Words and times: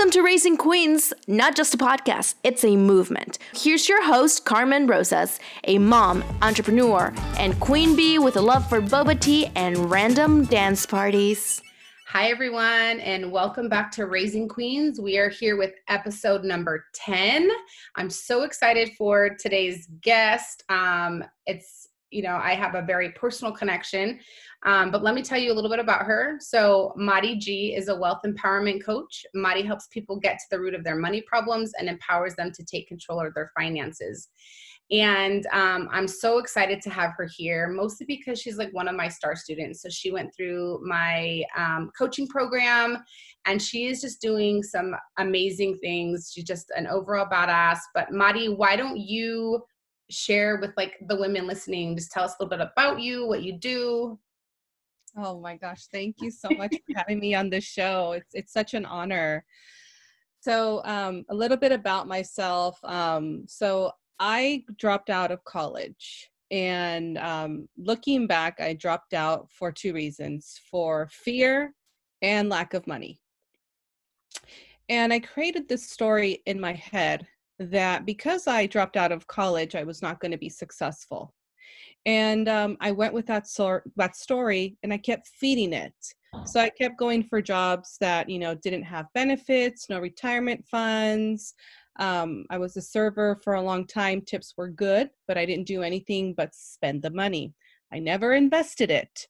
Welcome 0.00 0.12
to 0.12 0.22
Raising 0.22 0.56
Queens, 0.56 1.12
not 1.26 1.54
just 1.54 1.74
a 1.74 1.76
podcast, 1.76 2.36
it's 2.42 2.64
a 2.64 2.74
movement. 2.74 3.38
Here's 3.54 3.86
your 3.86 4.02
host, 4.02 4.46
Carmen 4.46 4.86
Rosas, 4.86 5.38
a 5.64 5.76
mom, 5.76 6.24
entrepreneur, 6.40 7.12
and 7.36 7.60
queen 7.60 7.94
bee 7.94 8.18
with 8.18 8.38
a 8.38 8.40
love 8.40 8.66
for 8.66 8.80
boba 8.80 9.20
tea 9.20 9.50
and 9.54 9.90
random 9.90 10.46
dance 10.46 10.86
parties. 10.86 11.60
Hi, 12.06 12.30
everyone, 12.30 12.64
and 13.00 13.30
welcome 13.30 13.68
back 13.68 13.92
to 13.92 14.06
Raising 14.06 14.48
Queens. 14.48 14.98
We 14.98 15.18
are 15.18 15.28
here 15.28 15.58
with 15.58 15.74
episode 15.88 16.44
number 16.44 16.86
10. 16.94 17.50
I'm 17.96 18.08
so 18.08 18.44
excited 18.44 18.92
for 18.96 19.36
today's 19.38 19.86
guest. 20.00 20.64
Um, 20.70 21.22
it's 21.44 21.89
you 22.10 22.22
know, 22.22 22.36
I 22.42 22.54
have 22.54 22.74
a 22.74 22.82
very 22.82 23.10
personal 23.12 23.52
connection. 23.52 24.20
Um, 24.66 24.90
but 24.90 25.02
let 25.02 25.14
me 25.14 25.22
tell 25.22 25.38
you 25.38 25.52
a 25.52 25.54
little 25.54 25.70
bit 25.70 25.78
about 25.78 26.02
her. 26.02 26.36
So, 26.38 26.92
Madi 26.96 27.36
G 27.36 27.74
is 27.74 27.88
a 27.88 27.96
wealth 27.96 28.20
empowerment 28.26 28.84
coach. 28.84 29.24
Madi 29.34 29.62
helps 29.62 29.86
people 29.86 30.18
get 30.18 30.38
to 30.38 30.44
the 30.50 30.60
root 30.60 30.74
of 30.74 30.84
their 30.84 30.96
money 30.96 31.22
problems 31.22 31.72
and 31.78 31.88
empowers 31.88 32.34
them 32.34 32.52
to 32.52 32.64
take 32.64 32.86
control 32.86 33.24
of 33.24 33.32
their 33.32 33.50
finances. 33.58 34.28
And 34.90 35.46
um, 35.52 35.88
I'm 35.92 36.08
so 36.08 36.38
excited 36.38 36.82
to 36.82 36.90
have 36.90 37.12
her 37.16 37.28
here, 37.36 37.68
mostly 37.68 38.06
because 38.06 38.40
she's 38.40 38.58
like 38.58 38.72
one 38.72 38.88
of 38.88 38.96
my 38.96 39.08
star 39.08 39.36
students. 39.36 39.82
So 39.82 39.88
she 39.88 40.10
went 40.10 40.34
through 40.34 40.80
my 40.84 41.44
um, 41.56 41.92
coaching 41.96 42.26
program 42.26 42.98
and 43.46 43.62
she 43.62 43.86
is 43.86 44.00
just 44.00 44.20
doing 44.20 44.64
some 44.64 44.94
amazing 45.18 45.78
things. 45.78 46.32
She's 46.34 46.44
just 46.44 46.72
an 46.76 46.88
overall 46.88 47.26
badass. 47.26 47.78
But 47.94 48.12
Madi, 48.12 48.48
why 48.48 48.74
don't 48.74 48.98
you 48.98 49.62
share 50.10 50.58
with 50.60 50.72
like 50.76 50.94
the 51.06 51.16
women 51.16 51.46
listening? 51.46 51.96
Just 51.96 52.12
tell 52.12 52.24
us 52.24 52.32
a 52.38 52.42
little 52.42 52.56
bit 52.56 52.66
about 52.66 53.00
you, 53.00 53.26
what 53.26 53.42
you 53.42 53.52
do. 53.52 54.18
Oh 55.16 55.40
my 55.40 55.56
gosh, 55.56 55.86
thank 55.86 56.16
you 56.20 56.30
so 56.30 56.50
much 56.50 56.70
for 56.70 56.98
having 56.98 57.20
me 57.20 57.34
on 57.34 57.50
this 57.50 57.64
show. 57.64 58.12
It's 58.12 58.34
it's 58.34 58.52
such 58.52 58.74
an 58.74 58.84
honor. 58.84 59.44
So, 60.40 60.82
um, 60.84 61.24
a 61.28 61.34
little 61.34 61.56
bit 61.56 61.72
about 61.72 62.08
myself. 62.08 62.78
Um, 62.84 63.44
so, 63.46 63.92
I 64.18 64.64
dropped 64.78 65.10
out 65.10 65.30
of 65.30 65.44
college, 65.44 66.30
and 66.50 67.18
um, 67.18 67.68
looking 67.76 68.26
back, 68.26 68.60
I 68.60 68.74
dropped 68.74 69.14
out 69.14 69.48
for 69.50 69.72
two 69.72 69.92
reasons: 69.92 70.60
for 70.70 71.08
fear 71.10 71.74
and 72.22 72.48
lack 72.48 72.74
of 72.74 72.86
money. 72.86 73.20
And 74.88 75.12
I 75.12 75.20
created 75.20 75.68
this 75.68 75.88
story 75.88 76.42
in 76.46 76.60
my 76.60 76.72
head 76.72 77.26
that 77.60 78.06
because 78.06 78.46
I 78.46 78.66
dropped 78.66 78.96
out 78.96 79.12
of 79.12 79.26
college, 79.26 79.74
I 79.74 79.84
was 79.84 80.00
not 80.00 80.18
going 80.18 80.32
to 80.32 80.38
be 80.38 80.48
successful. 80.48 81.34
And 82.06 82.48
um, 82.48 82.78
i 82.80 82.90
went 82.90 83.12
with 83.12 83.26
that 83.26 83.46
sort 83.46 83.84
that 83.96 84.16
story 84.16 84.78
and 84.82 84.92
i 84.92 84.96
kept 84.96 85.28
feeding 85.28 85.74
it. 85.74 85.94
So 86.46 86.60
i 86.60 86.70
kept 86.70 86.98
going 86.98 87.24
for 87.24 87.42
jobs 87.42 87.98
that 88.00 88.30
you 88.30 88.38
know 88.38 88.54
didn't 88.54 88.84
have 88.84 89.12
benefits 89.14 89.90
no 89.90 89.98
retirement 90.00 90.64
funds. 90.66 91.54
Um, 91.98 92.46
i 92.48 92.56
was 92.56 92.76
a 92.78 92.82
server 92.82 93.38
for 93.44 93.54
a 93.54 93.62
long 93.62 93.86
time. 93.86 94.22
Tips 94.22 94.54
were 94.56 94.68
good 94.68 95.10
but 95.28 95.36
i 95.36 95.44
didn't 95.44 95.66
do 95.66 95.82
anything 95.82 96.32
but 96.34 96.54
spend 96.54 97.02
the 97.02 97.10
money. 97.10 97.52
I 97.92 97.98
never 97.98 98.34
invested 98.34 98.90
it. 98.90 99.26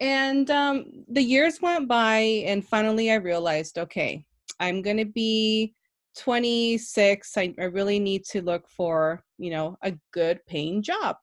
And 0.00 0.48
um, 0.50 0.84
the 1.08 1.22
years 1.22 1.60
went 1.60 1.88
by 1.88 2.18
and 2.46 2.64
finally 2.64 3.10
i 3.10 3.16
realized 3.16 3.78
okay 3.78 4.24
i'm 4.60 4.82
going 4.82 4.98
to 4.98 5.04
be 5.04 5.74
26 6.16 7.36
I, 7.36 7.54
I 7.58 7.64
really 7.64 7.98
need 7.98 8.24
to 8.24 8.42
look 8.42 8.68
for 8.68 9.22
you 9.38 9.50
know 9.50 9.76
a 9.82 9.94
good 10.12 10.40
paying 10.46 10.82
job 10.82 11.16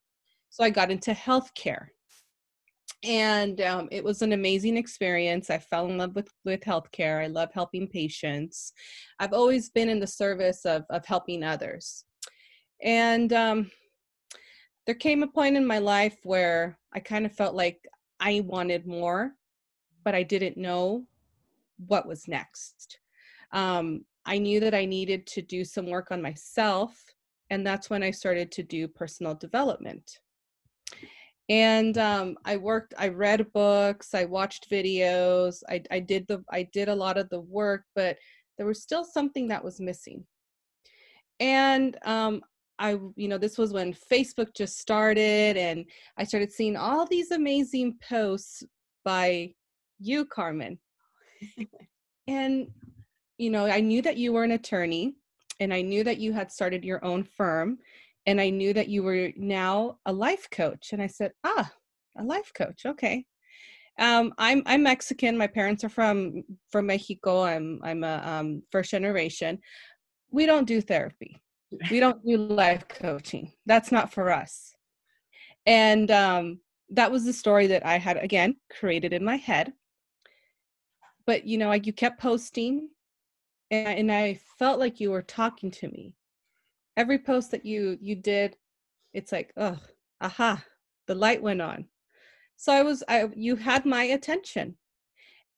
so 0.55 0.64
I 0.64 0.69
got 0.69 0.89
into 0.89 1.11
healthcare. 1.11 1.88
And 3.03 3.59
um, 3.59 3.89
it 3.92 4.02
was 4.02 4.22
an 4.22 4.31
amazing 4.31 4.77
experience. 4.77 5.50
I 5.50 5.58
fell 5.58 5.88
in 5.88 5.97
love 5.97 6.16
with, 6.16 6.30
with 6.45 6.61
healthcare. 6.61 7.22
I 7.22 7.27
love 7.27 7.50
helping 7.53 7.89
patients. 7.89 8.72
I've 9.19 9.33
always 9.33 9.69
been 9.69 9.89
in 9.89 10.00
the 10.00 10.08
service 10.08 10.66
of, 10.66 10.86
of 10.89 11.05
helping 11.05 11.44
others. 11.44 12.05
And 12.81 13.33
um, 13.33 13.70
there 14.86 14.95
came 14.95 15.23
a 15.23 15.27
point 15.27 15.58
in 15.58 15.67
my 15.67 15.80
life 15.80 16.15
where 16.23 16.80
I 16.93 17.02
kind 17.02 17.26
of 17.26 17.36
felt 17.36 17.54
like 17.54 17.81
I 18.21 18.45
wanted 18.45 18.87
more, 18.87 19.33
but 20.05 20.15
I 20.15 20.23
didn't 20.23 20.55
know 20.55 21.05
what 21.86 22.08
was 22.08 22.30
next. 22.30 22.99
Um, 23.52 24.05
I 24.25 24.37
knew 24.37 24.59
that 24.59 24.73
I 24.73 24.86
needed 24.86 25.27
to 25.27 25.41
do 25.41 25.63
some 25.63 25.87
work 25.87 26.11
on 26.11 26.21
myself, 26.21 27.03
and 27.49 27.65
that's 27.65 27.89
when 27.89 28.03
I 28.03 28.11
started 28.11 28.52
to 28.53 28.63
do 28.63 28.87
personal 28.87 29.36
development. 29.36 30.19
And 31.47 31.97
um, 31.99 32.37
i 32.43 32.58
worked 32.58 32.95
i 32.97 33.08
read 33.08 33.53
books 33.53 34.15
i 34.15 34.25
watched 34.25 34.67
videos 34.71 35.61
I, 35.69 35.83
I 35.91 35.99
did 35.99 36.25
the 36.27 36.43
i 36.52 36.63
did 36.73 36.89
a 36.89 36.95
lot 36.95 37.19
of 37.19 37.30
the 37.30 37.41
work 37.41 37.83
but 37.93 38.17
there 38.58 38.65
was 38.65 38.81
still 38.81 39.03
something 39.03 39.47
that 39.49 39.63
was 39.63 39.80
missing. 39.80 40.25
And 41.39 41.97
um, 42.03 42.42
i 42.80 42.97
you 43.15 43.27
know 43.27 43.37
this 43.37 43.59
was 43.59 43.73
when 43.73 43.93
facebook 44.11 44.55
just 44.55 44.80
started 44.80 45.55
and 45.55 45.86
i 46.17 46.23
started 46.23 46.52
seeing 46.52 46.75
all 46.75 47.05
these 47.05 47.30
amazing 47.31 47.95
posts 48.09 48.63
by 49.03 49.53
you 49.99 50.25
carmen. 50.25 50.80
And 52.27 52.71
you 53.38 53.50
know 53.50 53.66
i 53.66 53.80
knew 53.80 54.02
that 54.02 54.18
you 54.18 54.34
were 54.34 54.44
an 54.44 54.52
attorney 54.52 55.16
and 55.60 55.73
i 55.73 55.82
knew 55.82 56.04
that 56.04 56.18
you 56.18 56.34
had 56.34 56.52
started 56.52 56.84
your 56.84 57.04
own 57.04 57.23
firm 57.23 57.78
and 58.26 58.42
I 58.42 58.50
knew 58.50 58.73
that 58.73 58.90
you 58.90 59.04
were 59.04 59.32
now 59.36 60.00
a 60.06 60.14
life 60.14 60.50
coach. 60.50 60.94
And 60.94 61.02
I 61.02 61.08
said, 61.08 61.32
ah, 61.44 61.72
a 62.18 62.23
life 62.23 62.52
coach. 62.54 62.86
Okay. 62.86 63.26
Um, 63.98 64.34
I'm 64.38 64.62
I'm 64.66 64.84
Mexican. 64.84 65.38
My 65.38 65.48
parents 65.48 65.84
are 65.84 65.90
from 65.90 66.44
from 66.70 66.88
Mexico. 66.88 67.44
I'm 67.44 67.80
I'm 67.82 68.04
a 68.04 68.22
um, 68.26 68.64
first 68.72 68.92
generation. 68.92 69.60
We 70.32 70.46
don't 70.46 70.67
do 70.67 70.82
therapy. 70.82 71.42
We 71.90 72.00
don't 72.00 72.23
do 72.26 72.38
life 72.38 72.88
coaching. 72.90 73.54
That's 73.66 73.92
not 73.92 74.14
for 74.14 74.32
us. 74.32 74.73
And 75.66 76.12
um, 76.12 76.60
that 76.90 77.12
was 77.12 77.23
the 77.23 77.34
story 77.34 77.67
that 77.67 77.86
I 77.86 77.98
had 77.98 78.17
again 78.17 78.58
created 78.70 79.14
in 79.14 79.23
my 79.23 79.38
head. 79.38 79.72
But 81.26 81.46
you 81.46 81.58
know, 81.58 81.70
like 81.70 81.86
you 81.86 81.94
kept 81.94 82.20
posting, 82.20 82.90
and, 83.75 84.11
I 84.11 84.39
felt 84.59 84.80
like 84.80 84.99
you 84.99 85.11
were 85.11 85.21
talking 85.21 85.71
to 85.71 85.87
me. 85.89 86.13
Every 86.97 87.19
post 87.19 87.52
that 87.52 87.65
you 87.65 87.97
you 88.02 88.15
did 88.15 88.55
it's 89.13 89.31
like 89.31 89.53
oh 89.58 89.77
aha 90.21 90.63
the 91.08 91.15
light 91.15 91.41
went 91.41 91.61
on. 91.61 91.86
So 92.58 92.71
i 92.73 92.83
was 92.83 93.03
i 93.08 93.27
you 93.36 93.55
had 93.55 93.86
my 93.86 94.03
attention. 94.03 94.75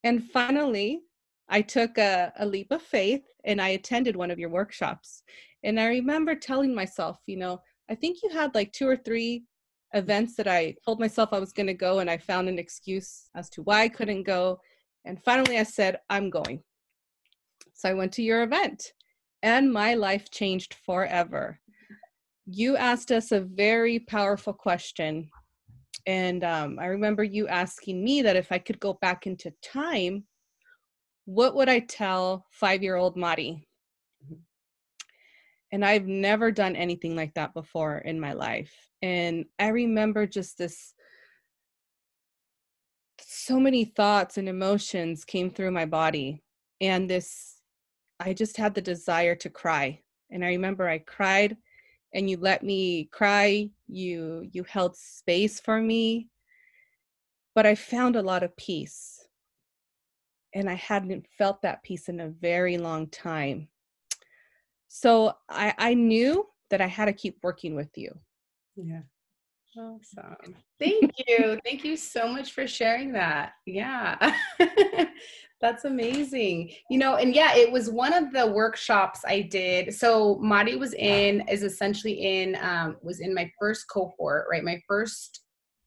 And 0.04 0.30
finally 0.30 1.00
i 1.48 1.62
took 1.62 1.98
a, 1.98 2.32
a 2.38 2.46
leap 2.46 2.70
of 2.70 2.82
faith 2.82 3.24
and 3.44 3.60
i 3.60 3.68
attended 3.70 4.16
one 4.16 4.30
of 4.30 4.38
your 4.38 4.50
workshops. 4.50 5.22
And 5.64 5.78
i 5.80 5.86
remember 5.86 6.34
telling 6.34 6.74
myself 6.74 7.18
you 7.26 7.36
know 7.36 7.60
i 7.90 7.94
think 7.94 8.18
you 8.22 8.30
had 8.30 8.54
like 8.54 8.72
two 8.72 8.88
or 8.88 8.96
three 8.96 9.44
events 9.94 10.36
that 10.36 10.48
i 10.48 10.74
told 10.84 11.00
myself 11.00 11.30
i 11.32 11.38
was 11.38 11.52
going 11.52 11.66
to 11.66 11.74
go 11.74 12.00
and 12.00 12.10
i 12.10 12.18
found 12.18 12.48
an 12.48 12.58
excuse 12.58 13.30
as 13.34 13.48
to 13.50 13.62
why 13.62 13.82
i 13.82 13.88
couldn't 13.88 14.24
go. 14.24 14.60
And 15.04 15.22
finally 15.22 15.58
i 15.58 15.62
said 15.62 15.98
i'm 16.10 16.30
going 16.30 16.62
so 17.78 17.88
i 17.88 17.94
went 17.94 18.12
to 18.12 18.22
your 18.22 18.42
event 18.42 18.92
and 19.42 19.72
my 19.72 19.94
life 19.94 20.30
changed 20.30 20.74
forever. 20.74 21.60
You 22.46 22.76
asked 22.76 23.12
us 23.12 23.30
a 23.30 23.40
very 23.40 24.00
powerful 24.00 24.52
question. 24.52 25.28
And 26.06 26.42
um, 26.44 26.78
I 26.80 26.86
remember 26.86 27.22
you 27.22 27.46
asking 27.48 28.02
me 28.02 28.22
that 28.22 28.36
if 28.36 28.50
I 28.50 28.58
could 28.58 28.80
go 28.80 28.94
back 28.94 29.26
into 29.26 29.52
time, 29.62 30.24
what 31.26 31.54
would 31.54 31.68
I 31.68 31.80
tell 31.80 32.46
five 32.50 32.82
year 32.82 32.96
old 32.96 33.16
Madi? 33.16 33.68
And 35.70 35.84
I've 35.84 36.06
never 36.06 36.50
done 36.50 36.74
anything 36.74 37.14
like 37.14 37.34
that 37.34 37.52
before 37.52 37.98
in 37.98 38.18
my 38.18 38.32
life. 38.32 38.74
And 39.02 39.44
I 39.58 39.68
remember 39.68 40.26
just 40.26 40.56
this 40.56 40.94
so 43.20 43.60
many 43.60 43.84
thoughts 43.84 44.38
and 44.38 44.48
emotions 44.48 45.24
came 45.24 45.50
through 45.50 45.72
my 45.72 45.84
body 45.84 46.42
and 46.80 47.10
this 47.10 47.57
I 48.20 48.32
just 48.32 48.56
had 48.56 48.74
the 48.74 48.82
desire 48.82 49.34
to 49.36 49.50
cry. 49.50 50.00
And 50.30 50.44
I 50.44 50.48
remember 50.48 50.88
I 50.88 50.98
cried 50.98 51.56
and 52.14 52.28
you 52.28 52.36
let 52.38 52.62
me 52.62 53.04
cry. 53.12 53.70
You 53.86 54.48
you 54.52 54.64
held 54.64 54.96
space 54.96 55.60
for 55.60 55.80
me. 55.80 56.28
But 57.54 57.66
I 57.66 57.74
found 57.74 58.16
a 58.16 58.22
lot 58.22 58.42
of 58.42 58.56
peace. 58.56 59.26
And 60.54 60.68
I 60.68 60.74
hadn't 60.74 61.26
felt 61.36 61.62
that 61.62 61.82
peace 61.82 62.08
in 62.08 62.20
a 62.20 62.28
very 62.28 62.78
long 62.78 63.08
time. 63.08 63.68
So 64.88 65.34
I, 65.48 65.74
I 65.76 65.94
knew 65.94 66.46
that 66.70 66.80
I 66.80 66.86
had 66.86 67.04
to 67.04 67.12
keep 67.12 67.38
working 67.42 67.74
with 67.74 67.96
you. 67.96 68.18
Yeah. 68.76 69.02
Awesome. 69.76 70.54
Thank 70.80 71.12
you. 71.26 71.58
Thank 71.64 71.84
you 71.84 71.96
so 71.96 72.28
much 72.28 72.52
for 72.52 72.66
sharing 72.66 73.12
that. 73.12 73.52
Yeah. 73.66 74.34
That's 75.60 75.84
amazing. 75.84 76.70
You 76.88 76.98
know, 76.98 77.16
and 77.16 77.34
yeah, 77.34 77.56
it 77.56 77.70
was 77.70 77.90
one 77.90 78.12
of 78.12 78.32
the 78.32 78.46
workshops 78.46 79.22
I 79.26 79.42
did. 79.42 79.92
So 79.92 80.38
Madi 80.40 80.76
was 80.76 80.94
in, 80.94 81.42
is 81.48 81.64
essentially 81.64 82.12
in, 82.12 82.56
um, 82.62 82.96
was 83.02 83.20
in 83.20 83.34
my 83.34 83.50
first 83.58 83.86
cohort, 83.92 84.46
right? 84.50 84.62
My 84.62 84.80
first 84.86 85.40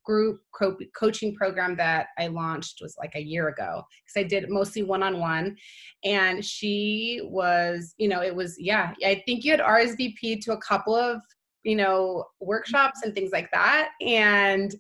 group 0.03 0.41
co- 0.53 0.77
coaching 0.97 1.35
program 1.35 1.75
that 1.77 2.07
I 2.17 2.27
launched 2.27 2.79
was 2.81 2.95
like 2.97 3.13
a 3.15 3.21
year 3.21 3.47
ago 3.47 3.83
because 4.03 4.25
I 4.25 4.27
did 4.27 4.49
mostly 4.49 4.83
one 4.83 5.03
on 5.03 5.19
one. 5.19 5.55
And 6.03 6.43
she 6.43 7.21
was, 7.23 7.93
you 7.97 8.09
know, 8.09 8.21
it 8.21 8.35
was, 8.35 8.57
yeah, 8.59 8.93
I 9.05 9.23
think 9.25 9.45
you 9.45 9.51
had 9.51 9.61
RSVP 9.61 10.41
to 10.41 10.53
a 10.53 10.61
couple 10.61 10.95
of, 10.95 11.21
you 11.63 11.75
know, 11.75 12.25
workshops 12.39 13.01
and 13.03 13.13
things 13.13 13.31
like 13.31 13.49
that 13.51 13.89
and 14.01 14.75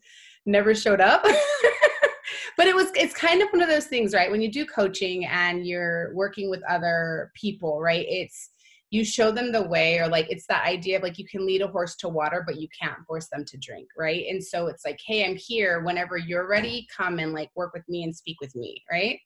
never 0.45 0.73
showed 0.73 1.01
up. 1.01 1.23
but 2.57 2.67
it 2.67 2.75
was 2.75 2.91
it's 2.95 3.13
kind 3.13 3.41
of 3.41 3.49
one 3.49 3.61
of 3.61 3.69
those 3.69 3.85
things 3.85 4.13
right? 4.13 4.31
When 4.31 4.41
you 4.41 4.51
do 4.51 4.65
coaching 4.65 5.25
and 5.25 5.65
you're 5.65 6.13
working 6.13 6.49
with 6.49 6.61
other 6.69 7.31
people 7.35 7.79
right? 7.79 8.05
It's 8.07 8.49
you 8.89 9.05
show 9.05 9.31
them 9.31 9.53
the 9.53 9.63
way 9.63 9.99
or 9.99 10.07
like 10.07 10.29
it's 10.29 10.45
that 10.47 10.65
idea 10.65 10.97
of 10.97 11.03
like 11.03 11.17
you 11.17 11.25
can 11.25 11.45
lead 11.45 11.61
a 11.61 11.67
horse 11.67 11.95
to 11.95 12.09
water 12.09 12.43
but 12.45 12.59
you 12.59 12.67
can't 12.77 12.99
force 13.07 13.29
them 13.31 13.45
to 13.45 13.57
drink 13.57 13.87
right? 13.97 14.25
And 14.29 14.43
so 14.43 14.67
it's 14.67 14.85
like 14.85 14.99
hey 15.05 15.25
i'm 15.25 15.37
here. 15.37 15.81
Whenever 15.81 16.17
you're 16.17 16.47
ready 16.47 16.87
come 16.95 17.19
and 17.19 17.33
like 17.33 17.49
work 17.55 17.73
with 17.73 17.87
me 17.87 18.03
and 18.03 18.15
speak 18.15 18.37
with 18.41 18.55
me 18.55 18.83
right? 18.91 19.19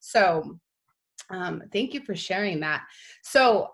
So 0.00 0.58
um 1.30 1.62
thank 1.72 1.94
you 1.94 2.00
for 2.04 2.14
sharing 2.14 2.60
that. 2.60 2.82
So 3.22 3.68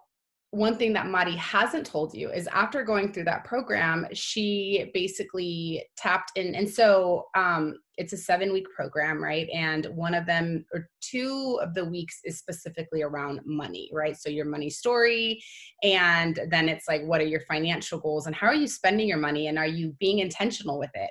one 0.53 0.77
thing 0.77 0.93
that 0.95 1.07
Mari 1.07 1.37
hasn't 1.37 1.87
told 1.87 2.13
you 2.13 2.31
is 2.31 2.49
after 2.49 2.83
going 2.83 3.13
through 3.13 3.25
that 3.25 3.45
program, 3.45 4.07
she 4.13 4.91
basically 4.93 5.85
tapped 5.97 6.33
in. 6.37 6.57
And 6.57 6.69
so 6.69 7.27
um, 7.37 7.77
it's 7.97 8.13
a 8.13 8.17
seven 8.17 8.53
week 8.53 8.67
program, 8.75 9.23
right? 9.23 9.49
And 9.55 9.87
one 9.95 10.13
of 10.13 10.27
them 10.27 10.65
or 10.75 10.89
two 11.01 11.61
of 11.63 11.75
the 11.75 11.85
weeks 11.85 12.19
is 12.25 12.39
specifically 12.39 13.03
around 13.03 13.41
money, 13.45 13.91
right? 13.93 14.17
So 14.17 14.29
your 14.29 14.47
money 14.47 14.71
story. 14.71 15.41
And 15.85 16.41
then 16.51 16.69
it's 16.69 16.89
like, 16.89 17.05
what 17.05 17.21
are 17.21 17.27
your 17.27 17.43
financial 17.49 18.01
goals 18.01 18.27
and 18.27 18.35
how 18.35 18.49
are 18.49 18.55
you 18.55 18.67
spending 18.67 19.07
your 19.07 19.19
money? 19.19 19.47
And 19.47 19.57
are 19.57 19.69
you 19.69 19.95
being 20.01 20.19
intentional 20.19 20.81
with 20.81 20.91
it? 20.95 21.11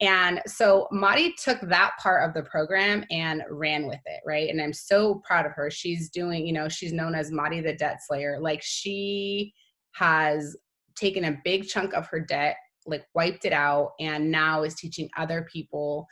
And 0.00 0.42
so 0.46 0.88
Mari 0.92 1.34
took 1.42 1.58
that 1.62 1.92
part 2.02 2.28
of 2.28 2.34
the 2.34 2.48
program 2.48 3.04
and 3.10 3.42
ran 3.50 3.86
with 3.86 4.00
it, 4.04 4.20
right? 4.26 4.50
And 4.50 4.60
I'm 4.60 4.72
so 4.72 5.22
proud 5.26 5.46
of 5.46 5.52
her. 5.52 5.70
She's 5.70 6.10
doing, 6.10 6.46
you 6.46 6.52
know, 6.52 6.68
she's 6.68 6.92
known 6.92 7.14
as 7.14 7.32
Mari 7.32 7.62
the 7.62 7.72
Debt 7.74 8.00
Slayer. 8.06 8.38
Like 8.38 8.62
she 8.62 9.54
has 9.94 10.54
taken 10.96 11.24
a 11.24 11.38
big 11.44 11.66
chunk 11.66 11.94
of 11.94 12.06
her 12.08 12.20
debt, 12.20 12.56
like 12.84 13.06
wiped 13.14 13.46
it 13.46 13.54
out, 13.54 13.92
and 13.98 14.30
now 14.30 14.64
is 14.64 14.74
teaching 14.74 15.08
other 15.16 15.48
people 15.50 16.06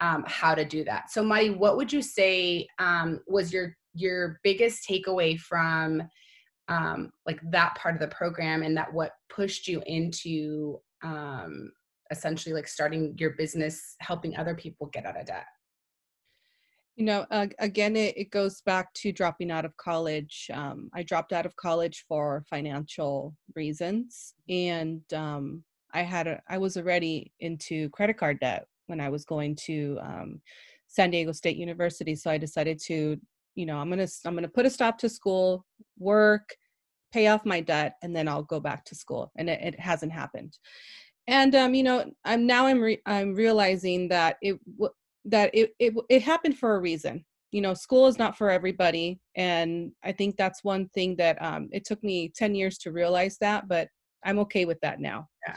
um, 0.00 0.24
how 0.26 0.54
to 0.54 0.64
do 0.64 0.84
that. 0.84 1.10
So 1.10 1.22
Mari, 1.22 1.50
what 1.50 1.76
would 1.76 1.92
you 1.92 2.02
say 2.02 2.66
um, 2.78 3.20
was 3.26 3.52
your 3.52 3.76
your 3.94 4.40
biggest 4.42 4.86
takeaway 4.88 5.38
from 5.38 6.02
um, 6.68 7.10
like 7.26 7.40
that 7.50 7.74
part 7.76 7.94
of 7.94 8.00
the 8.00 8.14
program 8.14 8.62
and 8.62 8.76
that 8.76 8.92
what 8.92 9.12
pushed 9.30 9.68
you 9.68 9.82
into 9.86 10.78
um, 11.02 11.70
essentially 12.10 12.54
like 12.54 12.68
starting 12.68 13.14
your 13.18 13.30
business 13.30 13.96
helping 14.00 14.36
other 14.36 14.54
people 14.54 14.88
get 14.92 15.06
out 15.06 15.18
of 15.18 15.26
debt? 15.26 15.46
You 16.96 17.04
know 17.04 17.26
uh, 17.30 17.46
again 17.58 17.94
it, 17.94 18.16
it, 18.16 18.30
goes 18.30 18.62
back 18.62 18.92
to 18.94 19.12
dropping 19.12 19.50
out 19.50 19.66
of 19.66 19.76
college. 19.76 20.50
Um, 20.52 20.88
i 20.94 21.02
dropped 21.02 21.34
out 21.34 21.44
of 21.44 21.54
college 21.56 22.06
for 22.08 22.42
financial 22.48 23.36
reasons 23.54 24.32
and 24.48 25.02
um, 25.12 25.62
i 25.92 26.02
had 26.02 26.26
a, 26.26 26.40
i 26.48 26.56
was 26.56 26.78
already 26.78 27.32
into 27.40 27.90
credit 27.90 28.16
card 28.16 28.40
debt 28.40 28.66
when 28.86 29.00
i 29.00 29.10
was 29.10 29.26
going 29.26 29.56
to 29.66 29.98
um, 30.00 30.40
san 30.88 31.10
diego 31.10 31.32
state 31.32 31.58
university 31.58 32.14
so 32.14 32.30
i 32.30 32.38
decided 32.38 32.78
to 32.78 33.20
you 33.56 33.66
know 33.66 33.76
i'm 33.76 33.90
gonna 33.90 34.08
i'm 34.24 34.34
gonna 34.34 34.48
put 34.48 34.66
a 34.66 34.70
stop 34.70 34.96
to 34.98 35.08
school 35.08 35.66
work 35.98 36.54
pay 37.12 37.26
off 37.26 37.44
my 37.44 37.60
debt 37.60 37.96
and 38.02 38.16
then 38.16 38.26
i'll 38.28 38.42
go 38.42 38.60
back 38.60 38.84
to 38.84 38.94
school 38.94 39.32
and 39.36 39.50
it, 39.50 39.60
it 39.62 39.80
hasn't 39.80 40.12
happened 40.12 40.56
and 41.28 41.54
um, 41.54 41.74
you 41.74 41.82
know 41.82 42.10
i'm 42.24 42.46
now 42.46 42.66
i'm 42.66 42.80
re- 42.80 43.02
i'm 43.06 43.34
realizing 43.34 44.08
that 44.08 44.36
it 44.42 44.58
that 45.26 45.50
it, 45.52 45.74
it 45.78 45.94
it 46.08 46.22
happened 46.22 46.56
for 46.56 46.76
a 46.76 46.80
reason. 46.80 47.24
You 47.52 47.60
know 47.62 47.74
school 47.74 48.06
is 48.06 48.18
not 48.18 48.36
for 48.36 48.50
everybody 48.50 49.18
and 49.34 49.92
i 50.04 50.12
think 50.12 50.36
that's 50.36 50.62
one 50.62 50.88
thing 50.90 51.16
that 51.16 51.40
um 51.40 51.68
it 51.72 51.86
took 51.86 52.02
me 52.02 52.30
10 52.36 52.54
years 52.54 52.76
to 52.78 52.92
realize 52.92 53.38
that 53.40 53.66
but 53.66 53.88
i'm 54.24 54.38
okay 54.40 54.64
with 54.66 54.78
that 54.80 55.00
now. 55.00 55.28
Yeah. 55.46 55.56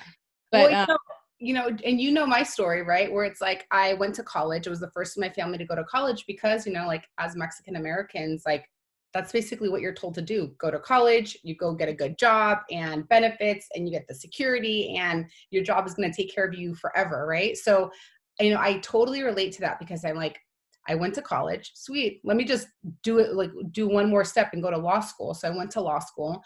But 0.51 0.57
well, 0.57 0.69
you, 0.69 0.77
um, 0.77 0.85
know, 0.87 0.97
you 1.39 1.53
know 1.53 1.77
and 1.83 1.99
you 1.99 2.11
know 2.11 2.25
my 2.25 2.43
story 2.43 2.83
right? 2.83 3.11
Where 3.11 3.25
it's 3.25 3.41
like 3.41 3.65
i 3.71 3.95
went 3.95 4.15
to 4.15 4.23
college. 4.23 4.65
It 4.65 4.69
was 4.69 4.79
the 4.79 4.91
first 4.91 5.17
in 5.17 5.21
my 5.21 5.29
family 5.29 5.57
to 5.57 5.65
go 5.65 5.75
to 5.75 5.83
college 5.85 6.23
because 6.25 6.65
you 6.65 6.71
know 6.71 6.87
like 6.87 7.05
as 7.17 7.35
mexican 7.35 7.75
americans 7.75 8.43
like 8.45 8.65
that's 9.13 9.31
basically 9.31 9.69
what 9.69 9.81
you're 9.81 9.93
told 9.93 10.13
to 10.15 10.21
do. 10.21 10.51
Go 10.59 10.69
to 10.71 10.79
college 10.79 11.37
you 11.43 11.55
go 11.55 11.73
get 11.73 11.89
a 11.89 11.93
good 11.93 12.17
job 12.17 12.59
and 12.71 13.07
benefits 13.09 13.67
and 13.75 13.87
you 13.87 13.91
get 13.91 14.07
the 14.07 14.15
security 14.15 14.95
and 14.97 15.25
your 15.49 15.63
job 15.63 15.87
is 15.87 15.93
going 15.93 16.11
to 16.11 16.15
take 16.15 16.33
care 16.33 16.45
of 16.45 16.53
you 16.53 16.75
forever 16.75 17.25
right? 17.27 17.57
So 17.57 17.91
you 18.39 18.53
know 18.53 18.59
i 18.59 18.77
totally 18.79 19.23
relate 19.23 19.51
to 19.53 19.61
that 19.61 19.79
because 19.79 20.05
i'm 20.05 20.15
like 20.15 20.39
i 20.87 20.95
went 20.95 21.13
to 21.13 21.21
college 21.21 21.71
sweet 21.75 22.21
let 22.23 22.37
me 22.37 22.43
just 22.43 22.67
do 23.03 23.19
it 23.19 23.33
like 23.33 23.51
do 23.71 23.87
one 23.87 24.09
more 24.09 24.23
step 24.23 24.49
and 24.53 24.63
go 24.63 24.71
to 24.71 24.77
law 24.77 24.99
school. 24.99 25.33
So 25.33 25.47
i 25.47 25.55
went 25.55 25.71
to 25.71 25.81
law 25.81 25.99
school 25.99 26.41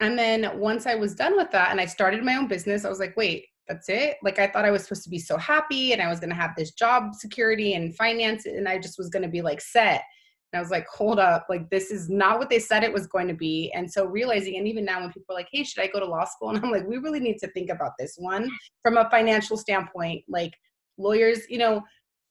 and 0.00 0.18
then 0.18 0.58
once 0.58 0.86
i 0.86 0.94
was 0.94 1.14
done 1.14 1.36
with 1.36 1.50
that 1.52 1.70
and 1.70 1.80
i 1.80 1.86
started 1.86 2.24
my 2.24 2.36
own 2.36 2.48
business 2.48 2.84
i 2.84 2.88
was 2.88 3.00
like 3.00 3.16
wait 3.16 3.46
that's 3.68 3.88
it? 3.88 4.16
Like 4.22 4.38
i 4.38 4.46
thought 4.46 4.64
i 4.64 4.70
was 4.70 4.84
supposed 4.84 5.04
to 5.04 5.10
be 5.10 5.18
so 5.18 5.36
happy 5.36 5.92
and 5.92 6.00
i 6.00 6.08
was 6.08 6.20
going 6.20 6.30
to 6.30 6.36
have 6.36 6.54
this 6.56 6.72
job 6.72 7.14
security 7.14 7.74
and 7.74 7.96
finance 7.96 8.46
and 8.46 8.68
i 8.68 8.78
just 8.78 8.98
was 8.98 9.08
going 9.08 9.24
to 9.24 9.28
be 9.28 9.42
like 9.42 9.60
set 9.60 10.02
and 10.52 10.58
I 10.58 10.62
was 10.62 10.70
like, 10.70 10.86
hold 10.88 11.18
up, 11.18 11.46
like 11.48 11.68
this 11.70 11.90
is 11.90 12.08
not 12.08 12.38
what 12.38 12.48
they 12.48 12.58
said 12.58 12.84
it 12.84 12.92
was 12.92 13.06
going 13.06 13.28
to 13.28 13.34
be. 13.34 13.72
And 13.74 13.90
so 13.90 14.06
realizing, 14.06 14.56
and 14.56 14.68
even 14.68 14.84
now 14.84 15.00
when 15.00 15.12
people 15.12 15.34
are 15.34 15.38
like, 15.38 15.48
hey, 15.52 15.64
should 15.64 15.82
I 15.82 15.88
go 15.88 15.98
to 15.98 16.06
law 16.06 16.24
school? 16.24 16.48
And 16.56 16.64
I'm 16.64 16.70
like, 16.70 16.86
we 16.86 16.98
really 16.98 17.20
need 17.20 17.38
to 17.38 17.48
think 17.48 17.70
about 17.70 17.92
this 17.98 18.14
one 18.16 18.48
from 18.82 18.96
a 18.96 19.10
financial 19.10 19.56
standpoint. 19.56 20.24
Like 20.28 20.52
lawyers, 20.98 21.40
you 21.48 21.58
know, 21.58 21.82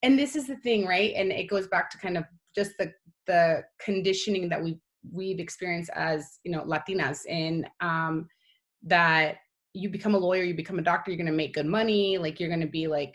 and 0.02 0.18
this 0.18 0.34
is 0.34 0.46
the 0.46 0.56
thing, 0.56 0.86
right? 0.86 1.12
And 1.14 1.30
it 1.30 1.48
goes 1.48 1.68
back 1.68 1.90
to 1.90 1.98
kind 1.98 2.16
of 2.16 2.24
just 2.54 2.72
the 2.78 2.92
the 3.26 3.64
conditioning 3.80 4.48
that 4.48 4.62
we 4.62 4.78
we've 5.12 5.40
experienced 5.40 5.90
as 5.94 6.38
you 6.44 6.50
know 6.50 6.62
Latinas 6.62 7.26
in 7.26 7.66
um, 7.80 8.28
that 8.82 9.36
you 9.74 9.90
become 9.90 10.14
a 10.14 10.18
lawyer, 10.18 10.42
you 10.42 10.54
become 10.54 10.78
a 10.78 10.82
doctor, 10.82 11.10
you're 11.10 11.18
gonna 11.18 11.32
make 11.32 11.54
good 11.54 11.66
money, 11.66 12.18
like 12.18 12.40
you're 12.40 12.50
gonna 12.50 12.66
be 12.66 12.86
like 12.86 13.14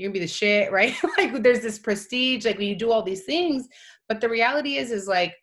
you're 0.00 0.08
gonna 0.08 0.14
be 0.14 0.20
the 0.20 0.26
shit, 0.26 0.72
right? 0.78 0.94
like 1.18 1.42
there's 1.42 1.60
this 1.60 1.78
prestige, 1.78 2.44
like 2.44 2.58
when 2.58 2.68
you 2.68 2.76
do 2.76 2.90
all 2.90 3.02
these 3.02 3.24
things, 3.24 3.68
but 4.08 4.20
the 4.20 4.28
reality 4.28 4.76
is, 4.76 4.90
is 4.90 5.06
like 5.06 5.34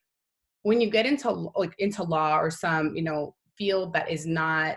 when 0.63 0.81
you 0.81 0.89
get 0.89 1.05
into 1.05 1.29
like 1.55 1.73
into 1.79 2.03
law 2.03 2.37
or 2.37 2.51
some 2.51 2.95
you 2.95 3.01
know 3.01 3.33
field 3.57 3.93
that 3.93 4.11
is 4.11 4.25
not 4.25 4.75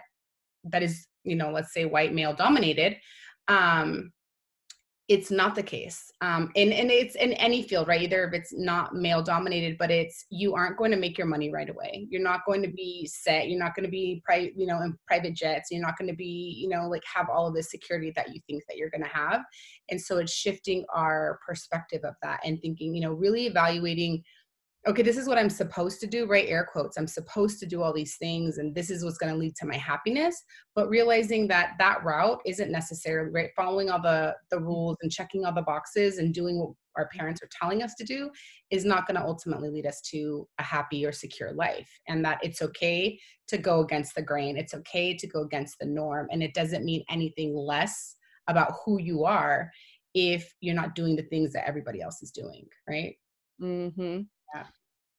that 0.64 0.82
is 0.82 1.06
you 1.24 1.34
know 1.34 1.50
let's 1.50 1.72
say 1.72 1.84
white 1.84 2.14
male 2.14 2.34
dominated 2.34 2.96
um 3.48 4.12
it's 5.10 5.32
not 5.32 5.56
the 5.56 5.62
case. 5.62 6.12
Um, 6.20 6.52
and, 6.54 6.72
and 6.72 6.88
it's 6.88 7.16
in 7.16 7.32
any 7.32 7.64
field 7.64 7.88
right? 7.88 8.00
Either 8.00 8.28
if 8.28 8.32
it's 8.32 8.54
not 8.54 8.94
male 8.94 9.24
dominated 9.24 9.76
but 9.76 9.90
it's 9.90 10.24
you 10.30 10.54
aren't 10.54 10.78
going 10.78 10.92
to 10.92 10.96
make 10.96 11.18
your 11.18 11.26
money 11.26 11.50
right 11.50 11.68
away. 11.68 12.06
You're 12.08 12.22
not 12.22 12.46
going 12.46 12.62
to 12.62 12.68
be 12.68 13.10
set. 13.12 13.48
You're 13.48 13.58
not 13.58 13.74
going 13.74 13.86
to 13.86 13.90
be 13.90 14.22
private 14.24 14.52
you 14.56 14.68
know 14.68 14.80
in 14.82 14.96
private 15.08 15.34
jets. 15.34 15.68
You're 15.72 15.82
not 15.82 15.98
going 15.98 16.08
to 16.08 16.16
be 16.16 16.56
you 16.62 16.68
know 16.68 16.88
like 16.88 17.02
have 17.12 17.28
all 17.28 17.48
of 17.48 17.54
the 17.54 17.62
security 17.62 18.12
that 18.14 18.32
you 18.32 18.40
think 18.46 18.62
that 18.68 18.76
you're 18.76 18.88
going 18.88 19.02
to 19.02 19.08
have. 19.08 19.40
And 19.90 20.00
so 20.00 20.18
it's 20.18 20.32
shifting 20.32 20.84
our 20.94 21.40
perspective 21.44 22.02
of 22.04 22.14
that 22.22 22.38
and 22.44 22.62
thinking 22.62 22.94
you 22.94 23.00
know 23.00 23.12
really 23.12 23.46
evaluating 23.46 24.22
okay, 24.86 25.02
this 25.02 25.18
is 25.18 25.28
what 25.28 25.36
I'm 25.36 25.50
supposed 25.50 26.00
to 26.00 26.06
do, 26.06 26.26
right? 26.26 26.48
Air 26.48 26.66
quotes, 26.70 26.96
I'm 26.96 27.06
supposed 27.06 27.60
to 27.60 27.66
do 27.66 27.82
all 27.82 27.92
these 27.92 28.16
things, 28.16 28.56
and 28.56 28.74
this 28.74 28.90
is 28.90 29.04
what's 29.04 29.18
going 29.18 29.32
to 29.32 29.38
lead 29.38 29.54
to 29.56 29.66
my 29.66 29.76
happiness. 29.76 30.42
But 30.74 30.88
realizing 30.88 31.46
that 31.48 31.72
that 31.78 32.02
route 32.02 32.40
isn't 32.46 32.72
necessarily 32.72 33.30
right. 33.30 33.50
Following 33.54 33.90
all 33.90 34.00
the 34.00 34.34
the 34.50 34.58
rules 34.58 34.96
and 35.02 35.12
checking 35.12 35.44
all 35.44 35.54
the 35.54 35.62
boxes 35.62 36.18
and 36.18 36.32
doing 36.32 36.58
what 36.58 36.70
our 36.96 37.08
parents 37.08 37.42
are 37.42 37.48
telling 37.60 37.82
us 37.82 37.94
to 37.94 38.04
do 38.04 38.30
is 38.70 38.84
not 38.84 39.06
going 39.06 39.20
to 39.20 39.24
ultimately 39.24 39.68
lead 39.68 39.86
us 39.86 40.00
to 40.00 40.48
a 40.58 40.62
happy 40.62 41.04
or 41.06 41.12
secure 41.12 41.52
life. 41.52 41.88
And 42.08 42.24
that 42.24 42.40
it's 42.42 42.62
okay 42.62 43.18
to 43.48 43.58
go 43.58 43.80
against 43.80 44.14
the 44.14 44.22
grain. 44.22 44.56
It's 44.56 44.74
okay 44.74 45.14
to 45.14 45.26
go 45.26 45.42
against 45.42 45.78
the 45.78 45.86
norm, 45.86 46.28
and 46.30 46.42
it 46.42 46.54
doesn't 46.54 46.86
mean 46.86 47.04
anything 47.10 47.54
less 47.54 48.16
about 48.48 48.72
who 48.84 48.98
you 48.98 49.24
are 49.24 49.70
if 50.14 50.52
you're 50.60 50.74
not 50.74 50.94
doing 50.94 51.16
the 51.16 51.22
things 51.24 51.52
that 51.52 51.68
everybody 51.68 52.00
else 52.00 52.22
is 52.22 52.30
doing, 52.30 52.66
right? 52.88 53.14
Mm-hmm. 53.60 54.22
Yeah. 54.54 54.64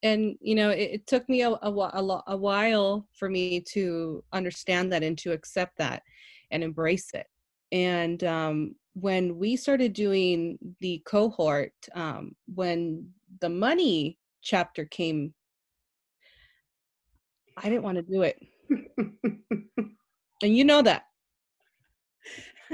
And 0.03 0.35
you 0.41 0.55
know, 0.55 0.69
it, 0.69 0.89
it 0.93 1.07
took 1.07 1.27
me 1.29 1.41
a, 1.43 1.49
a, 1.49 1.71
a, 1.71 2.23
a 2.27 2.37
while 2.37 3.07
for 3.13 3.29
me 3.29 3.61
to 3.73 4.23
understand 4.33 4.91
that 4.91 5.03
and 5.03 5.17
to 5.19 5.31
accept 5.31 5.77
that 5.77 6.03
and 6.49 6.63
embrace 6.63 7.11
it. 7.13 7.27
And 7.71 8.23
um, 8.23 8.75
when 8.93 9.37
we 9.37 9.55
started 9.55 9.93
doing 9.93 10.57
the 10.79 11.01
cohort, 11.05 11.73
um, 11.95 12.35
when 12.53 13.09
the 13.39 13.49
money 13.49 14.17
chapter 14.41 14.85
came, 14.85 15.33
I 17.57 17.69
didn't 17.69 17.83
want 17.83 17.97
to 17.97 18.01
do 18.01 18.23
it. 18.23 18.39
and 20.41 20.57
you 20.57 20.65
know 20.65 20.81
that. 20.81 21.03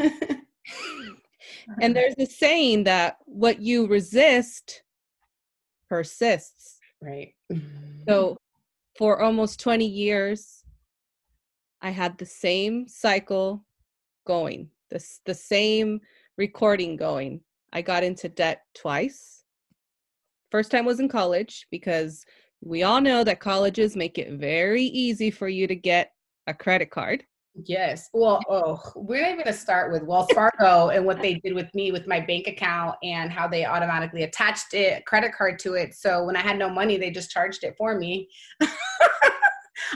and 1.82 1.96
there's 1.96 2.16
a 2.18 2.26
saying 2.26 2.86
that 2.86 3.18
what 3.26 3.62
you 3.62 3.88
resist 3.88 4.84
persists. 5.90 6.80
Right. 7.02 7.34
so 7.52 7.58
mm-hmm. 7.58 8.34
for 8.98 9.22
almost 9.22 9.60
20 9.60 9.86
years, 9.86 10.64
I 11.82 11.92
had 11.92 12.18
the 12.18 12.26
same 12.26 12.88
cycle 12.88 13.64
going, 14.26 14.70
the, 14.90 15.06
the 15.26 15.34
same 15.34 16.02
recording 16.38 16.96
going. 16.96 17.42
I 17.72 17.82
got 17.82 18.04
into 18.04 18.30
debt 18.30 18.62
twice. 18.74 19.44
First 20.52 20.72
time 20.72 20.86
was 20.86 21.00
in 21.00 21.10
college 21.10 21.68
because 21.70 22.26
we 22.62 22.84
all 22.84 23.02
know 23.02 23.24
that 23.24 23.40
colleges 23.40 23.96
make 23.96 24.18
it 24.18 24.32
very 24.40 24.84
easy 24.84 25.30
for 25.30 25.48
you 25.48 25.68
to 25.68 25.76
get 25.76 26.12
a 26.48 26.54
credit 26.54 26.90
card. 26.90 27.24
Yes. 27.66 28.10
Well, 28.14 28.40
oh, 28.50 28.80
we're 28.96 29.22
not 29.22 29.32
even 29.32 29.44
going 29.44 29.54
to 29.54 29.54
start 29.54 29.92
with 29.92 30.04
Wells 30.04 30.28
Fargo 30.34 30.90
and 30.90 31.06
what 31.06 31.22
they 31.22 31.36
did 31.36 31.56
with 31.56 31.74
me 31.74 31.92
with 31.92 32.06
my 32.08 32.20
bank 32.20 32.48
account 32.48 32.96
and 33.02 33.32
how 33.32 33.48
they 33.48 33.66
automatically 33.66 34.24
attached 34.24 34.74
it, 34.74 35.06
credit 35.06 35.34
card 35.34 35.58
to 35.60 35.74
it. 35.74 35.96
So 35.96 36.24
when 36.24 36.36
I 36.36 36.42
had 36.42 36.60
no 36.60 36.70
money, 36.70 36.98
they 36.98 37.10
just 37.10 37.32
charged 37.32 37.64
it 37.64 37.76
for 37.78 37.98
me. 37.98 38.30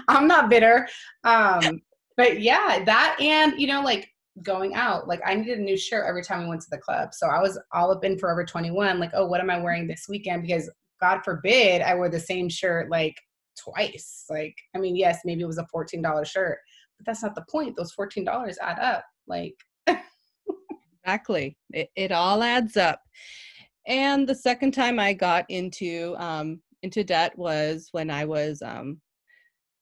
I'm 0.07 0.27
not 0.27 0.49
bitter. 0.49 0.87
Um, 1.23 1.81
but 2.17 2.41
yeah, 2.41 2.83
that 2.83 3.17
and 3.19 3.59
you 3.59 3.67
know, 3.67 3.83
like 3.83 4.09
going 4.43 4.73
out, 4.75 5.07
like 5.07 5.21
I 5.25 5.35
needed 5.35 5.59
a 5.59 5.61
new 5.61 5.77
shirt 5.77 6.05
every 6.07 6.23
time 6.23 6.43
we 6.43 6.49
went 6.49 6.61
to 6.61 6.69
the 6.71 6.77
club. 6.77 7.13
So 7.13 7.27
I 7.27 7.41
was 7.41 7.59
all 7.73 7.91
up 7.91 8.03
in 8.03 8.17
Forever 8.17 8.45
21, 8.45 8.99
like, 8.99 9.11
oh, 9.13 9.25
what 9.25 9.41
am 9.41 9.49
I 9.49 9.59
wearing 9.59 9.87
this 9.87 10.07
weekend? 10.09 10.43
Because 10.43 10.69
God 10.99 11.21
forbid 11.23 11.81
I 11.81 11.95
wore 11.95 12.09
the 12.09 12.19
same 12.19 12.49
shirt 12.49 12.89
like 12.89 13.15
twice. 13.57 14.25
Like, 14.29 14.55
I 14.75 14.79
mean, 14.79 14.95
yes, 14.95 15.19
maybe 15.25 15.41
it 15.41 15.47
was 15.47 15.57
a 15.57 15.67
$14 15.73 16.25
shirt, 16.25 16.59
that's 17.05 17.23
not 17.23 17.35
the 17.35 17.45
point. 17.49 17.75
Those 17.75 17.93
$14 17.95 18.55
add 18.61 18.79
up. 18.79 19.05
Like, 19.27 19.55
exactly. 21.03 21.57
It, 21.71 21.89
it 21.95 22.11
all 22.11 22.43
adds 22.43 22.77
up. 22.77 23.01
And 23.87 24.27
the 24.27 24.35
second 24.35 24.71
time 24.73 24.99
I 24.99 25.13
got 25.13 25.45
into 25.49 26.15
um, 26.17 26.61
into 26.83 27.03
debt 27.03 27.37
was 27.37 27.89
when 27.91 28.09
I 28.09 28.25
was 28.25 28.61
um, 28.61 28.99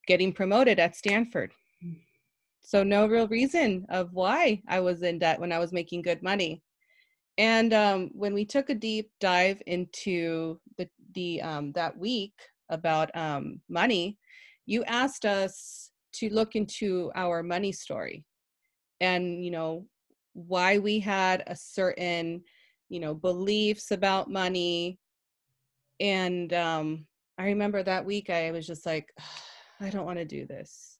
getting 0.07 0.33
promoted 0.33 0.79
at 0.79 0.95
Stanford. 0.95 1.51
So 2.61 2.83
no 2.83 3.07
real 3.07 3.27
reason 3.27 3.85
of 3.89 4.13
why 4.13 4.61
I 4.67 4.79
was 4.79 5.01
in 5.01 5.19
debt 5.19 5.39
when 5.39 5.51
I 5.51 5.59
was 5.59 5.73
making 5.73 6.03
good 6.03 6.21
money. 6.21 6.61
And 7.37 7.73
um, 7.73 8.09
when 8.13 8.33
we 8.33 8.45
took 8.45 8.69
a 8.69 8.75
deep 8.75 9.09
dive 9.19 9.61
into 9.65 10.59
the 10.77 10.87
the 11.15 11.41
um, 11.41 11.71
that 11.73 11.97
week 11.97 12.33
about 12.69 13.15
um, 13.15 13.59
money, 13.69 14.17
you 14.65 14.83
asked 14.83 15.25
us 15.25 15.91
to 16.13 16.29
look 16.29 16.55
into 16.55 17.11
our 17.15 17.43
money 17.43 17.71
story, 17.71 18.25
and 19.01 19.43
you 19.43 19.51
know 19.51 19.85
why 20.33 20.77
we 20.77 20.99
had 20.99 21.43
a 21.47 21.55
certain 21.55 22.43
you 22.89 22.99
know 22.99 23.13
beliefs 23.13 23.91
about 23.91 24.29
money. 24.29 24.99
And 25.99 26.53
um, 26.53 27.05
I 27.37 27.45
remember 27.45 27.83
that 27.83 28.05
week 28.05 28.29
I 28.29 28.51
was 28.51 28.65
just 28.65 28.85
like, 28.85 29.11
I 29.81 29.89
don't 29.89 30.05
want 30.05 30.19
to 30.19 30.25
do 30.25 30.45
this 30.45 30.99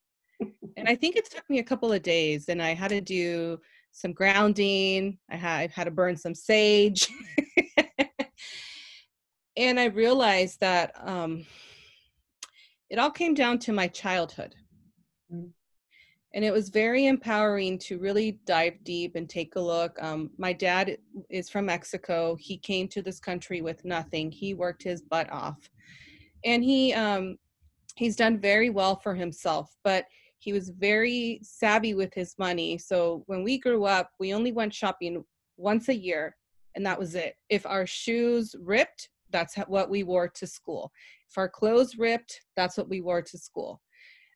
and 0.78 0.88
I 0.88 0.96
think 0.96 1.16
it 1.16 1.30
took 1.30 1.50
me 1.50 1.60
a 1.60 1.64
couple 1.64 1.92
of 1.92 2.02
days, 2.02 2.50
and 2.50 2.62
I 2.62 2.74
had 2.74 2.90
to 2.90 3.02
do 3.02 3.60
some 3.92 4.14
grounding. 4.14 5.18
I 5.30 5.36
had 5.36 5.60
I 5.60 5.68
had 5.68 5.86
to 5.86 5.92
burn 5.92 6.16
some 6.16 6.36
sage, 6.36 7.08
and 9.58 9.80
I 9.80 9.86
realized 9.86 10.60
that 10.62 10.94
um, 11.06 11.46
it 12.90 13.00
all 13.00 13.12
came 13.12 13.34
down 13.34 13.60
to 13.60 13.74
my 13.74 13.88
childhood. 13.88 14.56
Mm. 15.34 15.52
And 16.36 16.46
it 16.46 16.54
was 16.54 16.70
very 16.70 17.08
empowering 17.08 17.80
to 17.80 17.98
really 17.98 18.40
dive 18.46 18.84
deep 18.84 19.16
and 19.16 19.28
take 19.28 19.56
a 19.56 19.60
look. 19.60 19.98
Um, 20.02 20.30
my 20.38 20.54
dad 20.54 20.98
is 21.30 21.50
from 21.50 21.66
Mexico. 21.66 22.38
He 22.40 22.58
came 22.58 22.88
to 22.90 23.02
this 23.02 23.20
country 23.20 23.62
with 23.62 23.84
nothing. 23.84 24.32
He 24.32 24.54
worked 24.54 24.84
his 24.84 25.02
butt 25.02 25.32
off, 25.32 25.58
and 26.46 26.64
he 26.64 26.94
um, 26.94 27.38
he's 27.96 28.16
done 28.16 28.40
very 28.40 28.70
well 28.70 28.96
for 28.96 29.16
himself. 29.16 29.76
But 29.84 30.06
he 30.38 30.54
was 30.54 30.70
very 30.70 31.40
savvy 31.44 31.96
with 31.96 32.14
his 32.14 32.36
money. 32.38 32.78
So 32.78 33.24
when 33.26 33.44
we 33.44 33.58
grew 33.58 33.86
up, 33.86 34.12
we 34.20 34.34
only 34.34 34.52
went 34.52 34.74
shopping 34.74 35.24
once 35.58 35.90
a 35.90 35.96
year, 35.96 36.36
and 36.76 36.86
that 36.86 37.00
was 37.00 37.16
it. 37.16 37.36
If 37.50 37.66
our 37.66 37.86
shoes 37.88 38.56
ripped, 38.60 39.10
that's 39.32 39.56
what 39.68 39.90
we 39.90 40.04
wore 40.04 40.28
to 40.28 40.48
school. 40.48 40.92
If 41.30 41.38
our 41.38 41.50
clothes 41.50 41.98
ripped, 41.98 42.42
that's 42.56 42.78
what 42.78 42.90
we 42.90 43.02
wore 43.02 43.22
to 43.22 43.38
school. 43.38 43.82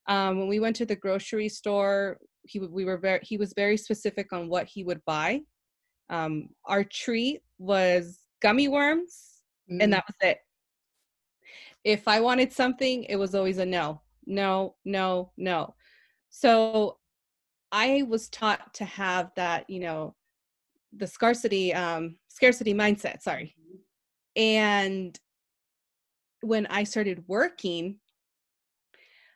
Um, 0.08 0.40
when 0.40 0.48
we 0.48 0.60
went 0.60 0.76
to 0.78 0.86
the 0.86 0.96
grocery 0.96 1.50
store, 1.50 2.18
he 2.44 2.60
we 2.60 2.86
were 2.86 2.98
very 2.98 3.20
he 3.24 3.38
was 3.38 3.54
very 3.56 3.78
specific 3.78 4.34
on 4.34 4.50
what 4.50 4.68
he 4.68 4.84
would 4.84 5.02
buy. 5.06 5.42
Um, 6.10 6.50
our 6.66 6.84
treat 6.84 7.42
was 7.58 8.20
gummy 8.42 8.68
worms, 8.68 9.42
mm. 9.72 9.82
and 9.82 9.94
that 9.94 10.04
was 10.08 10.16
it. 10.22 10.38
If 11.84 12.08
I 12.08 12.20
wanted 12.20 12.52
something, 12.52 13.04
it 13.06 13.16
was 13.16 13.36
always 13.36 13.58
a 13.58 13.66
no, 13.66 14.02
no, 14.26 14.76
no, 14.86 15.32
no. 15.38 15.76
So 16.30 16.98
I 17.72 18.04
was 18.08 18.30
taught 18.30 18.74
to 18.76 18.86
have 18.86 19.32
that, 19.36 19.70
you 19.70 19.80
know, 19.80 20.16
the 20.96 21.08
scarcity, 21.08 21.74
um, 21.74 22.18
scarcity 22.28 22.74
mindset, 22.74 23.22
sorry. 23.22 23.56
And 24.36 25.18
when 26.42 26.66
I 26.68 26.84
started 26.84 27.24
working, 27.28 28.00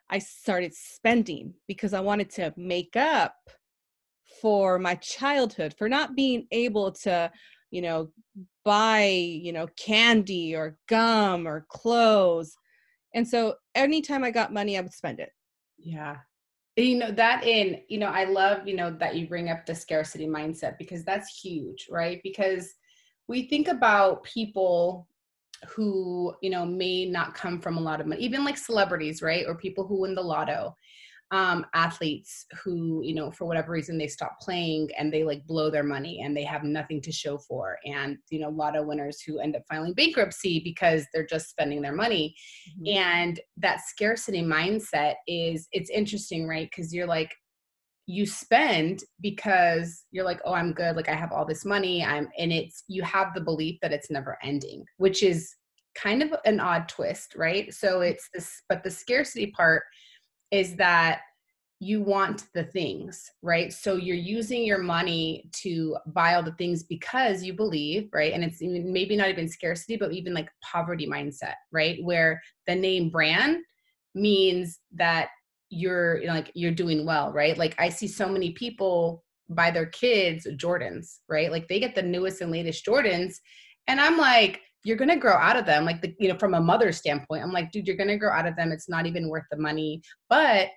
I 0.09 0.19
started 0.19 0.73
spending 0.73 1.53
because 1.67 1.93
I 1.93 1.99
wanted 1.99 2.29
to 2.31 2.53
make 2.55 2.95
up 2.95 3.35
for 4.41 4.79
my 4.79 4.95
childhood, 4.95 5.75
for 5.77 5.89
not 5.89 6.15
being 6.15 6.47
able 6.51 6.91
to, 6.91 7.31
you 7.71 7.81
know, 7.81 8.11
buy, 8.63 9.03
you 9.05 9.51
know, 9.51 9.67
candy 9.77 10.55
or 10.55 10.77
gum 10.87 11.47
or 11.47 11.65
clothes. 11.69 12.55
And 13.13 13.27
so 13.27 13.55
anytime 13.75 14.23
I 14.23 14.31
got 14.31 14.53
money, 14.53 14.77
I 14.77 14.81
would 14.81 14.93
spend 14.93 15.19
it. 15.19 15.31
Yeah 15.77 16.17
you 16.77 16.97
know 16.97 17.11
that 17.11 17.43
in 17.43 17.81
you 17.89 17.97
know 17.97 18.07
i 18.07 18.23
love 18.23 18.67
you 18.67 18.75
know 18.75 18.91
that 18.91 19.15
you 19.15 19.27
bring 19.27 19.49
up 19.49 19.65
the 19.65 19.73
scarcity 19.73 20.27
mindset 20.27 20.77
because 20.77 21.03
that's 21.03 21.39
huge 21.39 21.87
right 21.89 22.21
because 22.23 22.75
we 23.27 23.47
think 23.47 23.67
about 23.67 24.23
people 24.23 25.07
who 25.67 26.33
you 26.41 26.49
know 26.49 26.65
may 26.65 27.05
not 27.05 27.33
come 27.33 27.59
from 27.59 27.77
a 27.77 27.81
lot 27.81 27.99
of 27.99 28.07
money 28.07 28.21
even 28.21 28.43
like 28.43 28.57
celebrities 28.57 29.21
right 29.21 29.45
or 29.47 29.55
people 29.55 29.85
who 29.85 30.01
win 30.01 30.15
the 30.15 30.21
lotto 30.21 30.75
um, 31.31 31.65
athletes 31.73 32.45
who 32.63 33.01
you 33.03 33.13
know 33.13 33.29
for 33.31 33.45
whatever 33.45 33.71
reason 33.73 33.97
they 33.97 34.07
stop 34.07 34.39
playing 34.39 34.87
and 34.97 35.11
they 35.11 35.25
like 35.25 35.45
blow 35.45 35.69
their 35.69 35.83
money 35.83 36.21
and 36.21 36.35
they 36.35 36.45
have 36.45 36.63
nothing 36.63 37.01
to 37.01 37.11
show 37.11 37.37
for 37.37 37.77
and 37.85 38.17
you 38.29 38.39
know 38.39 38.49
lotto 38.49 38.81
winners 38.81 39.21
who 39.21 39.39
end 39.39 39.55
up 39.55 39.63
filing 39.69 39.93
bankruptcy 39.93 40.61
because 40.63 41.05
they're 41.13 41.25
just 41.25 41.49
spending 41.49 41.81
their 41.81 41.93
money 41.93 42.33
mm-hmm. 42.69 42.97
and 42.97 43.41
that 43.57 43.81
scarcity 43.81 44.41
mindset 44.41 45.15
is 45.27 45.67
it's 45.73 45.89
interesting 45.89 46.47
right 46.47 46.69
because 46.71 46.93
you're 46.93 47.07
like 47.07 47.35
you 48.07 48.25
spend 48.25 49.03
because 49.21 50.05
you're 50.11 50.25
like 50.25 50.39
oh 50.45 50.53
i'm 50.53 50.73
good 50.73 50.95
like 50.95 51.09
i 51.09 51.13
have 51.13 51.31
all 51.31 51.45
this 51.45 51.65
money 51.65 52.03
i'm 52.03 52.27
and 52.39 52.51
it's 52.51 52.83
you 52.87 53.03
have 53.03 53.33
the 53.33 53.41
belief 53.41 53.77
that 53.81 53.93
it's 53.93 54.09
never 54.09 54.37
ending 54.41 54.83
which 54.97 55.21
is 55.21 55.53
kind 55.93 56.23
of 56.23 56.33
an 56.45 56.59
odd 56.59 56.87
twist 56.87 57.35
right 57.35 57.73
so 57.73 58.01
it's 58.01 58.29
this 58.33 58.61
but 58.69 58.83
the 58.83 58.89
scarcity 58.89 59.47
part 59.47 59.83
is 60.51 60.75
that 60.75 61.19
you 61.79 62.01
want 62.01 62.45
the 62.55 62.63
things, 62.63 63.29
right? 63.43 63.71
So 63.71 63.97
you're 63.97 64.15
using 64.15 64.65
your 64.65 64.79
money 64.79 65.49
to 65.61 65.95
buy 66.07 66.33
all 66.33 66.41
the 66.41 66.53
things 66.53 66.83
because 66.83 67.43
you 67.43 67.53
believe, 67.53 68.09
right? 68.11 68.33
And 68.33 68.43
it's 68.43 68.57
maybe 68.61 69.15
not 69.15 69.29
even 69.29 69.47
scarcity, 69.47 69.95
but 69.95 70.11
even 70.11 70.33
like 70.33 70.49
poverty 70.63 71.07
mindset, 71.07 71.53
right? 71.71 72.03
Where 72.03 72.41
the 72.65 72.73
name 72.73 73.09
brand 73.11 73.57
means 74.15 74.79
that 74.95 75.29
you're 75.69 76.19
you 76.19 76.27
know, 76.27 76.33
like 76.33 76.51
you're 76.53 76.71
doing 76.71 77.05
well, 77.05 77.31
right? 77.31 77.57
Like 77.57 77.75
I 77.77 77.89
see 77.89 78.07
so 78.07 78.27
many 78.27 78.51
people 78.51 79.23
buy 79.49 79.71
their 79.71 79.85
kids 79.85 80.47
Jordans, 80.57 81.19
right? 81.29 81.51
Like 81.51 81.67
they 81.67 81.79
get 81.79 81.95
the 81.95 82.01
newest 82.01 82.41
and 82.41 82.51
latest 82.51 82.85
Jordans 82.85 83.35
and 83.87 83.99
I'm 83.99 84.17
like 84.17 84.61
you're 84.83 84.97
to 84.97 85.17
grow 85.17 85.33
out 85.33 85.57
of 85.57 85.65
them 85.65 85.83
like 85.83 86.01
the 86.01 86.15
you 86.17 86.29
know 86.29 86.37
from 86.37 86.53
a 86.53 86.61
mother's 86.61 86.97
standpoint 86.97 87.43
i'm 87.43 87.51
like 87.51 87.71
dude 87.71 87.87
you're 87.87 87.97
to 87.97 88.17
grow 88.17 88.31
out 88.31 88.47
of 88.47 88.55
them 88.55 88.71
it's 88.71 88.87
not 88.87 89.05
even 89.05 89.27
worth 89.27 89.43
the 89.51 89.57
money 89.57 90.01
but 90.29 90.69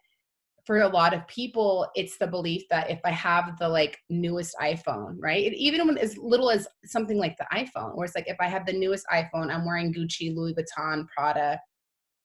for 0.66 0.80
a 0.80 0.88
lot 0.88 1.14
of 1.14 1.26
people 1.28 1.86
it's 1.94 2.18
the 2.18 2.26
belief 2.26 2.62
that 2.70 2.90
if 2.90 2.98
i 3.04 3.10
have 3.10 3.56
the 3.58 3.68
like 3.68 3.98
newest 4.08 4.54
iphone 4.62 5.16
right 5.20 5.52
even 5.52 5.86
when 5.86 5.96
as 5.96 6.16
little 6.18 6.50
as 6.50 6.66
something 6.84 7.18
like 7.18 7.36
the 7.36 7.46
iphone 7.54 7.96
where 7.96 8.04
it's 8.04 8.16
like 8.16 8.28
if 8.28 8.36
i 8.40 8.48
have 8.48 8.66
the 8.66 8.72
newest 8.72 9.06
iphone 9.12 9.52
i'm 9.54 9.64
wearing 9.64 9.94
gucci 9.94 10.34
louis 10.34 10.54
vuitton 10.54 11.06
prada 11.14 11.58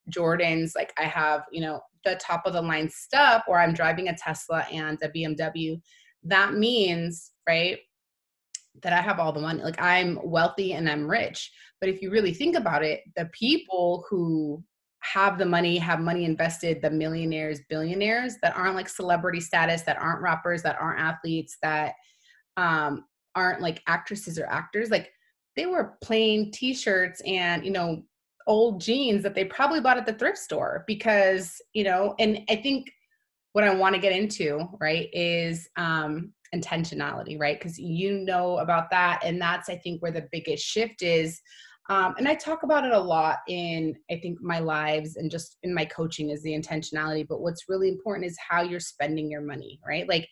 jordans 0.09 0.71
like 0.75 0.93
i 0.97 1.03
have 1.03 1.43
you 1.51 1.61
know 1.61 1.79
the 2.03 2.15
top 2.15 2.45
of 2.45 2.53
the 2.53 2.61
line 2.61 2.89
stuff 2.89 3.43
or 3.47 3.59
i'm 3.59 3.73
driving 3.73 4.09
a 4.09 4.15
tesla 4.15 4.65
and 4.71 4.99
a 5.01 5.09
bmw 5.09 5.81
that 6.23 6.53
means 6.53 7.31
right 7.47 7.79
that 8.81 8.93
I 8.93 9.01
have 9.01 9.19
all 9.19 9.31
the 9.31 9.39
money. 9.39 9.63
Like 9.63 9.81
I'm 9.81 10.19
wealthy 10.23 10.73
and 10.73 10.89
I'm 10.89 11.09
rich. 11.09 11.51
But 11.79 11.89
if 11.89 12.01
you 12.01 12.11
really 12.11 12.33
think 12.33 12.55
about 12.55 12.83
it, 12.83 13.01
the 13.15 13.29
people 13.31 14.05
who 14.09 14.63
have 14.99 15.37
the 15.37 15.45
money, 15.45 15.77
have 15.77 15.99
money 15.99 16.25
invested, 16.25 16.81
the 16.81 16.89
millionaires, 16.89 17.59
billionaires 17.69 18.35
that 18.41 18.55
aren't 18.55 18.75
like 18.75 18.89
celebrity 18.89 19.39
status, 19.39 19.83
that 19.83 19.97
aren't 19.97 20.21
rappers, 20.21 20.63
that 20.63 20.77
aren't 20.79 20.99
athletes, 20.99 21.57
that 21.61 21.93
um, 22.57 23.05
aren't 23.35 23.61
like 23.61 23.83
actresses 23.87 24.39
or 24.39 24.47
actors, 24.47 24.89
like 24.89 25.11
they 25.55 25.67
were 25.67 25.97
plain 26.01 26.51
t-shirts 26.51 27.21
and, 27.25 27.63
you 27.63 27.71
know, 27.71 28.03
old 28.47 28.81
jeans 28.81 29.23
that 29.23 29.35
they 29.35 29.45
probably 29.45 29.81
bought 29.81 29.97
at 29.97 30.05
the 30.05 30.13
thrift 30.13 30.37
store 30.37 30.83
because, 30.87 31.61
you 31.73 31.83
know, 31.83 32.15
and 32.19 32.39
I 32.49 32.55
think 32.55 32.91
what 33.53 33.63
I 33.63 33.73
want 33.73 33.95
to 33.95 34.01
get 34.01 34.11
into, 34.11 34.67
right, 34.79 35.09
is 35.13 35.69
um, 35.77 36.33
intentionality, 36.53 37.39
right? 37.39 37.57
Because 37.57 37.79
you 37.79 38.19
know 38.19 38.57
about 38.57 38.89
that. 38.91 39.21
And 39.23 39.41
that's, 39.41 39.69
I 39.69 39.77
think, 39.77 40.01
where 40.01 40.11
the 40.11 40.27
biggest 40.31 40.65
shift 40.65 41.01
is. 41.01 41.41
Um, 41.87 42.15
and 42.17 42.27
I 42.27 42.35
talk 42.35 42.63
about 42.63 42.83
it 42.83 42.91
a 42.91 42.99
lot 42.99 43.37
in, 43.47 43.95
I 44.11 44.19
think, 44.19 44.41
my 44.41 44.59
lives 44.59 45.17
and 45.17 45.29
just 45.29 45.57
in 45.63 45.73
my 45.73 45.85
coaching 45.85 46.31
is 46.31 46.41
the 46.43 46.51
intentionality. 46.51 47.25
But 47.27 47.41
what's 47.41 47.69
really 47.69 47.89
important 47.89 48.27
is 48.27 48.37
how 48.49 48.61
you're 48.61 48.79
spending 48.79 49.29
your 49.29 49.41
money, 49.41 49.79
right? 49.87 50.07
Like, 50.09 50.27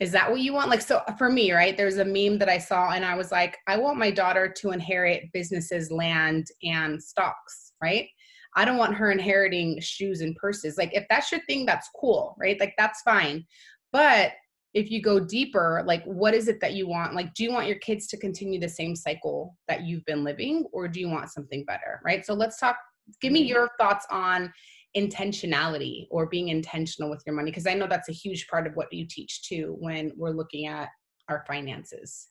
is 0.00 0.10
that 0.12 0.30
what 0.30 0.40
you 0.40 0.52
want? 0.52 0.70
Like, 0.70 0.80
so 0.80 1.02
for 1.18 1.30
me, 1.30 1.52
right, 1.52 1.76
there's 1.76 1.98
a 1.98 2.04
meme 2.04 2.38
that 2.38 2.48
I 2.48 2.58
saw 2.58 2.90
and 2.90 3.04
I 3.04 3.14
was 3.14 3.30
like, 3.30 3.58
I 3.66 3.76
want 3.76 3.98
my 3.98 4.10
daughter 4.10 4.52
to 4.58 4.70
inherit 4.70 5.30
businesses, 5.32 5.90
land, 5.90 6.46
and 6.62 7.02
stocks, 7.02 7.72
right? 7.82 8.08
I 8.56 8.64
don't 8.64 8.78
want 8.78 8.94
her 8.94 9.10
inheriting 9.10 9.80
shoes 9.80 10.20
and 10.20 10.36
purses. 10.36 10.76
Like, 10.76 10.94
if 10.94 11.04
that's 11.08 11.30
your 11.30 11.40
thing, 11.46 11.64
that's 11.64 11.88
cool, 11.98 12.36
right? 12.38 12.58
Like, 12.58 12.74
that's 12.76 13.02
fine. 13.02 13.44
But 13.92 14.32
if 14.74 14.90
you 14.90 15.02
go 15.02 15.20
deeper, 15.20 15.82
like 15.86 16.02
what 16.04 16.34
is 16.34 16.48
it 16.48 16.60
that 16.60 16.72
you 16.72 16.88
want? 16.88 17.14
Like, 17.14 17.34
do 17.34 17.44
you 17.44 17.52
want 17.52 17.66
your 17.66 17.78
kids 17.78 18.06
to 18.08 18.16
continue 18.16 18.58
the 18.58 18.68
same 18.68 18.96
cycle 18.96 19.56
that 19.68 19.82
you've 19.84 20.04
been 20.06 20.24
living, 20.24 20.64
or 20.72 20.88
do 20.88 20.98
you 21.00 21.08
want 21.08 21.30
something 21.30 21.64
better? 21.64 22.00
Right. 22.04 22.24
So 22.24 22.34
let's 22.34 22.58
talk. 22.58 22.76
Give 23.20 23.32
me 23.32 23.40
mm-hmm. 23.40 23.48
your 23.48 23.70
thoughts 23.78 24.06
on 24.10 24.52
intentionality 24.96 26.06
or 26.10 26.26
being 26.26 26.48
intentional 26.48 27.10
with 27.10 27.22
your 27.26 27.34
money, 27.34 27.50
because 27.50 27.66
I 27.66 27.74
know 27.74 27.86
that's 27.86 28.08
a 28.08 28.12
huge 28.12 28.48
part 28.48 28.66
of 28.66 28.74
what 28.74 28.92
you 28.92 29.06
teach 29.06 29.42
too 29.42 29.76
when 29.78 30.12
we're 30.16 30.30
looking 30.30 30.66
at 30.66 30.88
our 31.28 31.44
finances. 31.46 32.28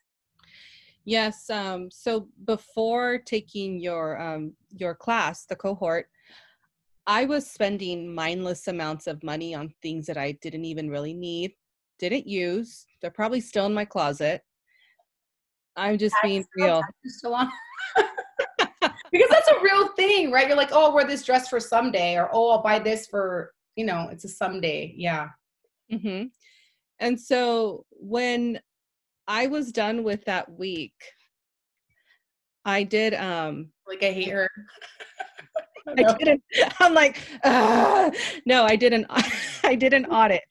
Yes. 1.06 1.50
Um, 1.50 1.90
so 1.90 2.28
before 2.46 3.18
taking 3.18 3.80
your 3.80 4.22
um, 4.22 4.54
your 4.70 4.94
class, 4.94 5.46
the 5.46 5.56
cohort, 5.56 6.08
I 7.08 7.26
was 7.26 7.50
spending 7.50 8.14
mindless 8.14 8.68
amounts 8.68 9.08
of 9.08 9.24
money 9.24 9.56
on 9.56 9.74
things 9.82 10.06
that 10.06 10.18
I 10.18 10.34
didn't 10.34 10.66
even 10.66 10.90
really 10.90 11.14
need 11.14 11.54
didn't 12.02 12.28
use. 12.28 12.86
They're 13.02 13.12
probably 13.12 13.42
still 13.42 13.68
in 13.68 13.74
my 13.74 13.86
closet. 13.86 14.42
I'm 15.78 15.98
just 15.98 16.16
being 16.24 16.44
real. 16.58 16.82
On. 17.26 17.50
because 19.12 19.30
that's 19.30 19.48
a 19.50 19.62
real 19.62 19.90
thing, 19.90 20.32
right? 20.32 20.48
You're 20.48 20.58
like, 20.58 20.72
oh, 20.72 20.86
I'll 20.86 20.94
wear 20.94 21.06
this 21.06 21.24
dress 21.24 21.50
for 21.50 21.60
someday, 21.60 22.16
or 22.18 22.30
oh, 22.32 22.52
I'll 22.52 22.64
buy 22.64 22.80
this 22.80 23.08
for, 23.08 23.52
you 23.76 23.86
know, 23.86 24.10
it's 24.12 24.26
a 24.26 24.30
someday. 24.30 24.94
Yeah. 24.96 25.30
Mm-hmm. 25.92 26.26
And 27.00 27.20
so 27.20 27.86
when 27.92 28.60
I 29.28 29.48
was 29.48 29.72
done 29.72 30.04
with 30.04 30.24
that 30.26 30.52
week, 30.52 30.94
I 32.64 32.84
did 32.84 33.14
um 33.16 33.72
like 33.88 34.04
I 34.04 34.12
hate 34.12 34.30
her. 34.30 34.50
I 35.88 36.14
didn't 36.14 36.44
I'm 36.80 36.94
like, 36.94 37.18
no, 38.46 38.64
I 38.64 38.76
didn't 38.76 39.08
I 39.64 39.76
did 39.76 39.94
an 39.94 40.06
audit. 40.06 40.42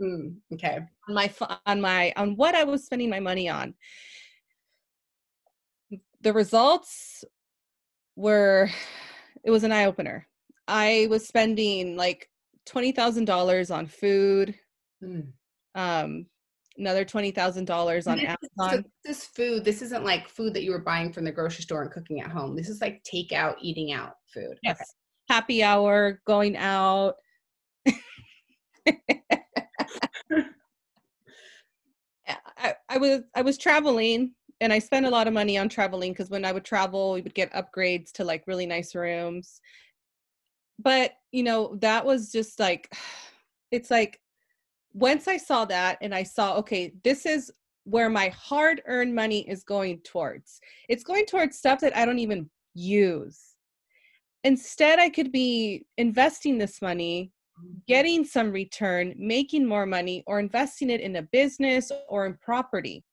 Mm, 0.00 0.36
okay. 0.54 0.78
On 1.08 1.14
my 1.14 1.32
on 1.66 1.80
my 1.80 2.12
on 2.16 2.36
what 2.36 2.54
I 2.54 2.64
was 2.64 2.84
spending 2.84 3.10
my 3.10 3.20
money 3.20 3.48
on. 3.48 3.74
The 6.22 6.32
results 6.32 7.24
were 8.16 8.68
it 9.44 9.50
was 9.50 9.62
an 9.64 9.72
eye 9.72 9.84
opener. 9.84 10.26
I 10.66 11.06
was 11.08 11.26
spending 11.26 11.96
like 11.96 12.28
twenty 12.64 12.92
thousand 12.92 13.26
dollars 13.26 13.70
on 13.70 13.86
food. 13.86 14.54
Mm. 15.02 15.28
Um, 15.74 16.26
another 16.76 17.04
twenty 17.04 17.30
thousand 17.30 17.66
dollars 17.66 18.06
on 18.06 18.18
Amazon. 18.18 18.38
So 18.58 18.82
this 19.04 19.24
food, 19.24 19.64
this 19.64 19.82
isn't 19.82 20.04
like 20.04 20.28
food 20.28 20.54
that 20.54 20.64
you 20.64 20.72
were 20.72 20.80
buying 20.80 21.12
from 21.12 21.24
the 21.24 21.32
grocery 21.32 21.62
store 21.62 21.82
and 21.82 21.92
cooking 21.92 22.20
at 22.20 22.30
home. 22.30 22.56
This 22.56 22.68
is 22.68 22.80
like 22.80 23.04
takeout, 23.04 23.56
eating 23.60 23.92
out 23.92 24.14
food. 24.32 24.58
Yes. 24.62 24.76
Okay. 24.76 24.84
Happy 25.28 25.62
hour, 25.62 26.20
going 26.26 26.56
out. 26.56 27.14
I, 32.58 32.74
I 32.88 32.98
was 32.98 33.20
I 33.34 33.42
was 33.42 33.58
traveling 33.58 34.34
and 34.60 34.72
I 34.72 34.78
spent 34.78 35.06
a 35.06 35.10
lot 35.10 35.26
of 35.26 35.34
money 35.34 35.58
on 35.58 35.68
traveling 35.68 36.12
because 36.12 36.30
when 36.30 36.44
I 36.44 36.52
would 36.52 36.64
travel, 36.64 37.12
we 37.12 37.20
would 37.20 37.34
get 37.34 37.52
upgrades 37.52 38.12
to 38.12 38.24
like 38.24 38.46
really 38.46 38.66
nice 38.66 38.94
rooms. 38.94 39.60
But 40.78 41.12
you 41.32 41.42
know, 41.42 41.76
that 41.80 42.04
was 42.04 42.32
just 42.32 42.58
like 42.58 42.92
it's 43.70 43.90
like 43.90 44.20
once 44.92 45.28
I 45.28 45.36
saw 45.36 45.64
that 45.66 45.98
and 46.00 46.14
I 46.14 46.22
saw, 46.22 46.56
okay, 46.56 46.94
this 47.04 47.26
is 47.26 47.52
where 47.84 48.08
my 48.08 48.28
hard 48.30 48.82
earned 48.86 49.14
money 49.14 49.48
is 49.48 49.62
going 49.62 50.00
towards. 50.00 50.60
It's 50.88 51.04
going 51.04 51.26
towards 51.26 51.58
stuff 51.58 51.80
that 51.80 51.96
I 51.96 52.04
don't 52.04 52.18
even 52.18 52.48
use. 52.74 53.40
Instead, 54.42 54.98
I 54.98 55.10
could 55.10 55.32
be 55.32 55.86
investing 55.98 56.58
this 56.58 56.80
money 56.80 57.30
mm-hmm. 57.58 57.78
getting 57.86 58.24
some 58.24 58.50
return, 58.52 59.14
making 59.18 59.66
more 59.66 59.86
money, 59.86 60.24
or 60.26 60.40
investing 60.40 60.90
it 60.90 61.00
in 61.00 61.16
a 61.16 61.22
business 61.22 61.92
or 62.08 62.26
in 62.26 62.34
property. 62.34 63.04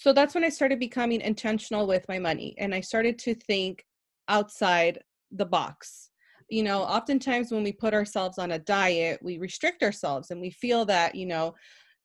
So 0.00 0.14
that's 0.14 0.34
when 0.34 0.44
I 0.44 0.48
started 0.48 0.78
becoming 0.78 1.20
intentional 1.20 1.86
with 1.86 2.08
my 2.08 2.18
money 2.18 2.54
and 2.56 2.74
I 2.74 2.80
started 2.80 3.18
to 3.18 3.34
think 3.34 3.84
outside 4.28 4.98
the 5.30 5.44
box. 5.44 6.08
You 6.48 6.62
know, 6.62 6.80
oftentimes 6.80 7.52
when 7.52 7.62
we 7.62 7.72
put 7.72 7.92
ourselves 7.92 8.38
on 8.38 8.52
a 8.52 8.58
diet, 8.58 9.20
we 9.22 9.36
restrict 9.36 9.82
ourselves 9.82 10.30
and 10.30 10.40
we 10.40 10.52
feel 10.52 10.86
that, 10.86 11.14
you 11.14 11.26
know, 11.26 11.54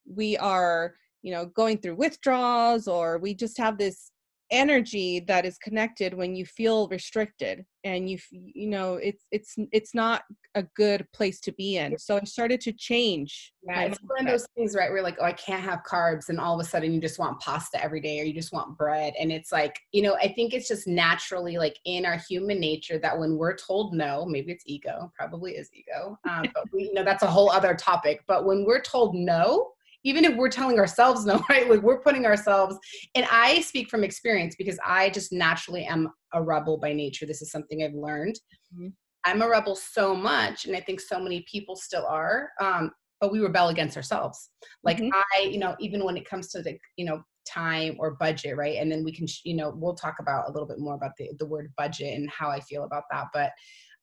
we 0.05 0.35
are, 0.35 0.95
you 1.21 1.31
know, 1.31 1.45
going 1.45 1.77
through 1.77 1.95
withdrawals 1.95 2.89
or 2.89 3.17
we 3.17 3.33
just 3.33 3.57
have 3.57 3.77
this 3.77 4.11
energy 4.51 5.19
that 5.21 5.45
is 5.45 5.57
connected 5.57 6.13
when 6.13 6.35
you 6.35 6.45
feel 6.45 6.87
restricted 6.89 7.65
and 7.83 8.09
you 8.09 8.17
you 8.31 8.67
know 8.67 8.95
it's 8.95 9.25
it's 9.31 9.55
it's 9.71 9.95
not 9.95 10.23
a 10.55 10.63
good 10.75 11.05
place 11.13 11.39
to 11.39 11.51
be 11.53 11.77
in. 11.77 11.97
So 11.97 12.17
i 12.17 12.23
started 12.23 12.61
to 12.61 12.71
change 12.73 13.53
yeah 13.67 13.81
it's 13.81 13.99
one 13.99 14.25
of 14.25 14.31
those 14.31 14.47
things 14.55 14.75
right 14.75 14.91
where 14.91 15.01
like 15.01 15.17
oh 15.19 15.25
i 15.25 15.31
can't 15.31 15.63
have 15.63 15.81
carbs 15.89 16.29
and 16.29 16.39
all 16.39 16.59
of 16.59 16.65
a 16.65 16.69
sudden 16.69 16.93
you 16.93 17.01
just 17.01 17.19
want 17.19 17.39
pasta 17.39 17.83
every 17.83 17.99
day 17.99 18.19
or 18.19 18.23
you 18.23 18.33
just 18.33 18.53
want 18.53 18.77
bread 18.77 19.13
and 19.19 19.31
it's 19.31 19.51
like 19.51 19.79
you 19.91 20.01
know 20.01 20.15
i 20.15 20.27
think 20.27 20.53
it's 20.53 20.67
just 20.67 20.87
naturally 20.87 21.57
like 21.57 21.77
in 21.85 22.05
our 22.05 22.17
human 22.29 22.59
nature 22.59 22.99
that 22.99 23.17
when 23.17 23.37
we're 23.37 23.55
told 23.55 23.93
no 23.93 24.25
maybe 24.25 24.51
it's 24.51 24.63
ego 24.67 25.11
probably 25.15 25.53
is 25.53 25.69
ego 25.73 26.17
um, 26.29 26.45
but 26.53 26.65
we 26.71 26.83
you 26.83 26.93
know 26.93 27.03
that's 27.03 27.23
a 27.23 27.27
whole 27.27 27.49
other 27.49 27.73
topic 27.73 28.21
but 28.27 28.45
when 28.45 28.65
we're 28.65 28.81
told 28.81 29.15
no 29.15 29.71
even 30.05 30.23
if 30.23 30.35
we're 30.35 30.49
telling 30.49 30.79
ourselves 30.79 31.25
no, 31.25 31.43
right? 31.49 31.69
Like 31.69 31.81
we're 31.81 31.99
putting 31.99 32.25
ourselves, 32.25 32.77
and 33.15 33.25
I 33.29 33.59
speak 33.61 33.89
from 33.89 34.03
experience 34.03 34.55
because 34.55 34.79
I 34.85 35.09
just 35.09 35.33
naturally 35.33 35.83
am 35.83 36.09
a 36.33 36.41
rebel 36.41 36.77
by 36.77 36.93
nature. 36.93 37.25
This 37.25 37.41
is 37.41 37.51
something 37.51 37.83
I've 37.83 37.93
learned. 37.93 38.39
Mm-hmm. 38.73 38.87
I'm 39.25 39.41
a 39.41 39.49
rebel 39.49 39.75
so 39.75 40.15
much, 40.15 40.65
and 40.65 40.75
I 40.75 40.79
think 40.79 41.01
so 41.01 41.19
many 41.19 41.43
people 41.51 41.75
still 41.75 42.05
are. 42.05 42.51
Um, 42.61 42.91
but 43.19 43.31
we 43.31 43.39
rebel 43.39 43.69
against 43.69 43.97
ourselves. 43.97 44.51
Like 44.83 44.97
mm-hmm. 44.97 45.09
I, 45.33 45.41
you 45.41 45.57
know, 45.57 45.75
even 45.79 46.03
when 46.03 46.17
it 46.17 46.29
comes 46.29 46.49
to 46.49 46.61
the, 46.61 46.77
you 46.97 47.05
know, 47.05 47.23
time 47.47 47.95
or 47.97 48.15
budget, 48.15 48.57
right? 48.57 48.77
And 48.77 48.91
then 48.91 49.03
we 49.03 49.11
can, 49.11 49.25
you 49.43 49.55
know, 49.55 49.73
we'll 49.75 49.95
talk 49.95 50.15
about 50.19 50.49
a 50.49 50.51
little 50.51 50.67
bit 50.67 50.79
more 50.79 50.95
about 50.95 51.11
the 51.17 51.29
the 51.39 51.45
word 51.45 51.71
budget 51.77 52.13
and 52.13 52.29
how 52.29 52.49
I 52.49 52.59
feel 52.59 52.83
about 52.83 53.03
that. 53.11 53.27
But 53.33 53.51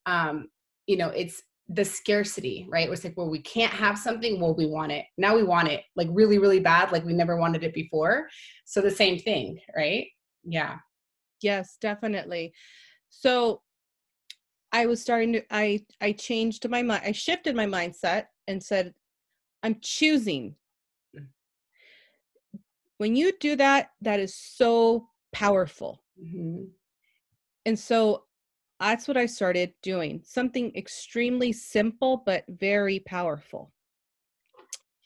um, 0.06 0.48
you 0.86 0.96
know, 0.96 1.08
it's 1.08 1.42
the 1.68 1.85
scarcity, 1.85 2.66
right? 2.68 2.87
It 2.87 2.90
was 2.90 3.05
like, 3.05 3.16
well, 3.16 3.31
we 3.31 3.40
can't 3.40 3.72
have 3.72 3.98
something, 3.98 4.40
well, 4.40 4.55
we 4.55 4.66
want 4.66 4.92
it. 4.92 5.07
Now 5.16 5.35
we 5.35 5.42
want 5.42 5.68
it 5.68 5.83
like 5.96 6.09
really, 6.11 6.38
really 6.38 6.61
bad, 6.61 6.92
like 6.92 7.05
we 7.05 7.12
never 7.12 7.37
wanted 7.37 7.64
it 7.64 7.72
before. 7.72 8.29
So 8.64 8.81
the 8.81 8.90
same 8.90 9.18
thing, 9.18 9.59
right? 9.77 10.07
Yeah. 10.44 10.79
Yes, 11.40 11.77
definitely. 11.81 12.53
So 13.11 13.62
I 14.72 14.87
was 14.87 15.01
starting 15.03 15.35
to 15.35 15.42
I 15.51 15.85
I 16.01 16.12
changed 16.12 16.68
my 16.68 16.83
mind. 16.83 17.03
I 17.05 17.12
shifted 17.12 17.55
my 17.55 17.66
mindset 17.66 18.27
and 18.48 18.62
said, 18.62 18.94
I'm 19.62 19.77
choosing. 19.81 20.57
Mm. 21.16 21.27
When 22.98 23.14
you 23.14 23.33
do 23.38 23.57
that, 23.57 23.90
that 24.01 24.18
is 24.18 24.35
so 24.35 25.09
powerful. 25.33 26.03
Mm-hmm. 26.22 26.64
And 27.66 27.79
so 27.79 28.25
that's 28.82 29.06
what 29.06 29.16
I 29.16 29.26
started 29.26 29.72
doing. 29.82 30.20
Something 30.24 30.72
extremely 30.76 31.52
simple 31.52 32.22
but 32.26 32.44
very 32.48 32.98
powerful. 33.00 33.72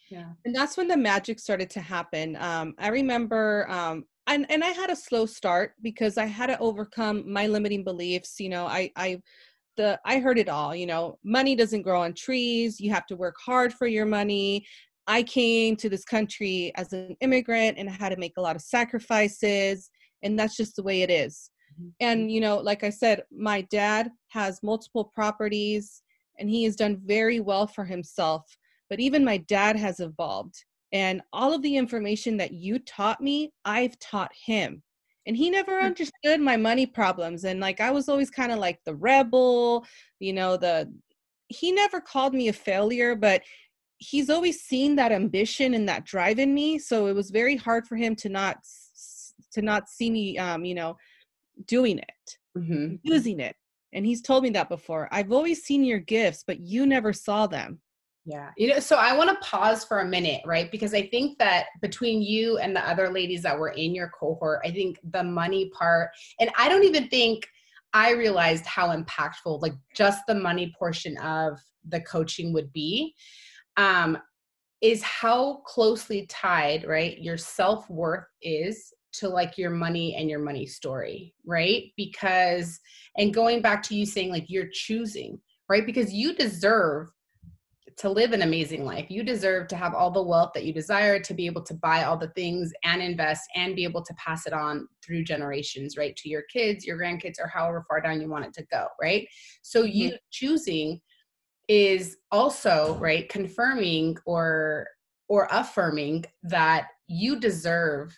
Yeah. 0.09 0.31
And 0.45 0.55
that's 0.55 0.77
when 0.77 0.89
the 0.89 0.97
magic 0.97 1.39
started 1.39 1.69
to 1.71 1.81
happen. 1.81 2.37
Um, 2.37 2.75
I 2.79 2.89
remember, 2.89 3.67
um, 3.69 4.05
and, 4.29 4.47
and 4.51 4.65
I 4.65 4.69
had 4.69 4.91
a 4.91 4.97
slow 4.97 5.27
start 5.27 5.75
because 5.83 6.17
I 6.17 6.27
had 6.27 6.47
to 6.47 6.59
overcome 6.59 7.31
my 7.31 7.47
limiting 7.47 7.85
beliefs. 7.85 8.37
You 8.39 8.49
know, 8.49 8.67
I, 8.67 8.91
I, 8.97 9.21
the, 9.77 10.01
I 10.05 10.21
heard 10.21 10.39
it 10.39 10.49
all, 10.49 10.75
you 10.75 10.87
know, 10.87 11.19
money 11.23 11.55
doesn't 11.55 11.83
grow 11.83 12.01
on 12.01 12.15
trees. 12.15 12.81
You 12.81 12.91
have 12.93 13.07
to 13.07 13.17
work 13.17 13.35
hard 13.45 13.75
for 13.75 13.87
your 13.87 14.07
money. 14.07 14.67
I 15.07 15.23
came 15.23 15.77
to 15.77 15.89
this 15.89 16.05
country 16.05 16.73
as 16.77 16.93
an 16.93 17.17
immigrant 17.21 17.79
and 17.79 17.89
I 17.89 17.93
had 17.93 18.09
to 18.09 18.17
make 18.17 18.35
a 18.39 18.41
lot 18.41 18.57
of 18.57 18.63
sacrifices. 18.63 19.91
And 20.23 20.39
that's 20.39 20.57
just 20.57 20.77
the 20.77 20.83
way 20.83 21.03
it 21.03 21.11
is. 21.11 21.51
Mm-hmm. 21.81 21.89
And, 22.01 22.31
you 22.31 22.41
know, 22.41 22.59
like 22.59 22.85
I 22.85 22.91
said, 22.91 23.25
my 23.31 23.63
dad 23.63 24.11
has 24.29 24.63
multiple 24.63 25.05
properties 25.05 26.03
and 26.39 26.49
he 26.49 26.65
has 26.65 26.77
done 26.77 27.01
very 27.05 27.41
well 27.41 27.67
for 27.67 27.85
himself. 27.85 28.57
But 28.89 29.01
even 29.01 29.25
my 29.25 29.39
dad 29.39 29.77
has 29.77 30.01
evolved. 30.01 30.65
And 30.93 31.21
all 31.33 31.53
of 31.53 31.63
the 31.63 31.77
information 31.77 32.37
that 32.37 32.53
you 32.53 32.79
taught 32.79 33.21
me, 33.21 33.53
I've 33.65 33.99
taught 33.99 34.31
him. 34.47 34.83
And 35.27 35.37
he 35.37 35.51
never 35.51 35.81
hmm. 35.81 35.87
understood 35.87 36.41
my 36.41 36.57
money 36.57 36.87
problems. 36.87 37.45
And 37.45 37.61
like 37.61 37.81
I 37.81 37.91
was 37.91 38.09
always 38.09 38.31
kind 38.31 38.53
of 38.53 38.59
like 38.59 38.79
the 38.85 38.95
rebel, 38.95 39.85
you 40.21 40.33
know, 40.33 40.57
the 40.57 40.93
he 41.49 41.71
never 41.71 42.01
called 42.01 42.35
me 42.35 42.49
a 42.49 42.53
failure, 42.53 43.15
but 43.15 43.43
he's 43.99 44.31
always 44.31 44.61
seen 44.61 44.97
that 44.97 45.13
ambition 45.13 45.75
and 45.75 45.89
that 45.89 46.05
drive 46.05 46.39
in 46.39 46.53
me 46.53 46.79
so 46.79 47.07
it 47.07 47.15
was 47.15 47.31
very 47.31 47.57
hard 47.57 47.87
for 47.87 47.97
him 47.97 48.15
to 48.15 48.29
not 48.29 48.59
to 49.53 49.63
not 49.63 49.89
see 49.89 50.11
me 50.11 50.37
um 50.39 50.65
you 50.65 50.75
know 50.75 50.97
doing 51.67 51.99
it 51.99 52.39
Mm-hmm. 52.57 52.97
using 53.03 53.41
it 53.41 53.55
and 53.93 54.07
he's 54.07 54.23
told 54.23 54.43
me 54.43 54.51
that 54.51 54.69
before 54.71 55.09
i've 55.13 55.31
always 55.31 55.63
seen 55.63 55.85
your 55.85 55.99
gifts 55.99 56.43
but 56.47 56.59
you 56.61 56.87
never 56.87 57.13
saw 57.13 57.47
them 57.47 57.81
Yeah. 58.25 58.51
You 58.57 58.69
know, 58.69 58.81
so 58.81 58.97
I 58.97 59.17
want 59.17 59.31
to 59.31 59.47
pause 59.47 59.85
for 59.85 60.01
a 60.01 60.05
minute, 60.05 60.43
right? 60.45 60.69
Because 60.73 60.95
I 60.95 61.07
think 61.09 61.39
that 61.39 61.67
between 61.81 62.23
you 62.23 62.59
and 62.59 62.75
the 62.75 62.81
other 62.89 63.09
ladies 63.11 63.43
that 63.43 63.57
were 63.57 63.69
in 63.69 63.95
your 63.95 64.11
cohort, 64.19 64.63
I 64.65 64.71
think 64.73 64.99
the 65.13 65.23
money 65.23 65.71
part, 65.79 66.11
and 66.41 66.51
I 66.59 66.69
don't 66.69 66.83
even 66.83 67.09
think 67.09 67.47
I 67.93 68.11
realized 68.13 68.67
how 68.67 68.89
impactful, 68.89 69.63
like 69.63 69.75
just 69.95 70.23
the 70.27 70.35
money 70.35 70.75
portion 70.77 71.17
of 71.19 71.59
the 71.89 72.01
coaching 72.01 72.53
would 72.53 72.73
be, 72.73 73.15
um, 73.77 74.19
is 74.81 75.03
how 75.05 75.63
closely 75.65 76.27
tied, 76.27 76.85
right? 76.85 77.19
Your 77.19 77.37
self 77.39 77.89
worth 77.89 78.27
is 78.43 78.93
to 79.19 79.29
like 79.29 79.59
your 79.59 79.71
money 79.71 80.15
and 80.15 80.29
your 80.29 80.39
money 80.39 80.67
story, 80.67 81.35
right? 81.45 81.85
Because, 81.97 82.79
and 83.17 83.35
going 83.35 83.63
back 83.63 83.83
to 83.85 83.95
you 83.95 84.07
saying 84.07 84.31
like 84.31 84.47
you're 84.49 84.69
choosing, 84.73 85.41
right? 85.69 85.87
Because 85.87 86.13
you 86.13 86.35
deserve 86.35 87.09
to 87.99 88.11
live 88.11 88.33
an 88.33 88.43
amazing 88.43 88.85
life. 88.85 89.07
You 89.09 89.23
deserve 89.23 89.69
to 89.69 89.77
have 89.77 89.95
all 89.95 90.11
the 90.11 90.23
wealth 90.23 90.51
that 90.55 90.65
you 90.65 90.73
desire, 90.73 91.19
to 91.19 91.33
be 91.33 91.47
able 91.47 91.63
to 91.63 91.75
buy 91.75 92.05
all 92.05 92.19
the 92.19 92.29
things 92.29 92.71
and 92.85 93.01
invest 93.01 93.43
and 93.55 93.75
be 93.75 93.85
able 93.85 94.03
to 94.05 94.15
pass 94.15 94.47
it 94.47 94.53
on 94.53 94.87
through 95.03 95.25
generations, 95.25 95.97
right? 95.97 96.15
To 96.17 96.29
your 96.29 96.43
kids, 96.53 96.85
your 96.85 96.99
grandkids, 96.99 97.41
or 97.41 97.49
however 97.49 97.85
far 97.89 98.03
down 98.03 98.21
you 98.21 98.29
want 98.29 98.45
it 98.45 98.53
to 98.55 98.67
go, 98.71 98.89
right? 99.01 99.27
So 99.63 99.83
mm-hmm. 99.83 99.97
you 99.97 100.13
choosing 100.31 101.01
is 101.69 102.19
also, 102.31 102.97
right, 103.01 103.29
confirming 103.29 104.17
or 104.27 104.87
or 105.29 105.49
affirming 105.51 106.25
that 106.45 106.87
you 107.09 107.41
deserve 107.41 108.17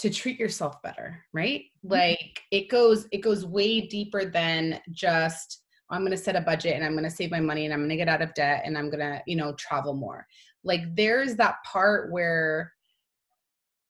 to 0.00 0.10
treat 0.10 0.40
yourself 0.40 0.80
better, 0.82 1.22
right? 1.32 1.64
Mm-hmm. 1.84 1.92
Like 1.92 2.42
it 2.50 2.68
goes 2.68 3.06
it 3.12 3.18
goes 3.18 3.44
way 3.44 3.82
deeper 3.82 4.24
than 4.24 4.80
just 4.90 5.62
I'm 5.90 6.00
going 6.02 6.12
to 6.12 6.16
set 6.16 6.36
a 6.36 6.40
budget 6.40 6.76
and 6.76 6.84
I'm 6.84 6.92
going 6.92 7.04
to 7.04 7.10
save 7.10 7.30
my 7.30 7.40
money 7.40 7.64
and 7.64 7.74
I'm 7.74 7.80
going 7.80 7.90
to 7.90 7.96
get 7.96 8.08
out 8.08 8.22
of 8.22 8.32
debt 8.34 8.62
and 8.64 8.78
I'm 8.78 8.90
going 8.90 9.00
to, 9.00 9.20
you 9.26 9.34
know, 9.34 9.54
travel 9.54 9.92
more. 9.92 10.24
Like 10.62 10.82
there's 10.94 11.34
that 11.36 11.56
part 11.64 12.12
where 12.12 12.72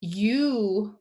you 0.01 0.97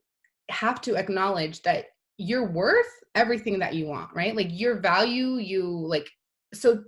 have 0.51 0.81
to 0.83 0.97
acknowledge 0.97 1.63
that 1.63 1.87
you're 2.19 2.47
worth 2.47 2.87
everything 3.15 3.59
that 3.61 3.75
you 3.75 3.87
want, 3.87 4.15
right? 4.15 4.37
Like 4.37 4.49
your 4.51 4.79
value, 4.79 5.37
you 5.37 5.65
like 5.65 6.09
so 6.53 6.85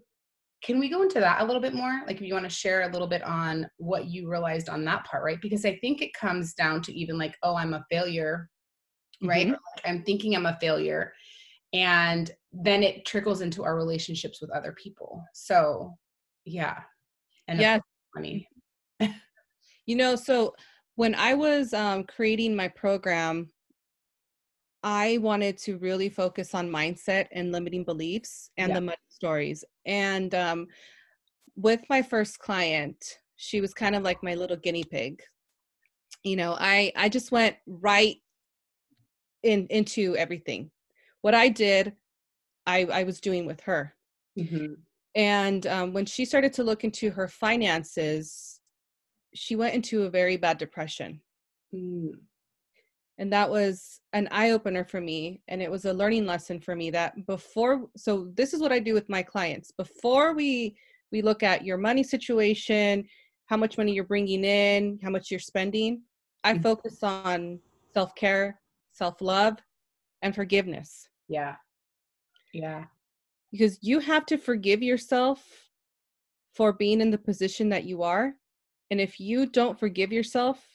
can 0.63 0.79
we 0.79 0.89
go 0.89 1.03
into 1.03 1.19
that 1.19 1.41
a 1.41 1.45
little 1.45 1.61
bit 1.61 1.75
more? 1.75 2.03
Like 2.07 2.17
if 2.17 2.23
you 2.23 2.35
want 2.35 2.45
to 2.47 2.51
share 2.51 2.83
a 2.83 2.93
little 2.93 3.09
bit 3.09 3.23
on 3.23 3.69
what 3.79 4.07
you 4.07 4.31
realized 4.31 4.69
on 4.69 4.85
that 4.85 5.05
part, 5.05 5.25
right? 5.25 5.41
Because 5.43 5.65
I 5.65 5.77
think 5.79 6.01
it 6.03 6.15
comes 6.15 6.55
down 6.55 6.83
to 6.83 6.93
even 6.93 7.19
like, 7.19 7.37
oh, 7.43 7.57
I'm 7.57 7.75
a 7.75 7.85
failure, 7.91 8.49
right? 9.23 9.49
Mhm. 9.49 9.51
Like, 9.51 9.85
I'm 9.85 10.03
thinking 10.05 10.37
I'm 10.37 10.47
a 10.47 10.57
failure. 10.61 11.13
And 11.73 12.31
then 12.53 12.83
it 12.83 13.05
trickles 13.05 13.41
into 13.41 13.65
our 13.65 13.75
relationships 13.77 14.41
with 14.41 14.51
other 14.51 14.73
people. 14.73 15.25
So 15.35 15.97
yeah. 16.45 16.81
And 17.49 17.59
Yes. 17.59 17.81
course. 18.15 19.11
You 19.87 19.97
know, 19.97 20.15
so 20.15 20.55
when 20.95 21.15
I 21.15 21.35
was 21.35 21.73
um, 21.73 22.05
creating 22.05 22.55
my 22.55 22.69
program, 22.69 23.49
I 24.83 25.19
wanted 25.19 25.59
to 25.59 25.79
really 25.79 26.09
focus 26.09 26.55
on 26.55 26.69
mindset 26.71 27.27
and 27.33 27.53
limiting 27.53 27.85
beliefs 27.85 28.51
and 28.57 28.71
Yeah. 28.71 28.75
the 28.75 28.81
money 28.81 28.97
stories. 29.09 29.65
And 29.87 30.35
um, 30.35 30.67
with 31.57 31.83
my 31.89 32.03
first 32.03 32.39
client, 32.39 33.19
she 33.37 33.61
was 33.61 33.75
kind 33.75 33.95
of 33.95 34.03
like 34.03 34.23
my 34.23 34.35
little 34.35 34.57
guinea 34.57 34.85
pig. 34.85 35.23
You 36.25 36.37
know, 36.37 36.57
I 36.59 36.93
I 36.97 37.09
just 37.09 37.33
went 37.33 37.57
right 37.67 38.17
in 39.43 39.67
into 39.71 40.17
everything. 40.17 40.71
What 41.21 41.35
I 41.35 41.49
did, 41.49 41.97
I 42.67 42.85
I 42.85 43.03
was 43.05 43.21
doing 43.21 43.47
with 43.47 43.61
her. 43.63 43.95
Mhm. 44.39 44.77
And 45.15 45.67
um, 45.67 45.93
when 45.93 46.07
she 46.07 46.25
started 46.25 46.53
to 46.55 46.65
look 46.65 46.85
into 46.85 47.11
her 47.11 47.29
finances, 47.29 48.61
she 49.35 49.57
went 49.57 49.75
into 49.75 50.05
a 50.05 50.11
very 50.11 50.37
bad 50.37 50.59
depression. 50.59 51.21
Mm. 51.75 52.13
And 53.19 53.33
that 53.33 53.51
was 53.51 54.01
an 54.13 54.29
eye 54.31 54.51
opener 54.51 54.85
for 54.85 55.01
me. 55.01 55.43
And 55.49 55.63
it 55.63 55.71
was 55.71 55.85
a 55.85 55.93
learning 55.93 56.27
lesson 56.27 56.61
for 56.61 56.75
me 56.75 56.91
that 56.91 57.27
before, 57.27 57.89
so 57.97 58.31
this 58.35 58.53
is 58.55 58.61
what 58.61 58.73
I 58.73 58.79
do 58.79 58.95
with 58.95 59.09
my 59.09 59.23
clients. 59.23 59.71
Before 59.71 60.35
we, 60.35 60.77
we 61.11 61.23
look 61.23 61.43
at 61.43 61.65
your 61.65 61.77
money 61.77 62.03
situation, 62.03 63.07
how 63.47 63.57
much 63.57 63.77
money 63.77 63.93
you're 63.93 64.05
bringing 64.05 64.45
in, 64.45 64.99
how 65.03 65.11
much 65.11 65.31
you're 65.31 65.41
spending, 65.41 66.03
I 66.43 66.55
Mhm. 66.55 66.63
focus 66.63 67.03
on 67.03 67.61
self 67.93 68.15
care, 68.15 68.61
self 68.93 69.21
love, 69.21 69.59
and 70.23 70.35
forgiveness. 70.35 71.09
Yeah. 71.29 71.57
Yeah. 72.53 72.87
because 73.51 73.79
you 73.83 73.99
have 74.01 74.25
to 74.27 74.39
forgive 74.39 74.83
yourself 74.83 75.69
for 76.55 76.73
being 76.73 77.03
in 77.03 77.11
the 77.11 77.19
position 77.19 77.69
that 77.69 77.85
you 77.85 78.03
are. 78.03 78.35
And 78.91 78.99
if 79.01 79.21
you 79.21 79.45
don't 79.47 79.79
forgive 79.79 80.11
yourself, 80.13 80.72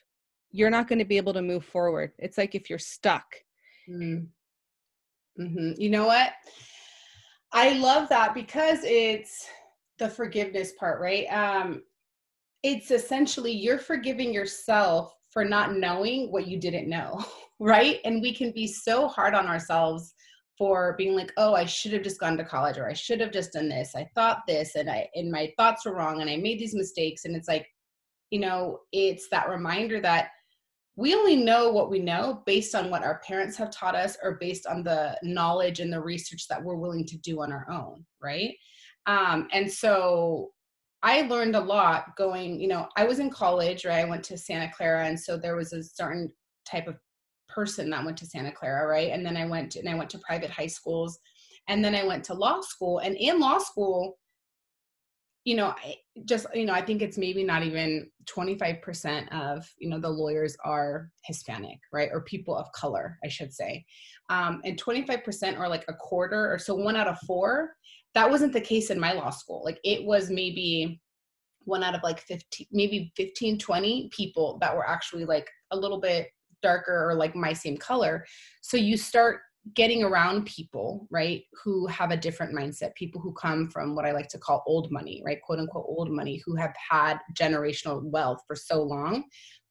you're 0.52 0.70
not 0.70 0.88
going 0.88 1.00
to 1.00 1.06
be 1.06 1.18
able 1.18 1.34
to 1.34 1.42
move 1.42 1.66
forward. 1.66 2.12
It's 2.18 2.38
like 2.38 2.56
if 2.56 2.70
you're 2.70 2.80
stuck. 2.80 3.26
Mm. 3.90 4.28
hmm 5.38 5.72
You 5.78 5.90
know 5.90 6.06
what? 6.08 6.34
I 7.54 7.74
love 7.74 8.10
that 8.10 8.34
because 8.34 8.80
it's 8.84 9.48
the 10.00 10.10
forgiveness 10.10 10.74
part, 10.80 11.00
right? 11.02 11.26
Um, 11.28 11.84
it's 12.64 12.92
essentially 12.92 13.52
you're 13.52 13.78
forgiving 13.78 14.34
yourself 14.34 15.14
for 15.32 15.46
not 15.46 15.76
knowing 15.76 16.32
what 16.32 16.48
you 16.48 16.60
didn't 16.60 16.90
know, 16.90 17.24
right? 17.60 18.00
And 18.06 18.22
we 18.22 18.34
can 18.34 18.52
be 18.52 18.68
so 18.68 19.08
hard 19.08 19.34
on 19.34 19.48
ourselves 19.48 20.14
for 20.58 20.96
being 20.98 21.14
like, 21.16 21.32
oh, 21.38 21.54
I 21.54 21.66
should 21.66 21.94
have 21.94 22.02
just 22.02 22.20
gone 22.20 22.38
to 22.38 22.44
college 22.44 22.78
or 22.78 22.90
I 22.90 22.94
should 22.94 23.22
have 23.22 23.32
just 23.32 23.54
done 23.54 23.70
this. 23.70 23.94
I 23.96 24.10
thought 24.16 24.42
this 24.48 24.76
and 24.76 24.90
I 24.90 25.08
and 25.14 25.32
my 25.32 25.52
thoughts 25.58 25.86
were 25.86 25.94
wrong 25.94 26.22
and 26.22 26.30
I 26.30 26.38
made 26.38 26.60
these 26.60 26.74
mistakes. 26.74 27.26
And 27.26 27.36
it's 27.36 27.48
like, 27.48 27.68
you 28.32 28.40
know, 28.40 28.80
it's 28.92 29.28
that 29.30 29.50
reminder 29.50 30.02
that 30.02 30.30
we 30.98 31.14
only 31.14 31.36
know 31.36 31.70
what 31.70 31.92
we 31.92 32.00
know 32.00 32.42
based 32.48 32.74
on 32.74 32.90
what 32.90 33.04
our 33.04 33.22
parents 33.26 33.56
have 33.56 33.70
taught 33.70 33.96
us 33.96 34.18
or 34.24 34.38
based 34.42 34.66
on 34.66 34.84
the 34.84 35.16
knowledge 35.22 35.80
and 35.80 35.94
the 35.94 36.02
research 36.02 36.48
that 36.50 36.62
we're 36.62 36.76
willing 36.76 37.06
to 37.06 37.18
do 37.20 37.42
on 37.42 37.54
our 37.54 37.68
own 37.72 38.04
right? 38.22 38.54
Um, 39.06 39.48
and 39.54 39.72
so 39.72 40.50
i 41.04 41.22
learned 41.22 41.56
a 41.56 41.62
lot 41.62 42.18
going 42.18 42.60
you 42.60 42.68
know 42.68 42.88
i 42.98 43.06
was 43.06 43.20
in 43.20 43.30
college 43.30 43.86
right? 43.86 44.04
I 44.04 44.10
went 44.10 44.24
to 44.26 44.38
santa 44.38 44.70
clara 44.76 45.06
and 45.06 45.18
so 45.18 45.38
there 45.38 45.56
was 45.56 45.72
a 45.72 45.84
certain 45.84 46.32
type 46.66 46.88
of 46.88 46.96
person 47.48 47.92
that 47.92 48.04
went 48.04 48.18
to 48.18 48.26
santa 48.26 48.52
clara 48.52 48.88
right? 48.88 49.12
And 49.12 49.26
then 49.26 49.38
i 49.38 49.46
went 49.46 49.76
and 49.76 49.88
i 49.88 49.96
went 49.96 50.10
to 50.10 50.20
private 50.20 50.50
high 50.50 50.68
schools 50.68 51.20
and 51.68 51.86
then 51.86 51.94
i 51.94 52.04
went 52.04 52.24
to 52.26 52.34
law 52.34 52.60
school 52.62 52.98
and 53.00 53.16
in 53.16 53.40
law 53.40 53.60
school 53.60 54.18
you 55.48 55.56
know 55.56 55.74
just 56.26 56.46
you 56.54 56.66
know 56.66 56.74
i 56.74 56.82
think 56.82 57.02
it's 57.02 57.18
maybe 57.18 57.42
not 57.42 57.64
even 57.64 58.06
25% 58.26 59.30
of 59.32 59.66
you 59.78 59.90
know 59.90 59.98
the 59.98 60.10
lawyers 60.10 60.58
are 60.66 61.10
hispanic 61.24 61.80
right 61.94 62.10
or 62.12 62.22
people 62.24 62.54
of 62.54 62.70
color 62.74 63.18
i 63.24 63.30
should 63.30 63.54
say. 63.54 63.86
Um, 64.30 64.60
and 64.66 64.78
25% 64.78 65.58
or 65.58 65.70
like 65.70 65.86
a 65.88 65.94
quarter 65.94 66.52
or 66.54 66.60
so 66.60 66.76
one 66.76 66.98
out 66.98 67.08
of 67.08 67.18
four 67.26 67.72
that 68.14 68.30
wasn't 68.30 68.52
the 68.52 68.60
case 68.60 68.90
in 68.90 69.00
my 69.00 69.14
law 69.14 69.30
school. 69.30 69.62
Like 69.64 69.80
it 69.84 70.04
was 70.04 70.30
maybe 70.30 71.00
one 71.66 71.84
out 71.84 71.96
of 71.96 72.02
like 72.04 72.20
15 72.20 72.68
maybe 72.72 73.12
15 73.16 73.58
20 73.60 74.10
people 74.12 74.58
that 74.60 74.76
were 74.76 74.88
actually 74.88 75.24
like 75.24 75.48
a 75.72 75.78
little 75.78 76.00
bit 76.00 76.28
darker 76.62 77.08
or 77.08 77.14
like 77.14 77.36
my 77.36 77.54
same 77.54 77.78
color. 77.78 78.26
So 78.62 78.76
you 78.76 78.98
start 78.98 79.42
getting 79.74 80.04
around 80.04 80.46
people, 80.46 81.08
right, 81.12 81.44
who 81.64 81.88
have 81.88 82.12
a 82.12 82.18
different 82.18 82.56
mindset, 82.56 82.96
people 82.96 83.22
who 83.22 83.34
come 83.34 83.70
from 83.70 83.96
what 83.96 84.06
I 84.06 84.12
like 84.12 84.28
to 84.30 84.38
call 84.38 84.64
old 84.68 84.92
money, 84.92 85.22
right, 85.26 85.42
quote 85.42 85.60
unquote 85.60 85.86
old 85.88 86.12
money, 86.12 86.42
who 86.46 86.56
have 86.56 86.74
had 86.90 87.20
generational 87.34 88.04
wealth 88.04 88.42
for 88.48 88.56
so 88.56 88.82
long 88.82 89.24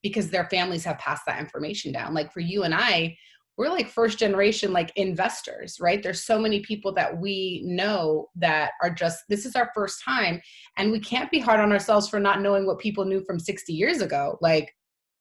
because 0.02 0.30
their 0.30 0.48
families 0.50 0.84
have 0.84 0.98
passed 0.98 1.22
that 1.26 1.40
information 1.40 1.92
down. 1.92 2.14
Like 2.14 2.32
for 2.32 2.40
you 2.40 2.62
and 2.62 2.74
I, 2.74 3.16
we're 3.56 3.70
like 3.70 3.88
first 3.88 4.18
generation 4.18 4.72
like 4.72 4.92
investors, 4.96 5.78
right? 5.80 6.02
There's 6.02 6.24
so 6.24 6.38
many 6.38 6.60
people 6.60 6.92
that 6.94 7.18
we 7.18 7.62
know 7.64 8.28
that 8.36 8.72
are 8.82 8.90
just 8.90 9.24
this 9.28 9.46
is 9.46 9.56
our 9.56 9.70
first 9.74 10.02
time 10.04 10.40
and 10.76 10.92
we 10.92 11.00
can't 11.00 11.30
be 11.30 11.38
hard 11.38 11.60
on 11.60 11.72
ourselves 11.72 12.08
for 12.08 12.20
not 12.20 12.42
knowing 12.42 12.66
what 12.66 12.78
people 12.78 13.06
knew 13.06 13.24
from 13.24 13.38
60 13.38 13.72
years 13.72 14.02
ago. 14.02 14.36
Like 14.42 14.75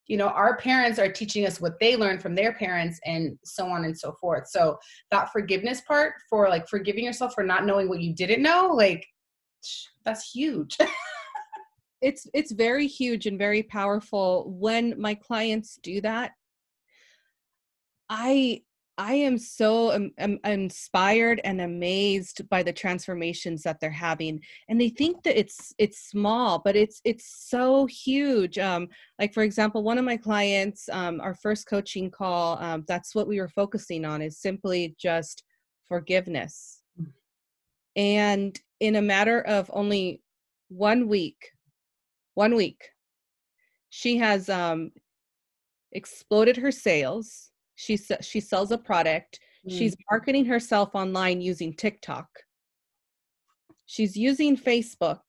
you 0.06 0.16
know 0.16 0.28
our 0.28 0.56
parents 0.56 0.98
are 0.98 1.10
teaching 1.10 1.46
us 1.46 1.60
what 1.60 1.78
they 1.80 1.96
learned 1.96 2.22
from 2.22 2.34
their 2.34 2.52
parents 2.52 3.00
and 3.04 3.38
so 3.44 3.66
on 3.66 3.84
and 3.84 3.98
so 3.98 4.12
forth 4.20 4.48
so 4.48 4.78
that 5.10 5.32
forgiveness 5.32 5.80
part 5.82 6.14
for 6.30 6.48
like 6.48 6.68
forgiving 6.68 7.04
yourself 7.04 7.34
for 7.34 7.44
not 7.44 7.66
knowing 7.66 7.88
what 7.88 8.00
you 8.00 8.14
didn't 8.14 8.42
know 8.42 8.68
like 8.72 9.06
that's 10.04 10.30
huge 10.30 10.76
It's 12.02 12.26
it's 12.34 12.52
very 12.52 12.86
huge 12.86 13.26
and 13.26 13.38
very 13.38 13.62
powerful 13.62 14.54
when 14.58 15.00
my 15.00 15.14
clients 15.14 15.78
do 15.82 16.00
that. 16.02 16.32
I 18.08 18.62
I 18.98 19.14
am 19.14 19.36
so 19.36 19.92
um, 19.92 20.10
um, 20.18 20.38
inspired 20.44 21.40
and 21.44 21.60
amazed 21.60 22.48
by 22.48 22.62
the 22.62 22.72
transformations 22.72 23.62
that 23.62 23.78
they're 23.78 23.90
having, 23.90 24.40
and 24.68 24.80
they 24.80 24.88
think 24.88 25.22
that 25.24 25.38
it's 25.38 25.74
it's 25.76 26.08
small, 26.08 26.60
but 26.64 26.76
it's 26.76 27.02
it's 27.04 27.26
so 27.48 27.84
huge. 27.86 28.58
Um, 28.58 28.88
like 29.18 29.34
for 29.34 29.42
example, 29.42 29.82
one 29.82 29.98
of 29.98 30.04
my 30.04 30.16
clients, 30.16 30.88
um, 30.90 31.20
our 31.20 31.34
first 31.34 31.66
coaching 31.66 32.10
call, 32.10 32.58
um, 32.62 32.84
that's 32.88 33.14
what 33.14 33.28
we 33.28 33.38
were 33.38 33.48
focusing 33.48 34.06
on 34.06 34.22
is 34.22 34.38
simply 34.38 34.94
just 34.98 35.42
forgiveness, 35.86 36.80
mm. 36.98 37.06
and 37.96 38.58
in 38.80 38.96
a 38.96 39.02
matter 39.02 39.42
of 39.42 39.70
only 39.74 40.22
one 40.68 41.06
week, 41.06 41.50
one 42.34 42.54
week, 42.54 42.88
she 43.90 44.16
has 44.16 44.48
um, 44.48 44.90
exploded 45.92 46.56
her 46.56 46.72
sales 46.72 47.50
she 47.76 47.96
she 47.96 48.40
sells 48.40 48.72
a 48.72 48.78
product. 48.78 49.38
Mm. 49.68 49.78
She's 49.78 49.96
marketing 50.10 50.46
herself 50.46 50.94
online 50.94 51.40
using 51.40 51.74
TikTok. 51.74 52.26
She's 53.84 54.16
using 54.16 54.56
Facebook. 54.56 55.20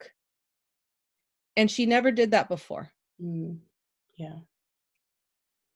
And 1.55 1.69
she 1.69 1.85
never 1.85 2.11
did 2.11 2.31
that 2.31 2.49
before. 2.49 2.91
Mm. 3.21 3.59
Yeah. 4.17 4.39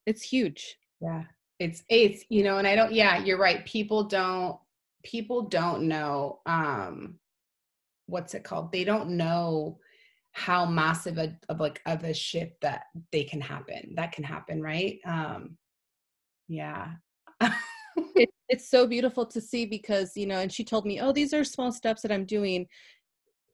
It's 0.05 0.21
huge. 0.21 0.77
Yeah. 0.99 1.23
It's 1.59 1.83
it's 1.89 2.23
you 2.29 2.43
know 2.43 2.57
and 2.57 2.67
I 2.67 2.75
don't 2.75 2.91
yeah, 2.91 3.23
you're 3.23 3.37
right. 3.37 3.65
People 3.65 4.05
don't 4.05 4.57
people 5.03 5.43
don't 5.43 5.83
know 5.83 6.39
um 6.45 7.19
what's 8.07 8.33
it 8.33 8.43
called? 8.43 8.71
They 8.71 8.83
don't 8.83 9.11
know 9.11 9.79
how 10.33 10.65
massive 10.65 11.17
a, 11.17 11.37
of 11.49 11.59
like 11.59 11.81
of 11.85 12.03
a 12.03 12.13
shift 12.13 12.61
that 12.61 12.83
they 13.11 13.23
can 13.23 13.41
happen 13.41 13.93
that 13.95 14.13
can 14.13 14.23
happen 14.23 14.61
right 14.61 14.97
um 15.05 15.57
yeah. 16.51 16.91
It, 18.15 18.29
it's 18.49 18.69
so 18.69 18.85
beautiful 18.85 19.25
to 19.25 19.39
see 19.39 19.65
because 19.65 20.11
you 20.15 20.25
know 20.25 20.39
and 20.39 20.51
she 20.51 20.63
told 20.63 20.85
me 20.85 20.99
oh 20.99 21.13
these 21.13 21.33
are 21.33 21.43
small 21.43 21.71
steps 21.71 22.01
that 22.01 22.11
i'm 22.11 22.25
doing. 22.25 22.67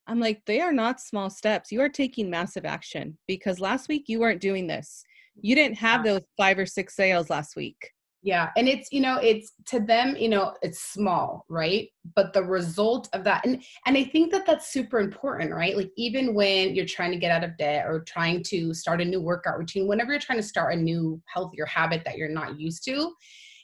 I'm 0.10 0.20
like 0.22 0.42
they 0.46 0.62
are 0.62 0.72
not 0.72 1.02
small 1.02 1.30
steps. 1.30 1.72
You 1.72 1.82
are 1.82 1.90
taking 1.90 2.30
massive 2.30 2.66
action 2.66 3.18
because 3.28 3.60
last 3.60 3.90
week 3.90 4.06
you 4.08 4.22
weren't 4.22 4.40
doing 4.40 4.66
this. 4.66 5.04
You 5.42 5.54
didn't 5.54 5.78
have 5.78 6.04
those 6.04 6.22
five 6.38 6.58
or 6.58 6.66
six 6.66 6.96
sales 6.96 7.30
last 7.30 7.58
week 7.58 7.92
yeah 8.28 8.50
and 8.58 8.68
it's 8.68 8.92
you 8.92 9.00
know 9.00 9.18
it's 9.24 9.54
to 9.66 9.80
them 9.80 10.14
you 10.18 10.28
know 10.28 10.54
it's 10.62 10.82
small 10.82 11.46
right? 11.48 11.88
But 12.14 12.34
the 12.34 12.44
result 12.44 13.08
of 13.14 13.24
that 13.24 13.46
and 13.46 13.64
and 13.86 13.98
i 13.98 14.04
think 14.04 14.32
that 14.32 14.46
that's 14.46 14.72
super 14.72 15.00
important 15.00 15.54
right? 15.54 15.78
Like 15.78 15.92
even 15.96 16.34
when 16.34 16.76
you're 16.76 16.86
trying 16.86 17.12
to 17.12 17.18
get 17.18 17.32
out 17.32 17.46
of 17.46 17.58
debt 17.58 17.86
or 17.88 18.02
trying 18.02 18.44
to 18.44 18.74
start 18.74 19.02
a 19.02 19.06
new 19.06 19.22
workout 19.22 19.58
routine 19.58 19.88
whenever 19.88 20.12
you're 20.12 20.20
trying 20.20 20.40
to 20.40 20.52
start 20.54 20.74
a 20.74 20.78
new 20.78 21.22
healthier 21.34 21.66
habit 21.66 22.04
that 22.04 22.18
you're 22.18 22.38
not 22.42 22.60
used 22.60 22.84
to 22.86 23.14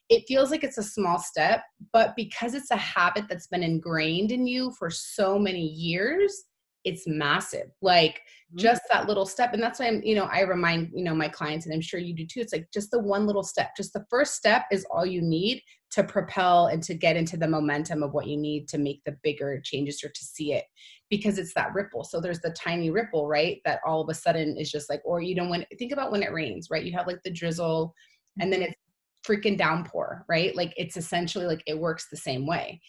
it 0.09 0.23
feels 0.27 0.49
like 0.49 0.63
it's 0.63 0.77
a 0.77 0.83
small 0.83 1.19
step 1.19 1.63
but 1.91 2.15
because 2.15 2.53
it's 2.53 2.71
a 2.71 2.77
habit 2.77 3.25
that's 3.27 3.47
been 3.47 3.63
ingrained 3.63 4.31
in 4.31 4.47
you 4.47 4.71
for 4.79 4.89
so 4.89 5.37
many 5.37 5.65
years 5.65 6.45
it's 6.83 7.03
massive 7.07 7.67
like 7.81 8.21
just 8.55 8.81
that 8.91 9.07
little 9.07 9.25
step 9.25 9.53
and 9.53 9.63
that's 9.63 9.79
why 9.79 9.87
i'm 9.87 10.01
you 10.03 10.15
know 10.15 10.25
i 10.25 10.41
remind 10.41 10.89
you 10.93 11.03
know 11.03 11.15
my 11.15 11.27
clients 11.27 11.65
and 11.65 11.73
i'm 11.73 11.81
sure 11.81 11.99
you 11.99 12.13
do 12.13 12.25
too 12.25 12.39
it's 12.39 12.53
like 12.53 12.67
just 12.73 12.91
the 12.91 12.99
one 12.99 13.25
little 13.25 13.43
step 13.43 13.71
just 13.75 13.93
the 13.93 14.05
first 14.09 14.35
step 14.35 14.63
is 14.71 14.85
all 14.91 15.05
you 15.05 15.21
need 15.21 15.61
to 15.89 16.03
propel 16.03 16.67
and 16.67 16.81
to 16.83 16.93
get 16.93 17.15
into 17.15 17.37
the 17.37 17.47
momentum 17.47 18.03
of 18.03 18.13
what 18.13 18.27
you 18.27 18.37
need 18.37 18.67
to 18.67 18.77
make 18.77 19.01
the 19.05 19.15
bigger 19.23 19.61
changes 19.63 20.03
or 20.03 20.09
to 20.09 20.23
see 20.23 20.53
it 20.53 20.65
because 21.09 21.37
it's 21.37 21.53
that 21.53 21.73
ripple 21.73 22.03
so 22.03 22.19
there's 22.19 22.41
the 22.41 22.51
tiny 22.51 22.89
ripple 22.89 23.27
right 23.27 23.59
that 23.65 23.79
all 23.85 24.01
of 24.01 24.09
a 24.09 24.13
sudden 24.13 24.57
is 24.57 24.71
just 24.71 24.89
like 24.89 25.01
or 25.05 25.21
you 25.21 25.35
know 25.35 25.47
when 25.47 25.65
think 25.77 25.91
about 25.91 26.11
when 26.11 26.23
it 26.23 26.33
rains 26.33 26.67
right 26.69 26.85
you 26.85 26.91
have 26.91 27.07
like 27.07 27.21
the 27.23 27.31
drizzle 27.31 27.93
and 28.39 28.51
then 28.51 28.61
mm-hmm. 28.61 28.69
it's 28.69 28.79
freaking 29.27 29.57
downpour 29.57 30.25
right 30.27 30.55
like 30.55 30.73
it's 30.75 30.97
essentially 30.97 31.45
like 31.45 31.63
it 31.65 31.79
works 31.79 32.07
the 32.09 32.17
same 32.17 32.45
way 32.45 32.81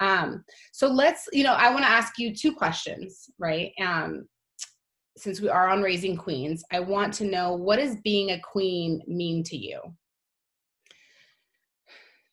um, 0.00 0.44
so 0.72 0.88
let's, 0.88 1.28
you 1.32 1.44
know, 1.44 1.52
I 1.52 1.70
want 1.70 1.84
to 1.84 1.90
ask 1.90 2.18
you 2.18 2.34
two 2.34 2.52
questions, 2.52 3.30
right? 3.38 3.72
Um, 3.80 4.26
since 5.16 5.40
we 5.40 5.48
are 5.48 5.68
on 5.68 5.82
Raising 5.82 6.16
Queens, 6.16 6.64
I 6.72 6.80
want 6.80 7.14
to 7.14 7.24
know 7.24 7.54
what 7.54 7.78
does 7.78 7.96
being 8.02 8.30
a 8.30 8.40
queen 8.40 9.00
mean 9.06 9.44
to 9.44 9.56
you? 9.56 9.80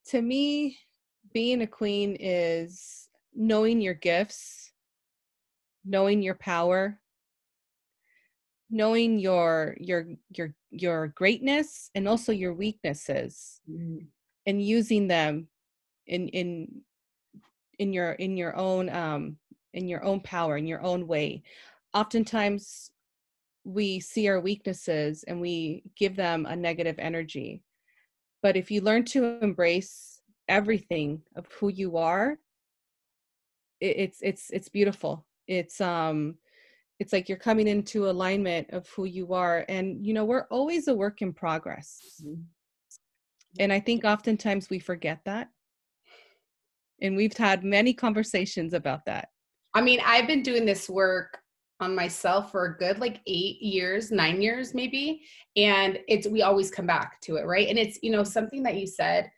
To 0.08 0.22
me, 0.22 0.78
being 1.34 1.62
a 1.62 1.68
queen 1.68 2.18
is 2.20 3.08
knowing 3.34 3.80
your 3.80 3.94
gifts, 3.94 4.72
knowing 5.86 6.22
your 6.22 6.36
power, 6.36 7.00
knowing 8.70 9.20
your 9.20 9.76
your 9.80 10.06
your 10.30 10.56
your 10.72 11.08
greatness 11.10 11.92
and 11.94 12.08
also 12.08 12.32
your 12.32 12.54
weaknesses 12.54 13.60
mm. 13.70 14.06
and 14.46 14.62
using 14.62 15.08
them 15.08 15.48
in 16.08 16.30
in 16.30 16.82
in 17.82 17.92
your 17.92 18.12
in 18.14 18.38
your 18.38 18.56
own 18.56 18.90
um 18.90 19.36
in 19.74 19.88
your 19.88 20.04
own 20.04 20.20
power 20.22 20.56
in 20.56 20.68
your 20.68 20.82
own 20.84 21.08
way. 21.08 21.42
Oftentimes 21.96 22.92
we 23.64 24.00
see 24.00 24.28
our 24.30 24.40
weaknesses 24.40 25.24
and 25.28 25.42
we 25.42 25.84
give 25.96 26.16
them 26.16 26.46
a 26.46 26.56
negative 26.56 26.96
energy. 27.00 27.64
But 28.44 28.56
if 28.56 28.70
you 28.72 28.82
learn 28.82 29.04
to 29.06 29.40
embrace 29.42 30.22
everything 30.48 31.22
of 31.36 31.48
who 31.60 31.70
you 31.70 31.98
are 31.98 32.38
it, 33.80 33.96
it's 33.98 34.20
it's 34.22 34.52
it's 34.52 34.70
beautiful. 34.70 35.26
It's 35.48 35.82
um 35.82 36.36
it's 37.00 37.14
like 37.14 37.28
you're 37.28 37.48
coming 37.50 37.68
into 37.68 38.10
alignment 38.12 38.70
of 38.70 38.88
who 38.90 39.06
you 39.06 39.34
are. 39.34 39.66
And 39.70 40.06
you 40.06 40.14
know 40.14 40.26
we're 40.26 40.48
always 40.52 40.88
a 40.88 40.94
work 40.94 41.24
in 41.24 41.34
progress. 41.34 42.00
Mm-hmm. 42.24 42.42
and 43.60 43.74
i 43.74 43.80
think 43.80 44.06
oftentimes 44.06 44.70
we 44.70 44.80
forget 44.80 45.20
that 45.26 45.50
and 47.02 47.16
we've 47.16 47.36
had 47.36 47.64
many 47.64 47.94
conversations 47.94 48.74
about 48.74 49.02
that. 49.06 49.30
I 49.74 49.82
mean, 49.82 50.00
I've 50.06 50.28
been 50.28 50.44
doing 50.44 50.66
this 50.66 50.90
work 50.90 51.38
on 51.80 51.96
myself 51.96 52.52
for 52.52 52.66
a 52.66 52.78
good 52.78 53.00
like 53.00 53.22
eight 53.26 53.62
years, 53.62 54.12
nine 54.12 54.42
years 54.42 54.74
maybe. 54.74 55.24
And 55.56 56.00
it's, 56.08 56.28
we 56.28 56.44
always 56.44 56.70
come 56.70 56.86
back 56.86 57.20
to 57.22 57.38
it, 57.38 57.46
right? 57.46 57.68
And 57.68 57.80
it's, 57.80 57.98
you 58.04 58.12
know, 58.12 58.24
something 58.24 58.62
that 58.64 58.76
you 58.76 58.86
said 58.86 59.32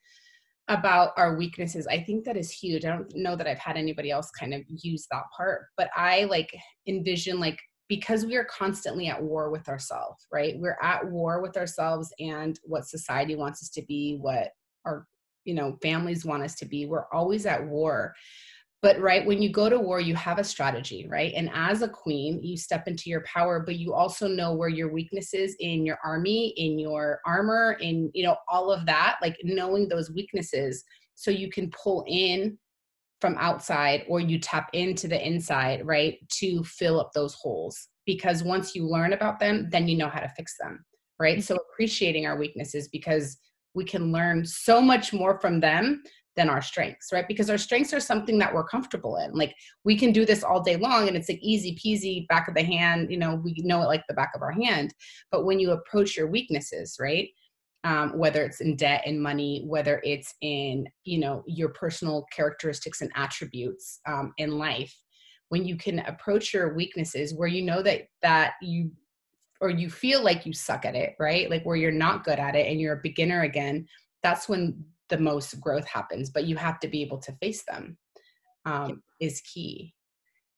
about 0.68 1.12
our 1.18 1.36
weaknesses, 1.38 1.88
I 1.88 2.04
think 2.04 2.26
that 2.26 2.38
is 2.38 2.52
huge. 2.52 2.84
I 2.86 2.90
don't 2.90 3.16
know 3.16 3.36
that 3.36 3.48
I've 3.48 3.60
had 3.60 3.78
anybody 3.78 4.12
else 4.12 4.30
kind 4.32 4.54
of 4.54 4.62
use 4.68 5.08
that 5.12 5.24
part, 5.36 5.68
but 5.78 5.90
I 5.96 6.26
like 6.26 6.54
envision 6.88 7.40
like, 7.40 7.60
because 7.90 8.26
we 8.26 8.36
are 8.36 8.46
constantly 8.46 9.08
at 9.08 9.22
war 9.22 9.50
with 9.50 9.68
ourselves, 9.70 10.26
right? 10.32 10.56
We're 10.58 10.78
at 10.82 11.06
war 11.06 11.42
with 11.42 11.58
ourselves 11.58 12.14
and 12.20 12.60
what 12.64 12.88
society 12.88 13.36
wants 13.36 13.62
us 13.62 13.70
to 13.70 13.82
be, 13.84 14.18
what 14.20 14.50
our 14.86 15.06
you 15.46 15.54
know 15.54 15.78
families 15.82 16.26
want 16.26 16.44
us 16.44 16.56
to 16.56 16.66
be 16.66 16.86
we're 16.86 17.12
always 17.14 17.46
at 17.46 17.66
war. 17.66 18.14
But 18.82 19.00
right 19.00 19.26
when 19.26 19.42
you 19.42 19.50
go 19.50 19.70
to 19.70 19.80
war 19.80 20.02
you 20.02 20.16
have 20.16 20.40
a 20.40 20.44
strategy 20.44 21.08
right? 21.10 21.34
And 21.36 21.50
as 21.54 21.82
a 21.82 21.88
queen 21.88 22.42
you 22.44 22.58
step 22.58 22.88
into 22.88 23.10
your 23.10 23.22
power 23.22 23.62
but 23.62 23.78
you 23.78 23.94
also 23.94 24.28
know 24.28 24.54
where 24.54 24.70
your 24.70 24.92
weaknesses 24.92 25.56
in 25.60 25.86
your 25.86 25.98
army 26.04 26.50
in 26.58 26.80
your 26.80 27.22
armor 27.26 27.78
in 27.80 28.12
you 28.14 28.24
know 28.24 28.36
all 28.50 28.72
of 28.72 28.86
that 28.86 29.18
like 29.22 29.38
knowing 29.44 29.88
those 29.88 30.12
weaknesses 30.12 30.84
so 31.16 31.32
you 31.32 31.50
can 31.50 31.72
pull 31.72 32.04
in 32.08 32.58
from 33.22 33.38
outside 33.38 34.04
or 34.10 34.20
you 34.20 34.38
tap 34.38 34.70
into 34.74 35.08
the 35.08 35.26
inside 35.26 35.86
right 35.86 36.18
to 36.30 36.64
fill 36.66 37.00
up 37.00 37.12
those 37.14 37.34
holes. 37.36 37.88
Because 38.06 38.44
once 38.44 38.76
you 38.76 38.86
learn 38.86 39.14
about 39.14 39.40
them 39.40 39.70
then 39.72 39.88
you 39.88 39.98
know 39.98 40.10
how 40.10 40.20
to 40.20 40.34
fix 40.36 40.58
them 40.60 40.84
right? 41.20 41.38
Mm-hmm. 41.38 41.44
so 41.44 41.56
appreciating 41.56 42.26
our 42.26 42.38
weaknesses 42.38 42.90
because 42.90 43.38
we 43.74 43.84
can 43.84 44.12
learn 44.12 44.46
so 44.46 44.82
much 44.82 45.14
more 45.14 45.40
from 45.40 45.60
them 45.60 46.04
than 46.36 46.50
our 46.50 46.62
strengths, 46.62 47.12
right? 47.12 47.28
Because 47.28 47.50
our 47.50 47.58
strengths 47.58 47.94
are 47.94 48.00
something 48.00 48.40
that 48.40 48.54
we're 48.54 48.64
comfortable 48.64 49.18
in. 49.18 49.34
Like 49.34 49.56
we 49.84 49.98
can 49.98 50.12
do 50.12 50.26
this 50.26 50.44
all 50.44 50.62
day 50.62 50.78
long 50.78 51.08
and 51.08 51.16
it's 51.16 51.30
like 51.30 51.40
easy 51.42 51.76
peasy, 51.76 52.28
back 52.28 52.48
of 52.48 52.56
the 52.56 52.64
hand, 52.64 53.12
you 53.12 53.18
know, 53.18 53.36
we 53.36 53.56
know 53.60 53.82
it 53.82 53.88
like 53.88 54.04
the 54.08 54.16
back 54.16 54.32
of 54.36 54.42
our 54.42 54.52
hand. 54.52 54.94
But 55.32 55.46
when 55.46 55.60
you 55.60 55.72
approach 55.72 56.18
your 56.18 56.28
weaknesses, 56.28 56.98
right? 57.00 57.30
Um, 57.86 58.18
whether 58.18 58.44
it's 58.46 58.62
in 58.62 58.78
debt 58.78 59.04
and 59.06 59.22
money, 59.22 59.66
whether 59.68 60.02
it's 60.06 60.34
in, 60.42 60.88
you 61.04 61.20
know, 61.20 61.44
your 61.46 61.70
personal 61.70 62.26
characteristics 62.34 63.02
and 63.02 63.12
attributes 63.16 64.00
um, 64.08 64.34
in 64.38 64.58
life, 64.58 64.96
when 65.50 65.66
you 65.66 65.76
can 65.76 66.00
approach 66.00 66.54
your 66.54 66.74
weaknesses 66.74 67.36
where 67.36 67.48
you 67.48 67.62
know 67.62 67.84
that 67.84 68.08
that 68.24 68.54
you 68.62 68.90
or 69.64 69.70
you 69.70 69.90
feel 69.90 70.22
like 70.22 70.46
you 70.46 70.52
suck 70.52 70.84
at 70.84 70.94
it, 70.94 71.16
right? 71.20 71.50
Like 71.50 71.64
where 71.64 71.78
you're 71.78 71.90
not 71.90 72.26
good 72.26 72.38
at 72.38 72.54
it 72.54 72.68
and 72.68 72.82
you're 72.82 72.98
a 72.98 73.02
beginner 73.02 73.44
again, 73.44 73.88
that's 74.22 74.50
when 74.50 74.84
the 75.08 75.18
most 75.18 75.58
growth 75.62 75.88
happens. 75.88 76.30
But 76.30 76.44
you 76.44 76.58
have 76.58 76.82
to 76.82 76.90
be 76.90 77.02
able 77.02 77.20
to 77.20 77.32
face 77.42 77.64
them 77.64 77.98
um, 78.66 79.02
is 79.22 79.40
key. 79.42 79.94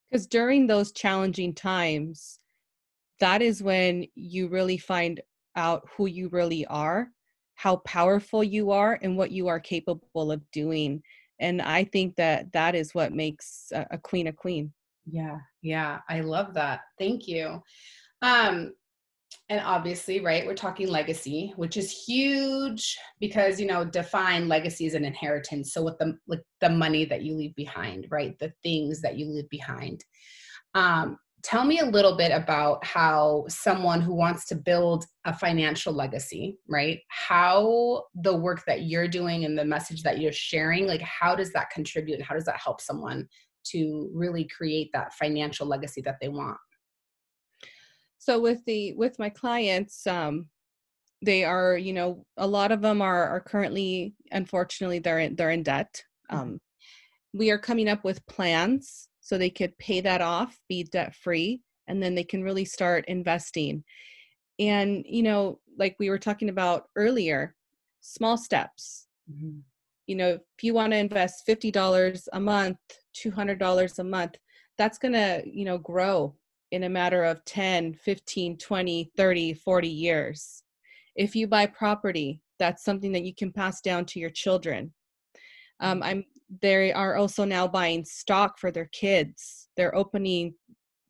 Because 0.10 0.26
during 0.26 0.66
those 0.66 0.92
challenging 0.92 1.54
times, 1.54 2.40
that 3.20 3.44
is 3.44 3.62
when 3.62 4.08
you 4.16 4.48
really 4.48 4.80
find 4.80 5.22
out 5.56 5.88
who 5.96 6.08
you 6.08 6.28
really 6.30 6.66
are, 6.66 7.10
how 7.54 7.76
powerful 7.78 8.44
you 8.44 8.72
are, 8.72 8.98
and 9.04 9.16
what 9.16 9.30
you 9.30 9.48
are 9.48 9.60
capable 9.60 10.32
of 10.32 10.42
doing. 10.52 11.00
And 11.40 11.62
I 11.62 11.84
think 11.84 12.16
that 12.16 12.52
that 12.54 12.74
is 12.74 12.96
what 12.96 13.14
makes 13.14 13.68
a, 13.72 13.86
a 13.92 13.98
queen 14.00 14.26
a 14.28 14.34
queen. 14.34 14.74
Yeah, 15.06 15.38
yeah, 15.62 16.00
I 16.10 16.22
love 16.22 16.56
that. 16.56 16.82
Thank 16.98 17.28
you. 17.28 17.62
Um, 18.24 18.74
and 19.50 19.62
obviously 19.62 20.20
right 20.20 20.46
we're 20.46 20.54
talking 20.54 20.88
legacy 20.88 21.54
which 21.56 21.78
is 21.78 21.92
huge 21.92 22.98
because 23.20 23.60
you 23.60 23.68
know 23.68 23.86
define 23.86 24.48
legacy 24.48 24.86
as 24.86 24.94
an 24.94 25.06
inheritance. 25.06 25.74
So 25.74 25.84
with 25.84 25.98
the 26.00 26.18
like 26.28 26.42
the 26.62 26.70
money 26.70 27.06
that 27.06 27.24
you 27.24 27.36
leave 27.36 27.56
behind 27.56 28.08
right 28.10 28.38
the 28.40 28.54
things 28.64 29.02
that 29.02 29.18
you 29.18 29.28
leave 29.28 29.50
behind. 29.50 30.04
Um, 30.74 31.18
tell 31.44 31.64
me 31.64 31.80
a 31.80 31.86
little 31.86 32.18
bit 32.18 32.32
about 32.32 32.84
how 32.84 33.46
someone 33.48 34.02
who 34.02 34.16
wants 34.16 34.46
to 34.48 34.56
build 34.56 35.06
a 35.26 35.34
financial 35.34 35.94
legacy 35.94 36.58
right 36.68 37.00
how 37.10 38.04
the 38.16 38.36
work 38.36 38.64
that 38.66 38.84
you're 38.84 39.08
doing 39.08 39.46
and 39.46 39.58
the 39.58 39.64
message 39.64 40.02
that 40.02 40.20
you're 40.20 40.32
sharing 40.32 40.88
like 40.88 41.02
how 41.02 41.36
does 41.36 41.52
that 41.54 41.70
contribute? 41.70 42.16
And 42.16 42.26
how 42.26 42.36
does 42.36 42.46
that 42.46 42.60
help 42.60 42.82
someone 42.82 43.28
to 43.66 44.10
really 44.14 44.48
create 44.48 44.90
that 44.94 45.14
financial 45.14 45.68
legacy 45.68 46.02
that 46.02 46.18
they 46.22 46.30
want 46.30 46.58
so 48.18 48.40
with 48.40 48.64
the 48.66 48.94
with 48.94 49.18
my 49.20 49.30
clients 49.30 50.06
um 50.08 50.48
they 51.22 51.44
are 51.44 51.78
you 51.78 51.94
know 51.94 52.26
a 52.38 52.48
lot 52.48 52.72
of 52.72 52.82
them 52.82 53.02
are 53.02 53.28
are 53.28 53.40
currently 53.40 54.14
unfortunately 54.32 55.00
they're 55.00 55.20
in 55.20 55.36
they're 55.36 55.52
in 55.52 55.64
debt 55.64 56.04
mm-hmm. 56.32 56.42
um 56.42 56.60
we 57.34 57.50
are 57.52 57.58
coming 57.58 57.90
up 57.90 58.04
with 58.04 58.26
plans 58.28 59.10
so 59.20 59.38
they 59.38 59.50
could 59.50 59.78
pay 59.78 60.02
that 60.02 60.22
off 60.22 60.58
be 60.70 60.84
debt 60.84 61.16
free 61.16 61.62
and 61.88 62.02
then 62.02 62.16
they 62.16 62.24
can 62.24 62.44
really 62.44 62.66
start 62.66 63.06
investing 63.08 63.84
and 64.60 65.06
you 65.08 65.24
know 65.24 65.60
like 65.78 65.96
we 66.00 66.10
were 66.10 66.20
talking 66.20 66.50
about 66.50 66.84
earlier 66.96 67.56
small 68.02 68.38
steps 68.38 69.08
mm-hmm. 69.32 69.60
you 70.08 70.16
know 70.16 70.30
if 70.30 70.64
you 70.64 70.74
want 70.74 70.92
to 70.92 70.98
invest 70.98 71.46
$50 71.48 72.28
a 72.34 72.40
month 72.40 72.78
$200 73.18 74.00
a 74.00 74.04
month 74.04 74.36
that's 74.78 74.98
going 74.98 75.14
to 75.14 75.44
you 75.46 75.66
know 75.66 75.78
grow 75.78 76.36
in 76.76 76.84
a 76.84 76.90
matter 76.90 77.24
of 77.24 77.44
10, 77.46 77.94
15, 77.94 78.58
20, 78.58 79.12
30, 79.16 79.54
40 79.54 79.88
years. 79.88 80.64
If 81.16 81.34
you 81.34 81.48
buy 81.48 81.68
property, 81.68 82.42
that's 82.60 82.84
something 82.84 83.14
that 83.14 83.24
you 83.24 83.34
can 83.34 83.54
pass 83.54 83.80
down 83.80 84.04
to 84.08 84.20
your 84.20 84.30
children. 84.30 84.94
Um, 85.80 86.04
I'm 86.04 86.26
they 86.62 86.92
are 86.92 87.16
also 87.16 87.46
now 87.46 87.68
buying 87.68 88.04
stock 88.04 88.60
for 88.60 88.72
their 88.72 88.90
kids. 88.92 89.70
They're 89.78 89.96
opening 89.96 90.54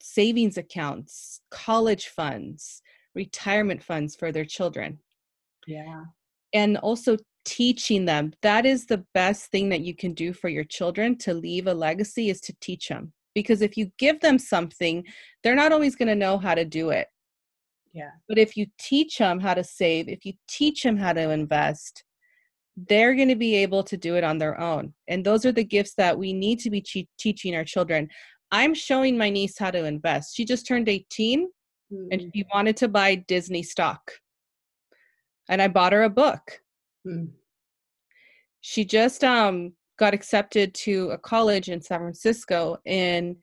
savings 0.01 0.57
accounts, 0.57 1.41
college 1.49 2.07
funds, 2.07 2.81
retirement 3.15 3.83
funds 3.83 4.15
for 4.15 4.31
their 4.31 4.45
children. 4.45 4.99
Yeah. 5.67 6.03
And 6.53 6.77
also 6.77 7.17
teaching 7.43 8.05
them. 8.05 8.33
That 8.43 8.67
is 8.67 8.85
the 8.85 9.03
best 9.15 9.51
thing 9.51 9.69
that 9.69 9.81
you 9.81 9.95
can 9.95 10.13
do 10.13 10.31
for 10.31 10.47
your 10.47 10.63
children 10.63 11.17
to 11.19 11.33
leave 11.33 11.65
a 11.65 11.73
legacy 11.73 12.29
is 12.29 12.39
to 12.41 12.55
teach 12.61 12.87
them 12.87 13.13
because 13.35 13.61
if 13.61 13.77
you 13.77 13.91
give 13.99 14.19
them 14.21 14.39
something 14.39 15.03
they're 15.43 15.55
not 15.55 15.71
always 15.71 15.95
going 15.95 16.07
to 16.07 16.15
know 16.15 16.37
how 16.39 16.55
to 16.55 16.65
do 16.65 16.89
it. 16.89 17.07
Yeah. 17.93 18.11
But 18.27 18.39
if 18.39 18.57
you 18.57 18.65
teach 18.79 19.19
them 19.19 19.39
how 19.39 19.53
to 19.53 19.63
save 19.63 20.09
if 20.09 20.25
you 20.25 20.33
teach 20.47 20.81
them 20.81 20.97
how 20.97 21.13
to 21.13 21.29
invest 21.29 22.03
they're 22.77 23.15
going 23.15 23.29
to 23.29 23.35
be 23.35 23.55
able 23.55 23.83
to 23.83 23.97
do 23.97 24.15
it 24.15 24.23
on 24.23 24.37
their 24.37 24.59
own. 24.59 24.93
And 25.07 25.25
those 25.25 25.45
are 25.45 25.51
the 25.51 25.63
gifts 25.63 25.93
that 25.95 26.17
we 26.17 26.33
need 26.33 26.59
to 26.59 26.69
be 26.69 26.81
che- 26.81 27.07
teaching 27.17 27.55
our 27.55 27.63
children. 27.63 28.09
I'm 28.51 28.73
showing 28.73 29.17
my 29.17 29.29
niece 29.29 29.57
how 29.57 29.71
to 29.71 29.85
invest. 29.85 30.35
She 30.35 30.45
just 30.45 30.67
turned 30.67 30.89
18 30.89 31.47
mm-hmm. 31.47 32.07
and 32.11 32.21
she 32.33 32.45
wanted 32.53 32.77
to 32.77 32.87
buy 32.87 33.15
disney 33.15 33.63
stock. 33.63 34.11
And 35.47 35.61
i 35.61 35.67
bought 35.67 35.93
her 35.93 36.03
a 36.03 36.09
book. 36.09 36.61
Mm-hmm. 37.07 37.25
she 38.61 38.83
just 38.83 39.23
um 39.23 39.73
got 39.97 40.13
accepted 40.13 40.73
to 40.73 41.11
a 41.11 41.17
college 41.17 41.69
in 41.69 41.81
San 41.81 41.99
Francisco 41.99 42.77
and 42.85 43.35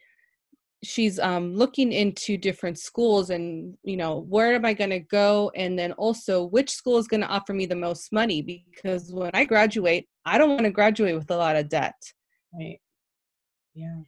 she's 0.85 1.19
um, 1.21 1.55
looking 1.55 1.93
into 1.93 2.37
different 2.37 2.79
schools 2.79 3.31
and 3.31 3.77
you 3.85 3.97
know 3.97 4.27
where 4.29 4.55
am 4.55 4.65
i 4.65 4.75
going 4.75 4.91
to 4.91 4.99
go? 4.99 5.51
And 5.55 5.79
then 5.79 5.93
also 5.93 6.45
which 6.45 6.71
school 6.71 6.99
is 6.99 7.07
going 7.07 7.21
to 7.21 7.29
offer 7.29 7.53
me 7.53 7.67
the 7.67 7.77
most 7.77 8.13
money? 8.13 8.43
Because 8.43 9.13
when 9.13 9.31
i 9.35 9.45
graduate 9.45 10.09
i 10.25 10.39
don't 10.39 10.51
want 10.51 10.65
to 10.65 10.71
graduate 10.71 11.15
with 11.15 11.31
a 11.31 11.37
lot 11.37 11.57
of 11.57 11.69
debt. 11.69 11.95
Right. 12.53 12.81
Yeah. 13.75 14.03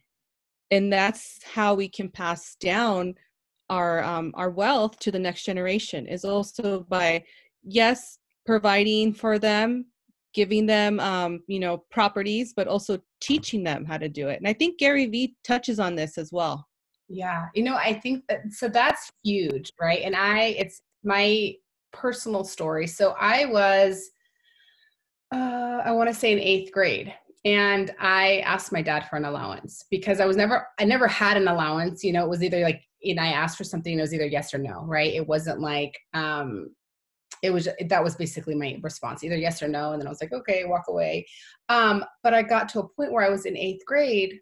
And 0.71 0.91
that's 0.91 1.39
how 1.43 1.73
we 1.75 1.87
can 1.87 2.09
pass 2.09 2.55
down 2.59 3.15
our 3.69 4.03
um, 4.03 4.31
our 4.35 4.49
wealth 4.49 4.99
to 4.99 5.11
the 5.11 5.19
next 5.19 5.43
generation 5.43 6.05
is 6.07 6.23
also 6.23 6.85
by 6.89 7.23
yes 7.63 8.19
providing 8.45 9.13
for 9.13 9.39
them 9.39 9.85
giving 10.35 10.65
them 10.67 10.99
um, 10.99 11.39
you 11.47 11.59
know 11.59 11.83
properties 11.89 12.53
but 12.55 12.67
also 12.67 12.99
teaching 13.21 13.63
them 13.63 13.85
how 13.85 13.97
to 13.97 14.09
do 14.09 14.27
it. 14.27 14.37
And 14.37 14.47
i 14.47 14.53
think 14.53 14.77
gary 14.77 15.07
vee 15.07 15.35
touches 15.43 15.79
on 15.79 15.95
this 15.95 16.17
as 16.19 16.31
well. 16.31 16.67
Yeah 17.07 17.47
you 17.55 17.63
know 17.63 17.75
i 17.75 17.93
think 17.93 18.23
that 18.29 18.41
so 18.51 18.67
that's 18.67 19.11
huge 19.23 19.71
right? 19.81 20.01
And 20.03 20.15
i 20.15 20.39
it's 20.59 20.81
my 21.03 21.53
personal 21.91 22.43
story. 22.43 22.85
So 22.85 23.15
i 23.19 23.45
was 23.45 24.11
uh, 25.33 25.81
i 25.85 25.91
want 25.91 26.09
to 26.09 26.13
say 26.13 26.33
in 26.33 26.39
eighth 26.39 26.71
grade 26.71 27.13
and 27.45 27.91
i 27.99 28.39
asked 28.39 28.71
my 28.71 28.81
dad 28.81 29.07
for 29.09 29.15
an 29.15 29.25
allowance 29.25 29.85
because 29.89 30.19
i 30.19 30.25
was 30.25 30.37
never 30.37 30.67
i 30.79 30.85
never 30.85 31.07
had 31.07 31.35
an 31.37 31.47
allowance 31.47 32.03
you 32.03 32.13
know 32.13 32.23
it 32.23 32.29
was 32.29 32.43
either 32.43 32.61
like 32.61 32.81
and 33.03 33.19
i 33.19 33.27
asked 33.27 33.57
for 33.57 33.63
something 33.63 33.97
it 33.97 34.01
was 34.01 34.13
either 34.13 34.25
yes 34.25 34.53
or 34.53 34.57
no 34.59 34.83
right? 34.85 35.13
It 35.13 35.27
wasn't 35.27 35.59
like 35.61 35.97
um 36.13 36.69
it 37.45 37.53
was 37.53 37.69
that 37.87 38.03
was 38.03 38.15
basically 38.15 38.55
my 38.55 38.77
response 38.81 39.23
either 39.23 39.37
yes 39.37 39.61
or 39.61 39.67
no 39.67 39.91
and 39.91 40.01
then 40.01 40.07
i 40.07 40.09
was 40.09 40.21
like 40.21 40.33
okay 40.33 40.65
walk 40.65 40.85
away. 40.87 41.25
Um, 41.69 42.03
but 42.23 42.33
i 42.33 42.41
got 42.41 42.67
to 42.69 42.79
a 42.79 42.87
point 42.87 43.11
where 43.11 43.23
i 43.23 43.29
was 43.29 43.45
in 43.45 43.55
eighth 43.55 43.85
grade 43.85 44.39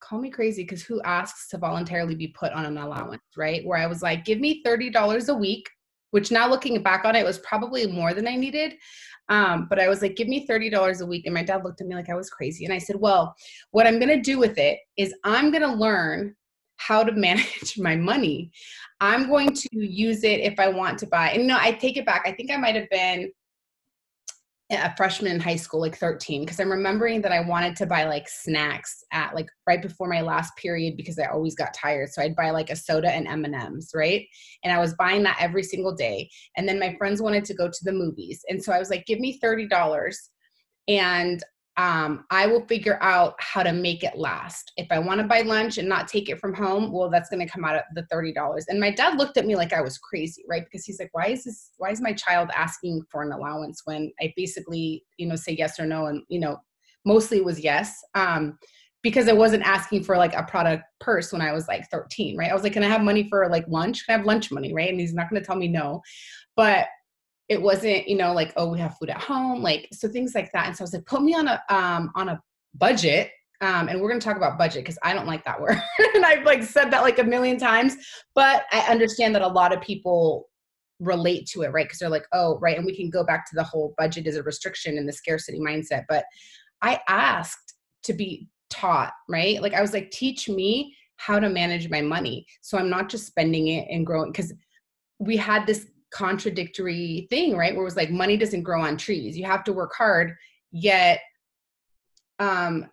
call 0.00 0.18
me 0.18 0.30
crazy 0.30 0.62
because 0.62 0.82
who 0.82 1.00
asks 1.02 1.48
to 1.48 1.58
voluntarily 1.58 2.14
be 2.14 2.28
put 2.28 2.52
on 2.52 2.64
an 2.64 2.78
allowance 2.78 3.22
right? 3.36 3.64
Where 3.64 3.78
i 3.78 3.86
was 3.86 4.02
like 4.02 4.24
give 4.24 4.40
me 4.40 4.62
$30 4.64 5.28
a 5.28 5.34
week 5.34 5.68
which 6.10 6.32
now 6.32 6.48
looking 6.48 6.82
back 6.82 7.04
on 7.04 7.14
it 7.14 7.24
was 7.24 7.38
probably 7.38 7.86
more 7.86 8.14
than 8.14 8.26
i 8.26 8.34
needed. 8.34 8.74
Um, 9.28 9.66
but 9.70 9.78
i 9.78 9.88
was 9.88 10.02
like 10.02 10.16
give 10.16 10.28
me 10.28 10.46
$30 10.46 11.00
a 11.00 11.06
week 11.06 11.26
and 11.26 11.34
my 11.34 11.44
dad 11.44 11.62
looked 11.64 11.80
at 11.80 11.86
me 11.86 11.94
like 11.94 12.10
i 12.10 12.16
was 12.16 12.30
crazy 12.30 12.64
and 12.64 12.74
i 12.74 12.78
said 12.78 12.96
well 12.98 13.34
what 13.70 13.86
i'm 13.86 14.00
going 14.00 14.16
to 14.16 14.20
do 14.20 14.38
with 14.38 14.58
it 14.58 14.78
is 14.96 15.14
i'm 15.24 15.50
going 15.52 15.62
to 15.62 15.72
learn 15.72 16.34
how 16.80 17.04
to 17.04 17.12
manage 17.12 17.74
my 17.78 17.94
money. 17.94 18.50
I'm 19.00 19.28
going 19.28 19.52
to 19.52 19.68
use 19.72 20.24
it 20.24 20.40
if 20.40 20.58
I 20.58 20.68
want 20.68 20.98
to 20.98 21.06
buy. 21.06 21.30
And 21.30 21.46
no, 21.46 21.56
I 21.58 21.72
take 21.72 21.96
it 21.96 22.06
back. 22.06 22.22
I 22.26 22.32
think 22.32 22.50
I 22.50 22.56
might 22.56 22.74
have 22.74 22.90
been 22.90 23.30
a 24.70 24.94
freshman 24.96 25.32
in 25.32 25.40
high 25.40 25.56
school, 25.56 25.80
like 25.80 25.96
13, 25.96 26.42
because 26.42 26.60
I'm 26.60 26.70
remembering 26.70 27.22
that 27.22 27.32
I 27.32 27.40
wanted 27.40 27.74
to 27.76 27.86
buy 27.86 28.04
like 28.04 28.28
snacks 28.28 29.02
at 29.12 29.34
like 29.34 29.48
right 29.66 29.82
before 29.82 30.06
my 30.06 30.20
last 30.20 30.56
period 30.56 30.96
because 30.96 31.18
I 31.18 31.24
always 31.24 31.56
got 31.56 31.74
tired. 31.74 32.10
So 32.10 32.22
I'd 32.22 32.36
buy 32.36 32.50
like 32.50 32.70
a 32.70 32.76
soda 32.76 33.10
and 33.10 33.26
M&Ms, 33.26 33.90
right? 33.94 34.26
And 34.62 34.72
I 34.72 34.78
was 34.78 34.94
buying 34.94 35.24
that 35.24 35.38
every 35.40 35.64
single 35.64 35.94
day. 35.94 36.30
And 36.56 36.68
then 36.68 36.78
my 36.78 36.94
friends 36.96 37.20
wanted 37.20 37.44
to 37.46 37.54
go 37.54 37.68
to 37.68 37.84
the 37.84 37.92
movies. 37.92 38.44
And 38.48 38.62
so 38.62 38.72
I 38.72 38.78
was 38.78 38.90
like, 38.90 39.06
give 39.06 39.18
me 39.18 39.40
$30 39.40 40.14
and 40.88 41.42
um, 41.76 42.24
I 42.30 42.46
will 42.46 42.66
figure 42.66 42.98
out 43.00 43.34
how 43.38 43.62
to 43.62 43.72
make 43.72 44.02
it 44.02 44.18
last. 44.18 44.72
If 44.76 44.88
I 44.90 44.98
want 44.98 45.20
to 45.20 45.26
buy 45.26 45.42
lunch 45.42 45.78
and 45.78 45.88
not 45.88 46.08
take 46.08 46.28
it 46.28 46.40
from 46.40 46.52
home, 46.52 46.92
well, 46.92 47.08
that's 47.08 47.30
going 47.30 47.44
to 47.46 47.50
come 47.50 47.64
out 47.64 47.76
of 47.76 47.82
the 47.94 48.04
thirty 48.10 48.32
dollars. 48.32 48.66
And 48.68 48.80
my 48.80 48.90
dad 48.90 49.16
looked 49.16 49.36
at 49.36 49.46
me 49.46 49.56
like 49.56 49.72
I 49.72 49.80
was 49.80 49.96
crazy, 49.96 50.44
right? 50.48 50.64
Because 50.64 50.84
he's 50.84 50.98
like, 50.98 51.10
"Why 51.12 51.28
is 51.28 51.44
this? 51.44 51.70
Why 51.78 51.90
is 51.90 52.00
my 52.00 52.12
child 52.12 52.50
asking 52.54 53.02
for 53.10 53.22
an 53.22 53.32
allowance 53.32 53.82
when 53.84 54.12
I 54.20 54.32
basically, 54.36 55.04
you 55.16 55.26
know, 55.26 55.36
say 55.36 55.52
yes 55.52 55.78
or 55.78 55.86
no?" 55.86 56.06
And 56.06 56.22
you 56.28 56.40
know, 56.40 56.58
mostly 57.04 57.38
it 57.38 57.44
was 57.44 57.60
yes, 57.60 57.98
um, 58.14 58.58
because 59.02 59.28
I 59.28 59.32
wasn't 59.32 59.62
asking 59.62 60.04
for 60.04 60.16
like 60.16 60.34
a 60.34 60.42
Prada 60.42 60.84
purse 60.98 61.32
when 61.32 61.40
I 61.40 61.52
was 61.52 61.68
like 61.68 61.88
thirteen, 61.88 62.36
right? 62.36 62.50
I 62.50 62.54
was 62.54 62.64
like, 62.64 62.72
"Can 62.72 62.84
I 62.84 62.88
have 62.88 63.02
money 63.02 63.28
for 63.28 63.48
like 63.48 63.64
lunch? 63.68 64.04
Can 64.04 64.14
I 64.14 64.18
have 64.18 64.26
lunch 64.26 64.50
money?" 64.50 64.74
Right? 64.74 64.90
And 64.90 65.00
he's 65.00 65.14
not 65.14 65.30
going 65.30 65.40
to 65.40 65.46
tell 65.46 65.56
me 65.56 65.68
no, 65.68 66.02
but 66.56 66.88
it 67.50 67.60
wasn't 67.60 68.08
you 68.08 68.16
know 68.16 68.32
like 68.32 68.52
oh 68.56 68.68
we 68.68 68.78
have 68.78 68.96
food 68.96 69.10
at 69.10 69.20
home 69.20 69.60
like 69.60 69.88
so 69.92 70.08
things 70.08 70.34
like 70.34 70.50
that 70.52 70.66
and 70.66 70.76
so 70.76 70.82
i 70.82 70.84
was 70.84 70.94
like 70.94 71.04
put 71.04 71.20
me 71.20 71.34
on 71.34 71.48
a 71.48 71.60
um 71.68 72.10
on 72.14 72.30
a 72.30 72.40
budget 72.76 73.30
um, 73.62 73.88
and 73.88 74.00
we're 74.00 74.08
going 74.08 74.18
to 74.18 74.24
talk 74.24 74.38
about 74.38 74.56
budget 74.56 74.82
because 74.84 74.98
i 75.02 75.12
don't 75.12 75.26
like 75.26 75.44
that 75.44 75.60
word 75.60 75.76
and 76.14 76.24
i've 76.24 76.46
like 76.46 76.62
said 76.62 76.90
that 76.90 77.02
like 77.02 77.18
a 77.18 77.24
million 77.24 77.58
times 77.58 77.96
but 78.34 78.64
i 78.72 78.80
understand 78.88 79.34
that 79.34 79.42
a 79.42 79.48
lot 79.48 79.74
of 79.74 79.82
people 79.82 80.48
relate 81.00 81.46
to 81.46 81.62
it 81.62 81.68
right 81.68 81.86
because 81.86 81.98
they're 81.98 82.08
like 82.08 82.26
oh 82.32 82.58
right 82.60 82.76
and 82.76 82.86
we 82.86 82.96
can 82.96 83.10
go 83.10 83.24
back 83.24 83.44
to 83.44 83.56
the 83.56 83.64
whole 83.64 83.94
budget 83.98 84.26
is 84.26 84.36
a 84.36 84.42
restriction 84.44 84.96
and 84.96 85.08
the 85.08 85.12
scarcity 85.12 85.58
mindset 85.58 86.04
but 86.08 86.24
i 86.82 86.98
asked 87.08 87.74
to 88.02 88.12
be 88.12 88.48
taught 88.70 89.12
right 89.28 89.60
like 89.60 89.74
i 89.74 89.80
was 89.80 89.92
like 89.92 90.10
teach 90.10 90.48
me 90.48 90.94
how 91.16 91.40
to 91.40 91.48
manage 91.48 91.90
my 91.90 92.00
money 92.00 92.46
so 92.60 92.78
i'm 92.78 92.90
not 92.90 93.08
just 93.08 93.26
spending 93.26 93.68
it 93.68 93.88
and 93.90 94.06
growing 94.06 94.30
because 94.30 94.52
we 95.18 95.36
had 95.36 95.66
this 95.66 95.86
contradictory 96.12 97.26
thing, 97.30 97.56
right? 97.56 97.74
Where 97.74 97.82
it 97.82 97.84
was 97.84 97.96
like 97.96 98.10
money 98.10 98.36
doesn't 98.36 98.62
grow 98.62 98.82
on 98.82 98.96
trees. 98.96 99.36
You 99.36 99.44
have 99.44 99.64
to 99.64 99.72
work 99.72 99.92
hard, 99.96 100.34
yet 100.72 101.20
um 102.38 102.88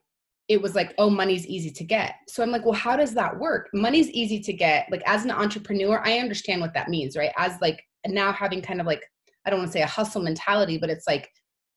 it 0.47 0.61
was 0.61 0.75
like, 0.75 0.93
oh, 0.97 1.09
money's 1.09 1.45
easy 1.45 1.69
to 1.69 1.83
get. 1.83 2.15
So 2.29 2.41
I'm 2.41 2.51
like, 2.51 2.63
well, 2.63 2.73
how 2.73 2.95
does 2.95 3.13
that 3.15 3.37
work? 3.37 3.67
Money's 3.73 4.09
easy 4.11 4.39
to 4.39 4.53
get. 4.53 4.87
Like 4.89 5.03
as 5.05 5.25
an 5.25 5.31
entrepreneur, 5.31 6.01
I 6.05 6.19
understand 6.19 6.61
what 6.61 6.73
that 6.73 6.89
means, 6.89 7.17
right? 7.17 7.31
As 7.37 7.59
like 7.61 7.83
now 8.05 8.31
having 8.31 8.61
kind 8.61 8.79
of 8.79 8.87
like, 8.87 9.03
I 9.45 9.49
don't 9.49 9.59
want 9.59 9.69
to 9.69 9.73
say 9.73 9.81
a 9.81 9.87
hustle 9.87 10.21
mentality, 10.21 10.77
but 10.77 10.89
it's 10.89 11.05
like 11.05 11.29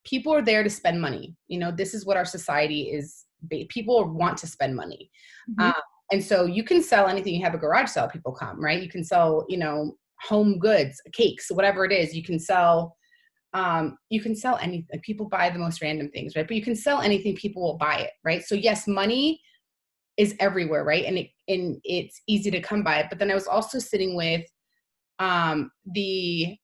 people 0.05 0.33
are 0.33 0.43
there 0.43 0.63
to 0.63 0.71
spend 0.71 1.01
money. 1.01 1.35
You 1.49 1.59
know, 1.59 1.73
this 1.73 1.95
is 1.95 2.07
what 2.07 2.17
our 2.17 2.25
society 2.25 2.83
is. 2.83 3.25
People 3.69 4.09
want 4.09 4.39
to 4.39 4.47
spend 4.47 4.77
money. 4.77 5.11
Mm-hmm. 5.51 5.69
Um, 5.69 5.83
and 6.13 6.23
so 6.23 6.45
you 6.45 6.63
can 6.63 6.83
sell 6.83 7.09
anything. 7.09 7.35
You 7.35 7.45
have 7.45 7.55
a 7.55 7.59
garage 7.59 7.91
sale, 7.91 8.09
people 8.09 8.33
come, 8.33 8.63
right? 8.63 8.83
You 8.83 8.89
can 8.89 9.03
sell, 9.03 9.47
you 9.49 9.59
know, 9.59 9.97
home 10.23 10.59
goods 10.59 11.01
cakes 11.13 11.51
whatever 11.51 11.85
it 11.85 11.93
is 11.93 12.15
you 12.15 12.23
can 12.23 12.39
sell 12.39 12.97
um, 13.53 13.99
you 14.11 14.21
can 14.21 14.37
sell 14.37 14.59
anything 14.59 15.01
people 15.01 15.29
buy 15.29 15.51
the 15.51 15.59
most 15.59 15.83
random 15.83 16.09
things 16.11 16.37
right? 16.37 16.47
But 16.47 16.57
you 16.57 16.63
can 16.63 16.77
sell 16.77 17.01
anything 17.01 17.35
people 17.35 17.63
will 17.63 17.79
buy 17.79 17.97
it 17.97 18.11
right? 18.25 18.45
So 18.45 18.55
yes 18.55 18.87
money 18.87 19.41
is 20.17 20.35
everywhere 20.39 20.85
right? 20.85 21.05
And 21.05 21.19
it 21.19 21.29
and 21.49 21.81
it's 21.85 22.21
easy 22.29 22.51
to 22.51 22.61
come 22.61 22.83
by. 22.83 23.07
But 23.09 23.19
then 23.19 23.31
i 23.31 23.35
was 23.35 23.47
also 23.47 23.79
sitting 23.79 24.15
with 24.15 24.45
um 25.19 25.71
the 25.93 26.57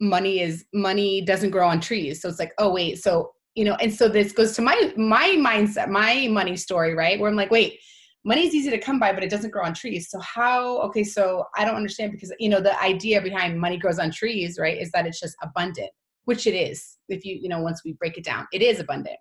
money 0.00 0.40
is 0.40 0.64
money 0.72 1.22
doesn't 1.22 1.50
grow 1.50 1.68
on 1.68 1.80
trees. 1.80 2.20
So 2.20 2.28
it's 2.28 2.38
like 2.38 2.52
oh 2.58 2.72
wait 2.72 3.02
so 3.02 3.32
you 3.54 3.64
know 3.64 3.74
and 3.76 3.92
so 3.92 4.08
this 4.08 4.32
goes 4.32 4.54
to 4.56 4.62
my 4.62 4.92
my 4.96 5.34
mindset 5.38 5.88
my 5.88 6.28
money 6.30 6.56
story 6.56 6.94
right? 6.94 7.18
Where 7.18 7.28
i'm 7.30 7.36
like 7.36 7.50
wait 7.50 7.80
money 8.24 8.46
is 8.46 8.54
easy 8.54 8.70
to 8.70 8.78
come 8.78 8.98
by 8.98 9.12
but 9.12 9.24
it 9.24 9.30
doesn't 9.30 9.50
grow 9.50 9.64
on 9.64 9.74
trees. 9.74 10.10
So 10.10 10.20
how 10.20 10.78
okay 10.82 11.04
so 11.04 11.44
i 11.56 11.64
don't 11.64 11.74
understand 11.74 12.12
because 12.12 12.32
you 12.38 12.48
know 12.48 12.60
the 12.60 12.80
idea 12.82 13.20
behind 13.20 13.58
money 13.58 13.76
grows 13.76 13.98
on 13.98 14.10
trees 14.10 14.58
right 14.58 14.80
is 14.80 14.90
that 14.92 15.06
it's 15.06 15.20
just 15.20 15.36
abundant 15.42 15.90
which 16.24 16.46
it 16.46 16.54
is 16.54 16.98
if 17.08 17.24
you 17.24 17.38
you 17.40 17.48
know 17.48 17.60
once 17.60 17.82
we 17.84 17.92
break 17.94 18.16
it 18.18 18.24
down 18.24 18.46
it 18.52 18.62
is 18.62 18.80
abundant. 18.80 19.16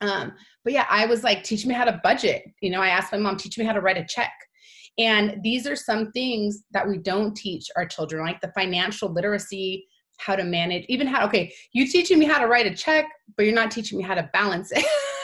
Um 0.00 0.32
but 0.64 0.72
yeah 0.72 0.86
i 0.90 1.06
was 1.06 1.24
like 1.24 1.42
teach 1.42 1.66
me 1.66 1.74
how 1.74 1.84
to 1.84 2.00
budget. 2.02 2.42
You 2.60 2.70
know 2.70 2.82
i 2.82 2.88
asked 2.88 3.12
my 3.12 3.18
mom 3.18 3.36
teach 3.36 3.58
me 3.58 3.64
how 3.64 3.72
to 3.72 3.80
write 3.80 3.98
a 3.98 4.06
check. 4.08 4.32
And 4.98 5.36
these 5.44 5.64
are 5.68 5.76
some 5.76 6.10
things 6.10 6.64
that 6.72 6.88
we 6.88 6.98
don't 6.98 7.36
teach 7.36 7.66
our 7.76 7.86
children 7.86 8.24
like 8.24 8.40
the 8.40 8.50
financial 8.52 9.12
literacy 9.12 9.86
how 10.18 10.34
to 10.34 10.44
manage 10.44 10.84
even 10.88 11.06
how 11.06 11.24
okay 11.24 11.52
you 11.72 11.86
teaching 11.86 12.18
me 12.18 12.26
how 12.26 12.38
to 12.40 12.48
write 12.48 12.66
a 12.66 12.74
check 12.74 13.06
but 13.36 13.44
you're 13.44 13.54
not 13.54 13.70
teaching 13.70 13.98
me 13.98 14.04
how 14.04 14.14
to 14.14 14.28
balance 14.32 14.72
it 14.72 14.84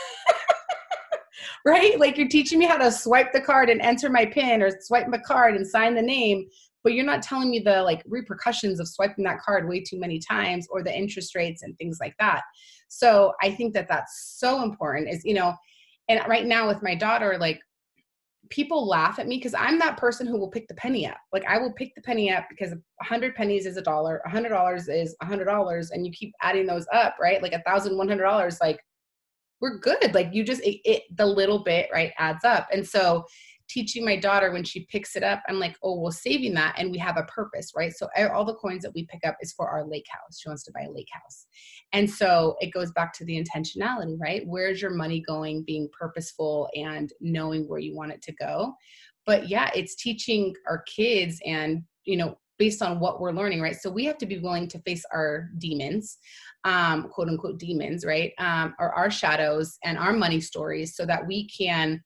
right? 1.74 1.98
Like 1.98 2.18
you're 2.18 2.28
teaching 2.28 2.58
me 2.58 2.66
how 2.66 2.76
to 2.76 2.92
swipe 2.92 3.32
the 3.32 3.40
card 3.40 3.70
and 3.70 3.80
enter 3.80 4.10
my 4.10 4.26
pin 4.26 4.62
or 4.62 4.70
swipe 4.80 5.08
my 5.08 5.18
card 5.18 5.54
and 5.56 5.66
sign 5.66 5.94
the 5.94 6.02
name 6.02 6.46
but 6.84 6.92
you're 6.92 7.04
not 7.04 7.22
telling 7.22 7.50
me 7.50 7.58
the 7.58 7.82
like 7.82 8.02
repercussions 8.06 8.78
of 8.78 8.86
swiping 8.86 9.24
that 9.24 9.40
card 9.40 9.66
way 9.66 9.80
too 9.80 9.98
many 9.98 10.20
times 10.20 10.68
or 10.70 10.82
the 10.82 10.94
interest 10.94 11.34
rates 11.34 11.62
and 11.62 11.76
things 11.78 11.98
like 12.00 12.14
that. 12.20 12.42
So 12.88 13.32
i 13.42 13.50
think 13.50 13.74
that 13.74 13.88
that's 13.88 14.36
so 14.38 14.62
important 14.62 15.08
is 15.08 15.24
you 15.24 15.34
know 15.34 15.54
and 16.08 16.20
right 16.28 16.46
now 16.46 16.68
with 16.68 16.82
my 16.82 16.94
daughter 16.94 17.36
like 17.38 17.60
people 18.50 18.86
laugh 18.86 19.18
at 19.18 19.26
me 19.26 19.38
because 19.38 19.54
i'm 19.54 19.78
that 19.78 19.96
person 19.96 20.26
who 20.26 20.38
will 20.38 20.50
pick 20.50 20.68
the 20.68 20.74
penny 20.74 21.06
up. 21.06 21.16
Like 21.32 21.44
i 21.48 21.58
will 21.58 21.72
pick 21.72 21.94
the 21.96 22.02
penny 22.02 22.30
up 22.30 22.44
because 22.50 22.72
a 22.72 23.04
hundred 23.04 23.34
pennies 23.34 23.66
is 23.66 23.78
a 23.78 23.82
dollar 23.82 24.20
a 24.26 24.30
hundred 24.30 24.50
dollars 24.50 24.88
is 24.88 25.16
a 25.22 25.24
hundred 25.24 25.46
dollars 25.46 25.90
and 25.90 26.06
you 26.06 26.12
keep 26.12 26.32
adding 26.42 26.66
those 26.66 26.86
up 26.92 27.16
right? 27.18 27.42
Like 27.42 27.54
a 27.54 27.62
thousand 27.62 27.96
one 27.96 28.08
hundred 28.08 28.24
dollars 28.24 28.58
like 28.60 28.78
we're 29.64 29.78
good. 29.78 30.12
Like 30.12 30.28
you 30.34 30.44
just 30.44 30.60
it, 30.60 30.78
it 30.84 31.04
the 31.16 31.24
little 31.24 31.64
bit 31.64 31.88
right 31.90 32.12
adds 32.18 32.44
up. 32.44 32.68
And 32.70 32.86
so 32.86 33.24
teaching 33.66 34.04
my 34.04 34.14
daughter 34.14 34.52
when 34.52 34.62
she 34.62 34.84
picks 34.90 35.16
it 35.16 35.22
up 35.22 35.42
i'm 35.48 35.58
like 35.58 35.74
oh 35.82 35.98
we're 35.98 36.10
saving 36.10 36.52
that 36.52 36.74
and 36.76 36.90
we 36.90 36.98
have 36.98 37.16
a 37.16 37.22
purpose 37.22 37.72
right? 37.74 37.94
So 37.96 38.06
all 38.30 38.44
the 38.44 38.56
coins 38.56 38.82
that 38.82 38.92
we 38.94 39.06
pick 39.06 39.22
up 39.26 39.36
is 39.40 39.54
for 39.54 39.66
our 39.70 39.86
lake 39.86 40.04
house. 40.10 40.38
She 40.38 40.50
wants 40.50 40.64
to 40.64 40.72
buy 40.72 40.82
a 40.82 40.90
lake 40.90 41.08
house. 41.10 41.46
And 41.94 42.08
so 42.08 42.56
it 42.60 42.74
goes 42.74 42.92
back 42.92 43.14
to 43.14 43.24
the 43.24 43.42
intentionality 43.42 44.16
right? 44.20 44.42
Where's 44.44 44.82
your 44.82 44.90
money 44.90 45.22
going 45.26 45.64
being 45.64 45.88
purposeful 45.98 46.68
and 46.76 47.10
knowing 47.22 47.66
where 47.66 47.78
you 47.78 47.96
want 47.96 48.12
it 48.12 48.20
to 48.24 48.32
go? 48.32 48.74
But 49.24 49.48
yeah 49.48 49.70
it's 49.74 49.94
teaching 49.94 50.54
our 50.68 50.82
kids 50.82 51.40
and 51.46 51.84
you 52.04 52.18
know 52.18 52.36
based 52.58 52.82
on 52.82 53.00
what 53.00 53.20
we're 53.20 53.32
learning 53.32 53.60
right? 53.60 53.76
So 53.76 53.90
we 53.90 54.04
have 54.04 54.18
to 54.18 54.26
be 54.26 54.38
willing 54.38 54.68
to 54.68 54.78
face 54.80 55.04
our 55.12 55.50
demons 55.58 56.18
um, 56.64 57.08
quote 57.10 57.28
unquote 57.28 57.58
demons 57.58 58.04
right? 58.04 58.32
Um, 58.38 58.74
or 58.78 58.92
our 58.92 59.10
shadows 59.10 59.78
and 59.84 59.98
our 59.98 60.12
money 60.12 60.40
stories 60.40 60.96
so 60.96 61.04
that 61.06 61.26
we 61.26 61.48
can 61.48 62.02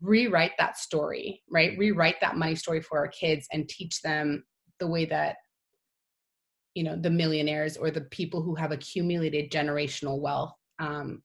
rewrite 0.00 0.52
that 0.58 0.76
story, 0.78 1.42
right? 1.50 1.76
Rewrite 1.78 2.20
that 2.20 2.36
money 2.36 2.54
story 2.54 2.80
for 2.80 2.98
our 2.98 3.08
kids 3.08 3.46
and 3.52 3.68
teach 3.68 4.02
them 4.02 4.44
the 4.78 4.86
way 4.86 5.04
that 5.06 5.36
you 6.74 6.84
know 6.84 6.94
the 6.94 7.10
millionaires 7.10 7.78
or 7.78 7.90
the 7.90 8.02
people 8.02 8.42
who 8.42 8.54
have 8.54 8.70
accumulated 8.70 9.50
generational 9.50 10.20
wealth 10.20 10.52
um, 10.78 11.22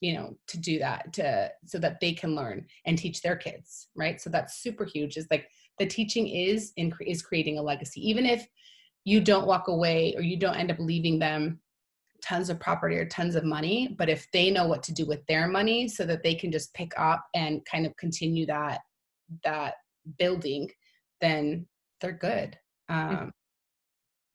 you 0.00 0.14
know 0.14 0.34
to 0.48 0.58
do 0.58 0.80
that 0.80 1.12
to 1.12 1.48
so 1.64 1.78
that 1.78 2.00
they 2.00 2.12
can 2.12 2.34
learn 2.34 2.66
and 2.86 2.98
teach 2.98 3.22
their 3.22 3.36
kids 3.36 3.88
right? 3.94 4.20
So 4.20 4.28
that's 4.30 4.60
super 4.60 4.84
huge. 4.84 5.16
Is 5.16 5.28
like 5.30 5.48
the 5.80 5.86
teaching 5.86 6.28
is 6.28 6.72
in 6.76 6.92
is 7.04 7.22
creating 7.22 7.58
a 7.58 7.62
legacy. 7.62 8.06
Even 8.08 8.26
if 8.26 8.46
you 9.04 9.20
don't 9.20 9.46
walk 9.46 9.66
away 9.68 10.14
or 10.14 10.22
you 10.22 10.36
don't 10.36 10.54
end 10.54 10.70
up 10.70 10.78
leaving 10.78 11.18
them 11.18 11.58
tons 12.22 12.50
of 12.50 12.60
property 12.60 12.96
or 12.96 13.06
tons 13.06 13.34
of 13.34 13.44
money 13.44 13.94
but 13.98 14.10
if 14.10 14.30
they 14.30 14.50
know 14.50 14.66
what 14.66 14.82
to 14.82 14.92
do 14.92 15.06
with 15.06 15.24
their 15.26 15.48
money 15.48 15.88
so 15.88 16.04
that 16.04 16.22
they 16.22 16.34
can 16.34 16.52
just 16.52 16.74
pick 16.74 16.92
up 16.98 17.24
and 17.34 17.64
kind 17.64 17.86
of 17.86 17.96
continue 17.96 18.44
that 18.44 18.80
that 19.42 19.76
building 20.18 20.68
then 21.22 21.66
they're 22.00 22.12
good. 22.12 22.58
Mm. 22.90 23.22
um 23.22 23.32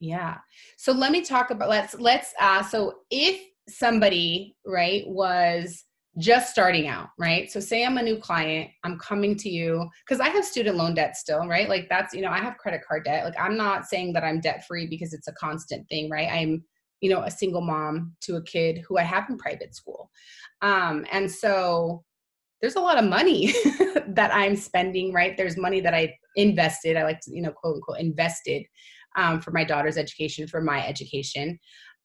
yeah. 0.00 0.38
So 0.76 0.92
let 0.92 1.10
me 1.10 1.22
talk 1.22 1.50
about 1.50 1.68
let's 1.68 1.94
let's 1.94 2.34
uh 2.40 2.62
so 2.62 2.96
if 3.10 3.40
somebody 3.68 4.56
right 4.66 5.04
was 5.06 5.84
just 6.18 6.50
starting 6.50 6.88
out, 6.88 7.08
right? 7.18 7.50
So 7.50 7.60
say 7.60 7.84
I'm 7.84 7.98
a 7.98 8.02
new 8.02 8.16
client, 8.16 8.70
I'm 8.84 8.98
coming 8.98 9.36
to 9.36 9.48
you 9.48 9.88
because 10.06 10.20
I 10.20 10.28
have 10.30 10.44
student 10.44 10.76
loan 10.76 10.94
debt 10.94 11.16
still, 11.16 11.46
right? 11.46 11.68
Like 11.68 11.88
that's, 11.90 12.14
you 12.14 12.22
know, 12.22 12.30
I 12.30 12.38
have 12.38 12.56
credit 12.56 12.80
card 12.86 13.04
debt. 13.04 13.24
Like 13.24 13.38
I'm 13.38 13.56
not 13.56 13.86
saying 13.86 14.14
that 14.14 14.24
I'm 14.24 14.40
debt 14.40 14.64
free 14.66 14.86
because 14.86 15.12
it's 15.12 15.28
a 15.28 15.32
constant 15.32 15.88
thing, 15.88 16.08
right? 16.10 16.28
I'm 16.30 16.64
you 17.00 17.10
know 17.10 17.22
a 17.22 17.30
single 17.30 17.60
mom 17.60 18.14
to 18.22 18.36
a 18.36 18.42
kid 18.42 18.82
who 18.86 18.98
i 18.98 19.02
have 19.02 19.28
in 19.28 19.36
private 19.36 19.74
school 19.74 20.10
um, 20.62 21.04
and 21.12 21.30
so 21.30 22.02
there's 22.60 22.76
a 22.76 22.80
lot 22.80 22.98
of 22.98 23.08
money 23.08 23.52
that 24.08 24.30
i'm 24.32 24.56
spending 24.56 25.12
right 25.12 25.36
there's 25.36 25.56
money 25.56 25.80
that 25.80 25.94
i 25.94 26.12
invested 26.36 26.96
i 26.96 27.04
like 27.04 27.20
to 27.20 27.34
you 27.34 27.42
know 27.42 27.52
quote 27.52 27.76
unquote 27.76 28.00
invested 28.00 28.64
um, 29.16 29.40
for 29.40 29.50
my 29.50 29.64
daughter's 29.64 29.96
education 29.96 30.46
for 30.46 30.60
my 30.60 30.86
education 30.86 31.58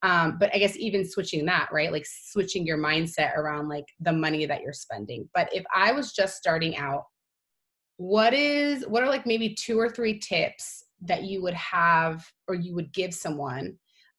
um, 0.04 0.38
but 0.40 0.54
i 0.54 0.58
guess 0.58 0.76
even 0.78 1.08
switching 1.08 1.46
that 1.46 1.70
right 1.72 1.92
like 1.92 2.06
switching 2.06 2.66
your 2.66 2.78
mindset 2.78 3.36
around 3.36 3.68
like 3.70 3.86
the 4.00 4.12
money 4.12 4.46
that 4.46 4.62
you're 4.62 4.74
spending 4.74 5.28
but 5.34 5.50
if 5.54 5.64
i 5.76 5.92
was 5.92 6.14
just 6.14 6.38
starting 6.38 6.78
out 6.78 7.04
what 7.98 8.34
is 8.34 8.84
what 8.88 9.04
are 9.04 9.10
like 9.10 9.26
maybe 9.26 9.54
two 9.54 9.80
or 9.80 9.90
three 9.90 10.18
tips 10.18 10.86
that 11.02 11.24
you 11.24 11.42
would 11.42 11.54
have 11.54 12.26
or 12.48 12.56
you 12.56 12.74
would 12.76 12.92
give 12.94 13.14
someone 13.14 13.78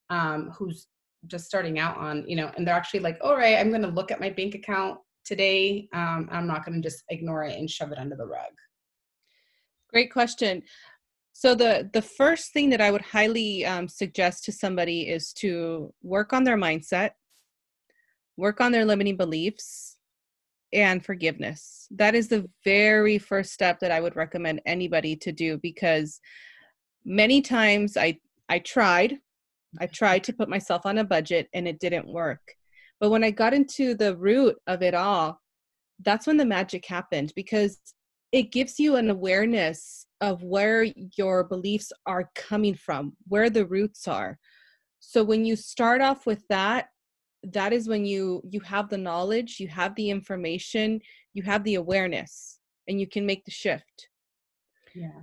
um, 0.09 0.51
who's 0.57 0.87
just 1.27 1.45
starting 1.45 1.79
out 1.79 1.97
on, 1.97 2.25
you 2.27 2.35
know, 2.35 2.51
and 2.55 2.67
they're 2.67 2.75
actually 2.75 2.99
like, 2.99 3.17
all 3.21 3.35
right, 3.35 3.57
I'm 3.57 3.69
going 3.69 3.81
to 3.81 3.87
look 3.87 4.11
at 4.11 4.19
my 4.19 4.29
bank 4.29 4.55
account 4.55 4.99
today. 5.25 5.87
Um, 5.93 6.27
I'm 6.31 6.47
not 6.47 6.65
going 6.65 6.81
to 6.81 6.87
just 6.87 7.03
ignore 7.09 7.43
it 7.45 7.57
and 7.57 7.69
shove 7.69 7.91
it 7.91 7.97
under 7.97 8.15
the 8.15 8.25
rug. 8.25 8.51
Great 9.89 10.11
question. 10.11 10.63
So 11.33 11.55
the 11.55 11.89
the 11.91 12.01
first 12.01 12.53
thing 12.53 12.69
that 12.69 12.81
I 12.81 12.91
would 12.91 13.01
highly 13.01 13.65
um, 13.65 13.87
suggest 13.87 14.45
to 14.45 14.51
somebody 14.51 15.09
is 15.09 15.33
to 15.33 15.93
work 16.03 16.31
on 16.31 16.43
their 16.43 16.57
mindset, 16.57 17.11
work 18.37 18.61
on 18.61 18.71
their 18.71 18.85
limiting 18.85 19.17
beliefs, 19.17 19.97
and 20.71 21.03
forgiveness. 21.03 21.87
That 21.91 22.15
is 22.15 22.27
the 22.27 22.49
very 22.63 23.17
first 23.17 23.51
step 23.51 23.79
that 23.79 23.91
I 23.91 23.99
would 23.99 24.15
recommend 24.15 24.61
anybody 24.65 25.15
to 25.17 25.31
do 25.31 25.57
because 25.57 26.19
many 27.03 27.41
times 27.41 27.97
I 27.97 28.19
I 28.47 28.59
tried 28.59 29.17
I 29.79 29.87
tried 29.87 30.23
to 30.25 30.33
put 30.33 30.49
myself 30.49 30.85
on 30.85 30.99
a 30.99 31.03
budget 31.03 31.47
and 31.53 31.67
it 31.67 31.79
didn't 31.79 32.07
work. 32.07 32.41
But 32.99 33.09
when 33.09 33.23
I 33.23 33.31
got 33.31 33.55
into 33.55 33.95
the 33.95 34.15
root 34.15 34.55
of 34.67 34.83
it 34.83 34.93
all, 34.93 35.41
that's 36.03 36.27
when 36.27 36.37
the 36.37 36.45
magic 36.45 36.85
happened 36.85 37.33
because 37.35 37.79
it 38.33 38.51
gives 38.51 38.79
you 38.79 38.95
an 38.95 39.11
awareness 39.11 40.07
of 40.19 40.41
where 40.41 40.87
your 41.15 41.43
beliefs 41.43 41.93
are 42.07 42.31
coming 42.33 42.73
from, 42.73 43.15
where 43.27 43.49
the 43.49 43.65
roots 43.65 44.07
are. 44.07 44.39
So 44.99 45.23
when 45.23 45.45
you 45.45 45.55
start 45.55 46.01
off 46.01 46.25
with 46.25 46.45
that, 46.49 46.87
that 47.43 47.73
is 47.73 47.87
when 47.87 48.05
you 48.05 48.41
you 48.49 48.59
have 48.61 48.89
the 48.89 48.97
knowledge, 48.97 49.59
you 49.59 49.67
have 49.67 49.93
the 49.95 50.09
information, 50.09 50.99
you 51.33 51.43
have 51.43 51.63
the 51.63 51.75
awareness 51.75 52.59
and 52.87 52.99
you 52.99 53.05
can 53.05 53.25
make 53.25 53.45
the 53.45 53.51
shift. 53.51 54.09
Yeah. 54.95 55.21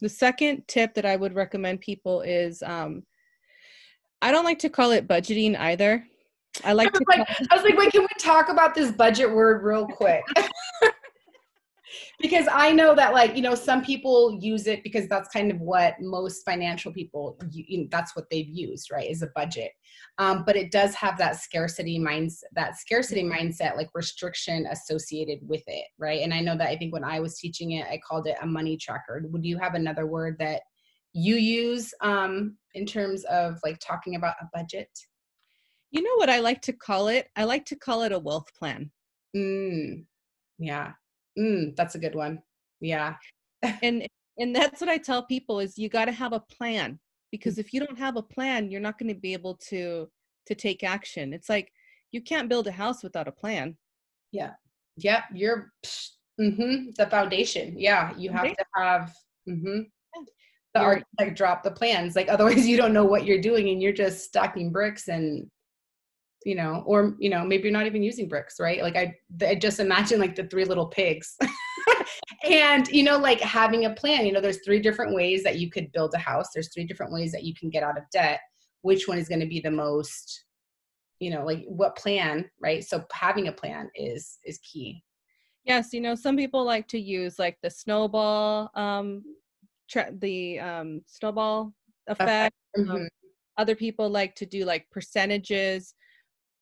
The 0.00 0.08
second 0.08 0.62
tip 0.66 0.94
that 0.94 1.04
I 1.04 1.16
would 1.16 1.34
recommend 1.34 1.80
people 1.80 2.22
is 2.22 2.62
um, 2.62 3.02
I 4.22 4.32
don't 4.32 4.44
like 4.44 4.60
to 4.60 4.70
call 4.70 4.92
it 4.92 5.08
budgeting 5.08 5.58
either. 5.58 6.06
I 6.64 6.72
like 6.72 6.88
I 6.94 6.98
to. 6.98 7.04
Like, 7.08 7.28
I 7.50 7.54
was 7.54 7.64
like, 7.64 7.76
wait, 7.76 7.92
can 7.92 8.02
we 8.02 8.08
talk 8.18 8.48
about 8.48 8.74
this 8.74 8.92
budget 8.92 9.30
word 9.30 9.62
real 9.62 9.86
quick? 9.86 10.22
because 12.20 12.46
I 12.52 12.72
know 12.72 12.94
that, 12.94 13.12
like, 13.12 13.36
you 13.36 13.42
know, 13.42 13.54
some 13.54 13.84
people 13.84 14.38
use 14.40 14.66
it 14.66 14.82
because 14.82 15.08
that's 15.08 15.28
kind 15.28 15.50
of 15.50 15.60
what 15.60 15.94
most 16.00 16.44
financial 16.44 16.92
people, 16.92 17.38
you, 17.50 17.82
know, 17.82 17.88
that's 17.90 18.14
what 18.16 18.26
they've 18.30 18.48
used, 18.48 18.90
right? 18.90 19.08
Is 19.08 19.22
a 19.22 19.28
budget. 19.34 19.72
Um, 20.18 20.44
but 20.44 20.56
it 20.56 20.70
does 20.70 20.94
have 20.94 21.16
that 21.18 21.36
scarcity 21.36 21.98
mindset, 21.98 22.42
that 22.54 22.76
scarcity 22.76 23.22
mm-hmm. 23.22 23.48
mindset, 23.48 23.76
like 23.76 23.88
restriction 23.94 24.66
associated 24.66 25.38
with 25.42 25.62
it, 25.66 25.86
right? 25.98 26.22
And 26.22 26.34
I 26.34 26.40
know 26.40 26.56
that 26.56 26.68
I 26.68 26.76
think 26.76 26.92
when 26.92 27.04
I 27.04 27.20
was 27.20 27.38
teaching 27.38 27.72
it, 27.72 27.86
I 27.86 28.00
called 28.06 28.26
it 28.26 28.36
a 28.42 28.46
money 28.46 28.76
tracker. 28.76 29.22
Would 29.24 29.44
you 29.44 29.58
have 29.58 29.74
another 29.74 30.06
word 30.06 30.36
that 30.38 30.62
you 31.12 31.36
use 31.36 31.92
um, 32.00 32.56
in 32.74 32.86
terms 32.86 33.24
of 33.24 33.58
like 33.64 33.78
talking 33.80 34.16
about 34.16 34.36
a 34.40 34.48
budget? 34.52 34.90
You 35.90 36.02
know 36.02 36.16
what 36.16 36.28
I 36.28 36.40
like 36.40 36.60
to 36.62 36.72
call 36.72 37.08
it? 37.08 37.28
I 37.34 37.44
like 37.44 37.64
to 37.66 37.76
call 37.76 38.02
it 38.02 38.12
a 38.12 38.18
wealth 38.18 38.52
plan. 38.58 38.90
Mm, 39.34 40.04
yeah. 40.58 40.92
Mm, 41.36 41.74
that's 41.76 41.94
a 41.94 41.98
good 41.98 42.14
one. 42.14 42.42
Yeah. 42.80 43.16
and 43.82 44.06
and 44.38 44.54
that's 44.54 44.80
what 44.80 44.88
i 44.88 44.96
tell 44.96 45.24
people 45.24 45.58
is 45.58 45.76
you 45.76 45.88
got 45.88 46.04
to 46.04 46.12
have 46.12 46.32
a 46.32 46.38
plan 46.38 46.96
because 47.32 47.58
if 47.58 47.74
you 47.74 47.80
don't 47.80 47.98
have 47.98 48.14
a 48.16 48.22
plan 48.22 48.70
you're 48.70 48.80
not 48.80 48.96
going 48.96 49.12
to 49.12 49.20
be 49.20 49.32
able 49.32 49.56
to 49.56 50.08
to 50.48 50.54
take 50.54 50.82
action. 50.82 51.32
It's 51.32 51.48
like 51.48 51.72
you 52.10 52.20
can't 52.20 52.48
build 52.48 52.66
a 52.66 52.72
house 52.72 53.02
without 53.02 53.28
a 53.28 53.32
plan. 53.32 53.76
Yeah. 54.32 54.52
Yeah 54.96 55.22
you're 55.32 55.72
mm-hmm, 56.40 56.90
the 56.96 57.06
foundation. 57.06 57.78
Yeah 57.78 58.12
you 58.16 58.30
have 58.30 58.48
to 58.48 58.64
have 58.74 59.14
mm-hmm, 59.48 59.80
the 60.74 60.80
architect 60.80 61.36
drop 61.36 61.62
the 61.62 61.70
plans. 61.70 62.16
Like 62.16 62.28
otherwise 62.28 62.66
you 62.66 62.76
don't 62.76 62.92
know 62.92 63.04
what 63.04 63.24
you're 63.24 63.40
doing 63.40 63.68
and 63.68 63.80
you're 63.80 63.92
just 63.92 64.24
stacking 64.24 64.72
bricks 64.72 65.08
and 65.08 65.48
you 66.44 66.54
know 66.54 66.82
or 66.86 67.16
you 67.18 67.30
know 67.30 67.44
maybe 67.44 67.64
you're 67.64 67.72
not 67.72 67.86
even 67.86 68.02
using 68.02 68.28
bricks 68.28 68.60
right? 68.60 68.82
Like 68.82 68.96
i, 68.96 69.14
I 69.46 69.54
just 69.54 69.80
imagine 69.80 70.20
like 70.20 70.34
the 70.34 70.44
three 70.44 70.64
little 70.64 70.86
pigs. 70.86 71.36
And 72.44 72.86
you 72.88 73.02
know 73.02 73.18
like 73.18 73.40
having 73.40 73.84
a 73.84 73.94
plan 73.94 74.24
you 74.24 74.32
know 74.32 74.40
there's 74.40 74.64
three 74.64 74.80
different 74.80 75.14
ways 75.14 75.42
that 75.42 75.58
you 75.58 75.70
could 75.70 75.90
build 75.92 76.14
a 76.14 76.18
house. 76.18 76.46
There's 76.54 76.72
three 76.72 76.84
different 76.84 77.12
ways 77.12 77.32
that 77.32 77.44
you 77.44 77.52
can 77.54 77.68
get 77.68 77.82
out 77.82 77.98
of 77.98 78.04
debt. 78.12 78.40
Which 78.82 79.08
one 79.08 79.18
is 79.18 79.28
going 79.28 79.40
to 79.40 79.46
be 79.46 79.60
the 79.60 79.70
most 79.70 80.44
you 81.18 81.30
know 81.30 81.44
like 81.44 81.64
what 81.66 81.96
plan 81.96 82.48
right? 82.60 82.84
So 82.84 83.04
having 83.12 83.48
a 83.48 83.52
plan 83.52 83.90
is 83.94 84.38
is 84.44 84.58
key. 84.58 85.02
Yes 85.64 85.92
you 85.92 86.00
know 86.00 86.14
some 86.14 86.36
people 86.36 86.64
like 86.64 86.86
to 86.88 86.98
use 86.98 87.38
like 87.38 87.58
the 87.62 87.70
snowball 87.70 88.70
um 88.74 89.22
tra- 89.88 90.12
the 90.18 90.60
um 90.60 91.02
snowball 91.06 91.72
effect 92.06 92.54
um, 92.78 92.84
mm-hmm. 92.84 92.96
um, 92.96 93.08
other 93.56 93.74
people 93.74 94.08
like 94.08 94.34
to 94.36 94.46
do 94.46 94.64
like 94.64 94.86
percentages 94.90 95.94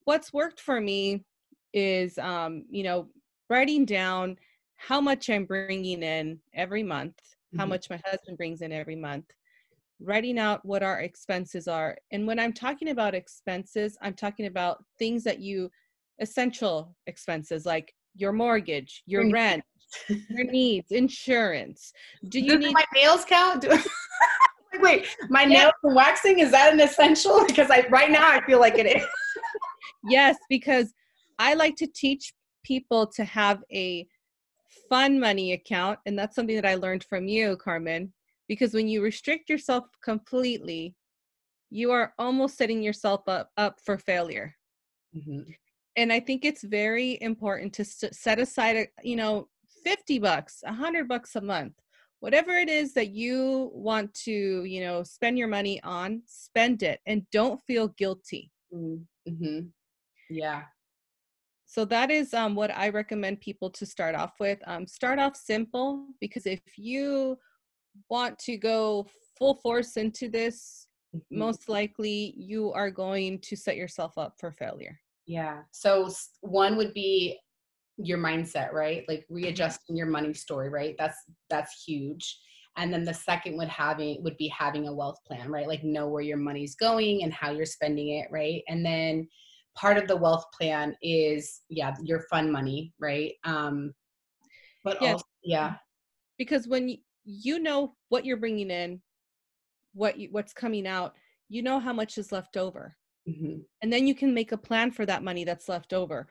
what's 0.07 0.33
worked 0.33 0.61
for 0.61 0.81
me 0.81 1.23
is 1.73 2.19
um 2.19 2.65
you 2.71 2.83
know 2.83 3.07
writing 3.51 3.85
down 3.85 4.37
how 4.77 5.01
much 5.01 5.29
i'm 5.29 5.45
bringing 5.45 6.03
in 6.03 6.39
every 6.55 6.83
month 6.83 7.17
mm-hmm. 7.19 7.61
how 7.61 7.67
much 7.67 7.91
my 7.91 8.01
husband 8.05 8.37
brings 8.39 8.63
in 8.63 8.73
every 8.73 8.97
month 8.97 9.27
writing 10.01 10.39
out 10.39 10.65
what 10.65 10.83
our 10.83 11.01
expenses 11.01 11.69
are. 11.69 11.97
And 12.13 12.27
when 12.27 12.39
I'm 12.39 12.53
talking 12.53 12.91
about 12.91 13.15
expenses, 13.15 13.97
I'm 14.03 14.15
talking 14.15 14.47
about 14.47 14.85
things 14.99 15.25
that 15.25 15.41
you 15.41 15.71
essential 16.21 16.95
expenses 17.07 17.67
like 17.67 17.93
your 18.15 18.33
mortgage, 18.33 19.03
your 19.07 19.31
rent, 19.31 19.63
your 20.09 20.45
needs, 20.51 20.93
insurance. 20.93 21.93
Do 22.29 22.41
you 22.41 22.59
need 22.59 22.73
my 22.73 22.85
nails 22.95 23.25
count? 23.25 23.63
Do- 23.63 23.79
Wait, 24.81 25.07
my 25.31 25.43
yeah. 25.43 25.49
nails 25.49 25.73
waxing 25.83 26.41
is 26.41 26.51
that 26.51 26.73
an 26.73 26.81
essential? 26.81 27.45
Because 27.47 27.71
I 27.71 27.87
right 27.89 28.11
now 28.11 28.29
I 28.29 28.45
feel 28.45 28.61
like 28.61 28.79
it 28.79 28.87
is. 28.87 29.07
Yes, 30.09 30.37
because 30.49 30.93
I 31.39 31.55
like 31.55 31.77
to 31.77 31.87
teach 31.87 32.33
people 32.65 33.07
to 33.09 33.25
have 33.25 33.63
a 33.73 34.07
fun 34.89 35.19
money 35.21 35.53
account 35.53 35.99
and 36.07 36.19
that's 36.19 36.35
something 36.35 36.57
that 36.57 36.67
I 36.67 36.75
learned 36.75 37.05
from 37.05 37.29
you, 37.29 37.57
Carmen 37.57 38.13
because 38.49 38.75
when 38.75 38.89
you 38.89 39.03
restrict 39.03 39.51
yourself 39.51 39.85
completely 40.03 40.95
you 41.71 41.91
are 41.91 42.15
almost 42.19 42.57
setting 42.57 42.83
yourself 42.83 43.23
up 43.29 43.51
up 43.57 43.79
for 43.85 43.99
failure 43.99 44.55
mm-hmm. 45.17 45.51
and 45.97 46.13
i 46.13 46.21
think 46.21 46.45
it's 46.45 46.63
very 46.63 47.19
important 47.21 47.73
to 47.73 47.85
set 47.85 48.39
aside 48.39 48.77
a, 48.77 48.87
you 49.03 49.17
know 49.17 49.49
50 49.85 50.19
bucks 50.19 50.61
100 50.63 51.09
bucks 51.09 51.37
a 51.37 51.41
month 51.41 51.75
whatever 52.21 52.53
it 52.53 52.69
is 52.69 52.95
that 52.95 53.11
you 53.11 53.71
want 53.75 54.13
to 54.15 54.65
you 54.65 54.81
know 54.81 55.03
spend 55.03 55.39
your 55.39 55.49
money 55.49 55.81
on 55.83 56.23
spend 56.27 56.83
it 56.83 57.01
and 57.07 57.27
don't 57.33 57.61
feel 57.67 57.89
guilty 57.89 58.51
mm-hmm. 58.73 59.61
Yeah 60.31 60.63
so 61.69 61.85
that 61.85 62.11
is 62.11 62.33
um, 62.35 62.55
what 62.55 62.71
i 62.77 62.89
recommend 62.89 63.41
people 63.41 63.71
to 63.71 63.85
start 63.85 64.15
off 64.15 64.35
with 64.41 64.59
um, 64.67 64.87
start 64.87 65.19
off 65.19 65.37
simple 65.37 66.07
because 66.21 66.47
if 66.47 66.61
you 66.77 67.37
want 68.09 68.39
to 68.39 68.57
go 68.57 69.07
full 69.39 69.55
force 69.57 69.97
into 69.97 70.29
this, 70.29 70.87
mm-hmm. 71.15 71.39
most 71.39 71.69
likely 71.69 72.35
you 72.37 72.73
are 72.73 72.91
going 72.91 73.39
to 73.41 73.57
set 73.57 73.77
yourself 73.77 74.17
up 74.17 74.35
for 74.39 74.53
failure. 74.53 74.99
Yeah. 75.27 75.63
So 75.73 76.09
one 76.41 76.77
would 76.77 76.95
be 76.95 77.39
your 77.97 78.19
mindset, 78.19 78.73
right? 78.73 79.05
Like 79.09 79.21
mm-hmm. 79.21 79.37
readjusting 79.37 79.97
your 79.97 80.07
money 80.07 80.35
story, 80.35 80.69
right? 80.69 80.95
That's 80.99 81.19
that's 81.51 81.85
huge. 81.85 82.39
And 82.79 82.93
then 82.93 83.05
the 83.05 83.15
second 83.15 83.57
would 83.57 83.69
having 83.69 84.23
would 84.23 84.37
be 84.37 84.49
having 84.49 84.87
a 84.87 84.95
wealth 84.95 85.19
plan, 85.27 85.51
right? 85.51 85.67
Like 85.67 85.83
know 85.83 86.09
where 86.09 86.23
your 86.23 86.37
money's 86.37 86.75
going 86.75 87.23
and 87.23 87.33
how 87.33 87.51
you're 87.51 87.65
spending 87.65 88.11
it, 88.19 88.29
right? 88.31 88.63
And 88.69 88.85
then 88.85 89.29
part 89.77 89.99
of 89.99 90.09
the 90.09 90.17
wealth 90.17 90.45
plan 90.53 90.95
is 91.03 91.61
yeah, 91.69 91.95
your 92.03 92.21
fun 92.31 92.51
money, 92.51 92.93
right? 92.99 93.33
Um 93.45 93.93
but 94.85 94.99
yes. 95.01 95.15
also 95.15 95.25
yeah. 95.45 95.75
Because 96.39 96.69
when 96.69 96.97
you 97.25 97.59
know 97.59 97.95
what 98.09 98.25
you're 98.25 98.37
bringing 98.37 98.71
in 98.71 99.01
what 99.97 100.19
you, 100.19 100.29
what's 100.31 100.53
coming 100.53 100.87
out 100.87 101.15
you 101.49 101.63
know 101.63 101.81
how 101.81 101.93
much 101.93 102.19
is 102.19 102.31
left 102.33 102.57
over 102.57 102.97
mm-hmm. 103.29 103.59
and 103.83 103.93
then 103.93 104.07
you 104.07 104.15
can 104.15 104.33
make 104.33 104.53
a 104.53 104.57
plan 104.57 104.91
for 104.91 105.07
that 105.07 105.25
money 105.25 105.43
that's 105.45 105.69
left 105.69 105.93
over 105.93 106.29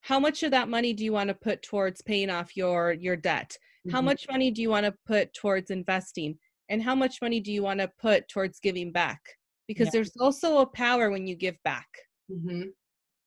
how 0.00 0.18
much 0.18 0.42
of 0.42 0.50
that 0.50 0.68
money 0.68 0.92
do 0.92 1.04
you 1.04 1.12
want 1.12 1.28
to 1.28 1.34
put 1.34 1.62
towards 1.62 2.00
paying 2.00 2.30
off 2.30 2.56
your 2.56 2.92
your 2.92 3.16
debt 3.16 3.56
mm-hmm. 3.86 3.94
how 3.94 4.00
much 4.00 4.26
money 4.30 4.50
do 4.50 4.62
you 4.62 4.70
want 4.70 4.86
to 4.86 4.94
put 5.06 5.32
towards 5.34 5.70
investing 5.70 6.36
and 6.68 6.82
how 6.82 6.94
much 6.94 7.20
money 7.20 7.40
do 7.40 7.52
you 7.52 7.62
want 7.62 7.80
to 7.80 7.90
put 8.00 8.26
towards 8.28 8.60
giving 8.60 8.92
back 8.92 9.20
because 9.68 9.86
yeah. 9.86 9.92
there's 9.94 10.16
also 10.20 10.58
a 10.58 10.66
power 10.66 11.10
when 11.10 11.26
you 11.26 11.34
give 11.34 11.56
back 11.64 11.86
mm-hmm. 12.30 12.62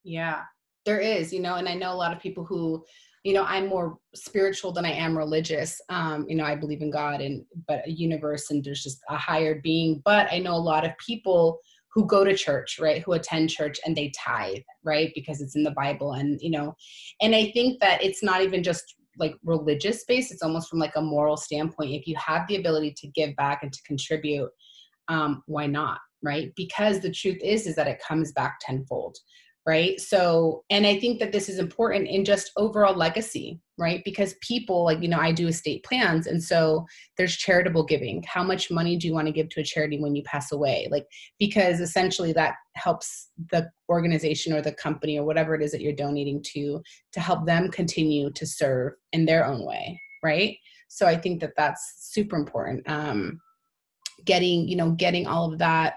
yeah 0.04 0.41
there 0.86 1.00
is 1.00 1.34
you 1.34 1.39
know 1.39 1.56
and 1.56 1.68
i 1.68 1.74
know 1.74 1.91
a 1.91 1.96
lot 1.96 2.14
of 2.14 2.22
people 2.22 2.46
who 2.46 2.84
you 3.24 3.34
know 3.34 3.43
i'm 3.46 3.68
more 3.68 3.98
spiritual 4.14 4.72
than 4.72 4.86
i 4.86 4.91
am 4.91 5.18
religious 5.18 5.82
um 5.89 6.26
you 6.30 6.36
know 6.36 6.46
i 6.46 6.56
believe 6.56 6.82
in 6.82 6.91
god 6.91 7.22
and 7.22 7.43
but 7.68 7.86
a 7.88 7.91
universe 7.91 8.52
and 8.52 8.64
there's 8.64 8.84
just 8.84 9.00
a 9.10 9.18
higher 9.18 9.60
being 9.62 10.02
but 10.06 10.32
i 10.32 10.39
know 10.39 10.54
a 10.54 10.58
lot 10.58 10.86
of 10.86 10.91
people 11.06 11.60
who 11.93 12.06
go 12.06 12.24
to 12.24 12.36
church 12.36 12.78
right 12.80 13.02
who 13.02 13.14
attend 13.14 13.50
church 13.50 13.80
and 13.86 13.96
they 13.96 14.12
tithe 14.16 14.62
right 14.84 15.12
because 15.16 15.41
it's 15.41 15.56
in 15.56 15.64
the 15.64 15.72
bible 15.72 16.14
and 16.14 16.39
you 16.41 16.52
know 16.52 16.76
and 17.22 17.36
i 17.36 17.52
think 17.52 17.80
that 17.80 18.04
it's 18.04 18.22
not 18.24 18.41
even 18.41 18.62
just 18.62 18.96
like 19.18 19.36
religious 19.43 20.04
based 20.04 20.32
it's 20.32 20.43
almost 20.43 20.70
from 20.70 20.78
like 20.78 20.96
a 20.96 21.02
moral 21.02 21.38
standpoint 21.38 21.91
if 21.91 22.06
you 22.06 22.16
have 22.18 22.46
the 22.48 22.58
ability 22.58 22.93
to 22.96 23.08
give 23.08 23.36
back 23.38 23.64
and 23.64 23.72
to 23.72 23.82
contribute 23.84 24.50
um 25.08 25.41
why 25.48 25.66
not 25.66 26.00
right? 26.24 26.51
Because 26.55 26.99
the 26.99 27.11
truth 27.11 27.39
is 27.43 27.68
is 27.68 27.76
that 27.76 27.88
it 27.88 28.01
comes 28.05 28.32
back 28.32 28.59
tenfold 28.61 29.18
right? 29.68 29.99
So 29.99 30.63
and 30.70 30.86
i 30.86 30.99
think 30.99 31.20
that 31.20 31.32
this 31.32 31.49
is 31.49 31.59
important 31.59 32.07
in 32.07 32.24
just 32.24 32.51
overall 32.57 32.95
legacy 32.95 33.59
right? 33.78 34.01
Because 34.05 34.36
people 34.41 34.86
like 34.86 35.01
you 35.01 35.09
know 35.09 35.20
i 35.20 35.32
do 35.34 35.47
estate 35.47 35.84
plans 35.84 36.28
and 36.28 36.41
so 36.41 36.86
there's 37.18 37.36
charitable 37.36 37.84
giving. 37.84 38.24
How 38.28 38.43
much 38.43 38.72
money 38.72 38.95
do 38.95 39.07
you 39.07 39.13
want 39.13 39.28
to 39.28 39.34
give 39.34 39.49
to 39.49 39.61
a 39.61 39.63
charity 39.63 39.99
when 39.99 40.16
you 40.16 40.24
pass 40.24 40.51
away? 40.51 40.88
Like 40.91 41.05
because 41.39 41.80
essentially 41.82 42.32
that 42.34 42.55
helps 42.76 43.30
the 43.51 43.70
organization 43.89 44.53
or 44.53 44.61
the 44.61 44.72
company 44.72 45.18
or 45.20 45.26
whatever 45.26 45.55
it 45.55 45.61
is 45.61 45.72
that 45.72 45.82
you're 45.82 45.93
donating 45.93 46.41
to 46.53 46.82
to 47.13 47.20
help 47.20 47.45
them 47.45 47.70
continue 47.70 48.32
to 48.32 48.45
serve 48.45 48.93
in 49.11 49.26
their 49.26 49.45
own 49.45 49.66
way 49.66 49.99
right? 50.24 50.57
So 50.88 51.07
i 51.07 51.18
think 51.18 51.41
that 51.41 51.53
that's 51.57 52.11
super 52.13 52.36
important 52.38 52.88
um 52.89 53.39
getting 54.24 54.68
you 54.68 54.76
know 54.76 54.91
getting 54.91 55.28
all 55.28 55.51
of 55.51 55.59
that 55.59 55.95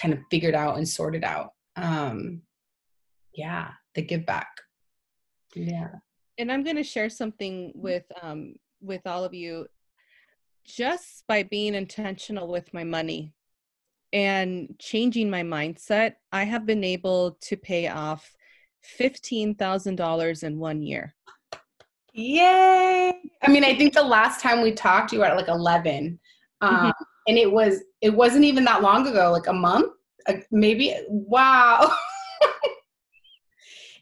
kind 0.00 0.14
of 0.14 0.20
figured 0.30 0.54
out 0.54 0.76
and 0.76 0.88
sorted 0.88 1.24
out. 1.24 1.50
Um 1.76 2.42
yeah 3.34 3.70
the 3.94 4.02
give 4.02 4.26
back. 4.26 4.48
Yeah. 5.54 5.90
And 6.38 6.52
i'm 6.52 6.64
going 6.64 6.76
to 6.76 6.82
share 6.82 7.10
something 7.10 7.72
with 7.74 8.04
um 8.22 8.54
with 8.80 9.06
all 9.06 9.24
of 9.24 9.34
you. 9.34 9.66
Just 10.64 11.24
by 11.28 11.44
being 11.44 11.74
intentional 11.74 12.48
with 12.48 12.74
my 12.74 12.84
money 12.84 13.32
and 14.12 14.74
changing 14.78 15.28
my 15.28 15.42
mindset 15.42 16.14
i 16.32 16.44
have 16.44 16.64
been 16.64 16.84
able 16.84 17.36
to 17.40 17.56
pay 17.56 17.88
off 17.88 18.36
$15000 19.00 20.42
in 20.44 20.58
one 20.58 20.80
year. 20.80 21.14
Yay! 22.12 23.12
I 23.42 23.50
mean 23.50 23.64
i 23.64 23.74
think 23.74 23.92
the 23.92 24.02
last 24.02 24.40
time 24.40 24.62
we 24.62 24.72
talked 24.72 25.12
you 25.12 25.18
were 25.18 25.26
at 25.26 25.36
like 25.36 25.48
11 26.62 26.78
um, 26.78 26.90
mm-hmm. 26.90 27.04
and 27.28 27.38
it 27.38 27.50
was 27.50 27.82
it 28.00 28.10
wasn't 28.10 28.44
even 28.44 28.64
that 28.64 28.82
long 28.82 29.06
ago 29.06 29.30
like 29.30 29.46
a 29.46 29.52
month 29.52 29.92
uh, 30.28 30.34
maybe 30.50 30.94
wow 31.08 31.90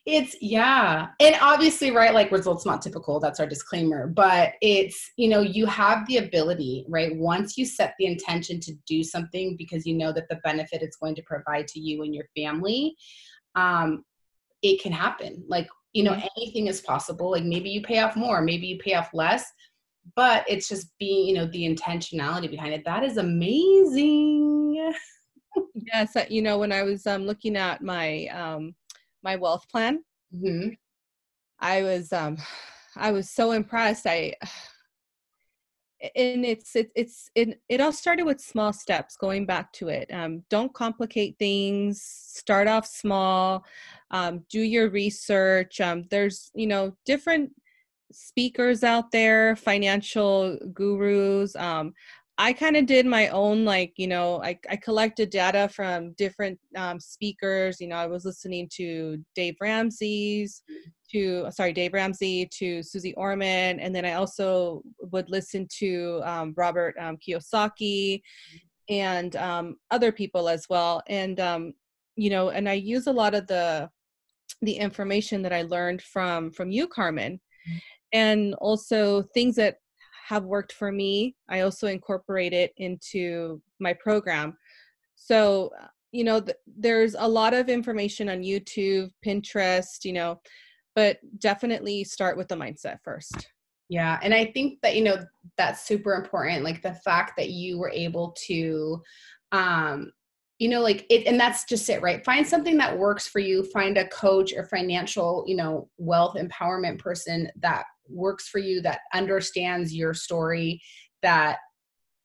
it's 0.07 0.37
yeah 0.43 1.07
and 1.21 1.35
obviously 1.41 1.91
right 1.91 2.13
like 2.13 2.31
results 2.31 2.67
not 2.67 2.83
typical 2.83 3.19
that's 3.19 3.41
our 3.41 3.47
disclaimer 3.47 4.07
but 4.07 4.53
it's 4.61 5.13
you 5.17 5.29
know 5.29 5.41
you 5.41 5.65
have 5.65 6.07
the 6.07 6.19
ability 6.19 6.85
right 6.89 7.17
once 7.17 7.57
you 7.57 7.65
set 7.65 7.95
the 7.99 8.05
intention 8.05 8.61
to 8.61 8.75
do 8.87 9.03
something 9.03 9.57
because 9.57 9.87
you 9.87 9.95
know 9.95 10.13
that 10.13 10.29
the 10.29 10.37
benefit 10.45 10.83
it's 10.83 10.97
going 10.97 11.15
to 11.15 11.23
provide 11.23 11.67
to 11.67 11.81
you 11.81 12.03
and 12.03 12.15
your 12.15 12.27
family 12.37 12.95
um 13.55 14.05
it 14.63 14.83
can 14.83 14.93
happen 14.93 15.43
like 15.49 15.69
you 15.95 16.03
know 16.03 16.13
mm-hmm. 16.13 16.27
anything 16.37 16.67
is 16.67 16.83
possible 16.83 17.31
like 17.31 17.45
maybe 17.45 17.71
you 17.71 17.81
pay 17.81 18.01
off 18.01 18.15
more 18.15 18.43
maybe 18.43 18.67
you 18.67 18.79
pay 18.79 18.95
off 18.95 19.09
less 19.15 19.51
but 20.17 20.45
it's 20.49 20.69
just 20.69 20.97
being 20.99 21.27
you 21.27 21.35
know 21.35 21.47
the 21.47 21.69
intentionality 21.69 22.51
behind 22.51 22.75
it 22.75 22.85
that 22.85 23.03
is 23.03 23.17
amazing 23.17 24.75
yes 25.75 26.15
you 26.29 26.43
know 26.43 26.59
when 26.59 26.73
i 26.73 26.83
was 26.83 27.07
um 27.07 27.27
looking 27.27 27.57
at 27.57 27.83
my 27.83 28.27
um 28.27 28.75
my 29.25 29.35
wealth 29.35 29.69
plan. 29.69 30.05
Mm-hmm. 30.33 30.69
I 31.59 31.83
was 31.83 32.13
um 32.13 32.37
I 32.95 33.11
was 33.11 33.31
so 33.31 33.51
impressed. 33.53 34.07
I 34.07 34.35
and 36.15 36.45
it's 36.45 36.77
it, 36.77 36.93
it's 36.95 37.31
it, 37.35 37.61
it 37.69 37.81
all 37.81 37.93
started 37.93 38.25
with 38.25 38.39
small 38.39 38.75
steps 38.75 39.17
going 39.17 39.47
back 39.47 39.73
to 39.73 39.89
it 39.89 40.13
um, 40.13 40.43
don't 40.51 40.75
complicate 40.75 41.35
things 41.39 42.03
start 42.03 42.69
off 42.69 42.85
small 42.85 43.65
um, 44.11 44.45
do 44.51 44.61
your 44.61 44.91
research 44.91 45.81
um, 45.81 46.05
there's 46.11 46.51
you 46.55 46.67
know 46.67 46.95
different 47.07 47.51
speakers 48.15 48.85
out 48.85 49.11
there 49.11 49.57
financial 49.57 50.59
gurus 50.73 51.55
um, 51.57 51.93
I 52.37 52.53
kind 52.53 52.77
of 52.77 52.87
did 52.87 53.07
my 53.07 53.29
own, 53.29 53.65
like, 53.65 53.93
you 53.97 54.09
know, 54.09 54.43
I, 54.43 54.59
I 54.69 54.75
collected 54.75 55.31
data 55.31 55.69
from 55.69 56.15
different 56.15 56.59
um, 56.77 56.99
speakers. 56.99 57.81
You 57.81 57.87
know, 57.87 57.97
I 57.97 58.07
was 58.07 58.25
listening 58.25 58.69
to 58.75 59.25
Dave 59.37 59.55
Ramsey's, 59.61 60.63
to, 61.13 61.49
sorry, 61.53 61.73
Dave 61.73 61.93
Ramsey, 61.93 62.47
to 62.47 62.83
Suze 62.83 63.13
Orman. 63.17 63.79
And 63.79 63.95
then 63.95 64.05
I 64.05 64.15
also 64.15 64.83
would 64.99 65.31
listen 65.31 65.69
to 65.79 66.23
um, 66.25 66.55
Robert 66.57 66.97
um, 66.99 67.19
Kiyosaki 67.19 68.21
and 68.89 69.37
um, 69.37 69.77
other 69.93 70.11
people 70.11 70.49
as 70.49 70.67
well. 70.69 71.03
And, 71.09 71.39
um, 71.39 71.73
you 72.17 72.31
know, 72.31 72.51
and 72.51 72.69
I 72.69 72.73
use 72.73 73.07
a 73.07 73.13
lot 73.13 73.37
of 73.37 73.47
the, 73.47 73.89
the 74.61 74.75
information 74.75 75.41
that 75.43 75.53
I 75.53 75.63
learned 75.63 76.03
from, 76.03 76.51
from 76.51 76.73
you, 76.73 76.89
Carmen 76.89 77.39
and 78.15 78.55
also 78.55 79.23
things 79.35 79.57
that 79.57 79.77
have 80.27 80.45
worked 80.45 80.73
for 80.73 80.91
me 80.91 81.37
i 81.51 81.61
also 81.61 81.87
incorporate 81.87 82.55
it 82.55 82.73
into 82.79 83.61
my 83.81 83.93
program. 83.93 84.57
So 85.17 85.71
uh, 85.81 85.89
you 86.13 86.25
know 86.25 86.41
th- 86.41 86.57
there's 86.67 87.15
a 87.19 87.29
lot 87.29 87.53
of 87.53 87.69
information 87.69 88.29
on 88.29 88.43
youtube 88.43 89.11
pinterest 89.25 90.05
you 90.05 90.13
know 90.13 90.41
but 90.95 91.19
definitely 91.41 92.05
start 92.05 92.37
with 92.37 92.47
the 92.49 92.55
mindset 92.55 92.99
first. 93.03 93.51
Yeah 93.89 94.19
and 94.23 94.33
i 94.33 94.47
think 94.47 94.81
that 94.83 94.97
you 94.97 95.03
know 95.05 95.17
that's 95.59 95.87
super 95.87 96.15
important 96.15 96.65
like 96.65 96.83
the 96.83 96.95
fact 97.05 97.33
that 97.37 97.51
you 97.51 97.79
were 97.79 97.91
able 97.91 98.35
to 98.47 99.03
um 99.53 100.13
you 100.59 100.69
know 100.69 100.81
like 100.81 101.05
it 101.11 101.27
and 101.27 101.39
that's 101.39 101.65
just 101.65 101.89
it 101.91 102.01
right? 102.01 102.25
Find 102.25 102.47
something 102.47 102.77
that 102.79 102.97
works 102.97 103.27
for 103.27 103.41
you 103.41 103.65
find 103.65 103.99
a 103.99 104.09
coach 104.09 104.53
or 104.55 104.65
financial 104.65 105.45
you 105.47 105.57
know 105.57 105.89
wealth 105.99 106.37
empowerment 106.37 106.99
person 106.99 107.51
that 107.61 107.85
works 108.09 108.49
for 108.49 108.59
you 108.59 108.81
that 108.83 109.01
understands 109.13 109.95
your 109.95 110.15
story 110.15 110.81
that 111.23 111.59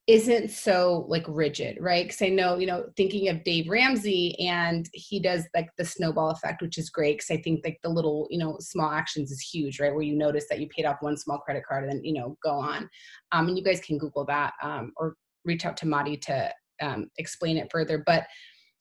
isn't 0.08 0.50
so 0.50 1.06
like 1.08 1.26
rigid 1.28 1.78
right? 1.80 2.06
Because 2.06 2.22
i 2.24 2.30
know 2.30 2.58
you 2.58 2.66
know 2.66 2.86
thinking 2.98 3.30
of 3.30 3.44
dave 3.44 3.70
ramsey 3.70 4.36
and 4.40 4.90
he 4.94 5.20
does 5.20 5.44
like 5.56 5.70
the 5.78 5.86
snowball 5.86 6.32
effect 6.32 6.64
which 6.64 6.80
is 6.80 6.90
great 6.90 7.18
because 7.18 7.30
i 7.30 7.40
think 7.40 7.62
like 7.64 7.78
the 7.84 7.90
little 7.90 8.28
you 8.32 8.40
know 8.40 8.58
small 8.60 8.92
actions 8.92 9.32
is 9.32 9.40
huge 9.40 9.80
right? 9.80 9.94
Where 9.94 10.02
you 10.02 10.16
notice 10.16 10.46
that 10.50 10.60
you 10.60 10.68
paid 10.68 10.86
off 10.86 10.98
one 11.02 11.16
small 11.16 11.38
credit 11.38 11.64
card 11.68 11.84
and 11.84 11.94
then 11.94 12.04
you 12.04 12.14
know 12.14 12.36
go 12.44 12.52
on. 12.52 12.90
Um, 13.32 13.48
and 13.50 13.58
you 13.58 13.64
guys 13.64 13.82
can 13.82 14.00
google 14.00 14.26
that 14.26 14.54
um, 14.64 14.94
or 14.98 15.16
reach 15.46 15.66
out 15.66 15.78
to 15.78 15.88
Madi 15.88 16.18
to 16.18 16.52
um, 16.82 17.10
explain 17.18 17.58
it 17.58 17.70
further. 17.72 18.04
But 18.06 18.26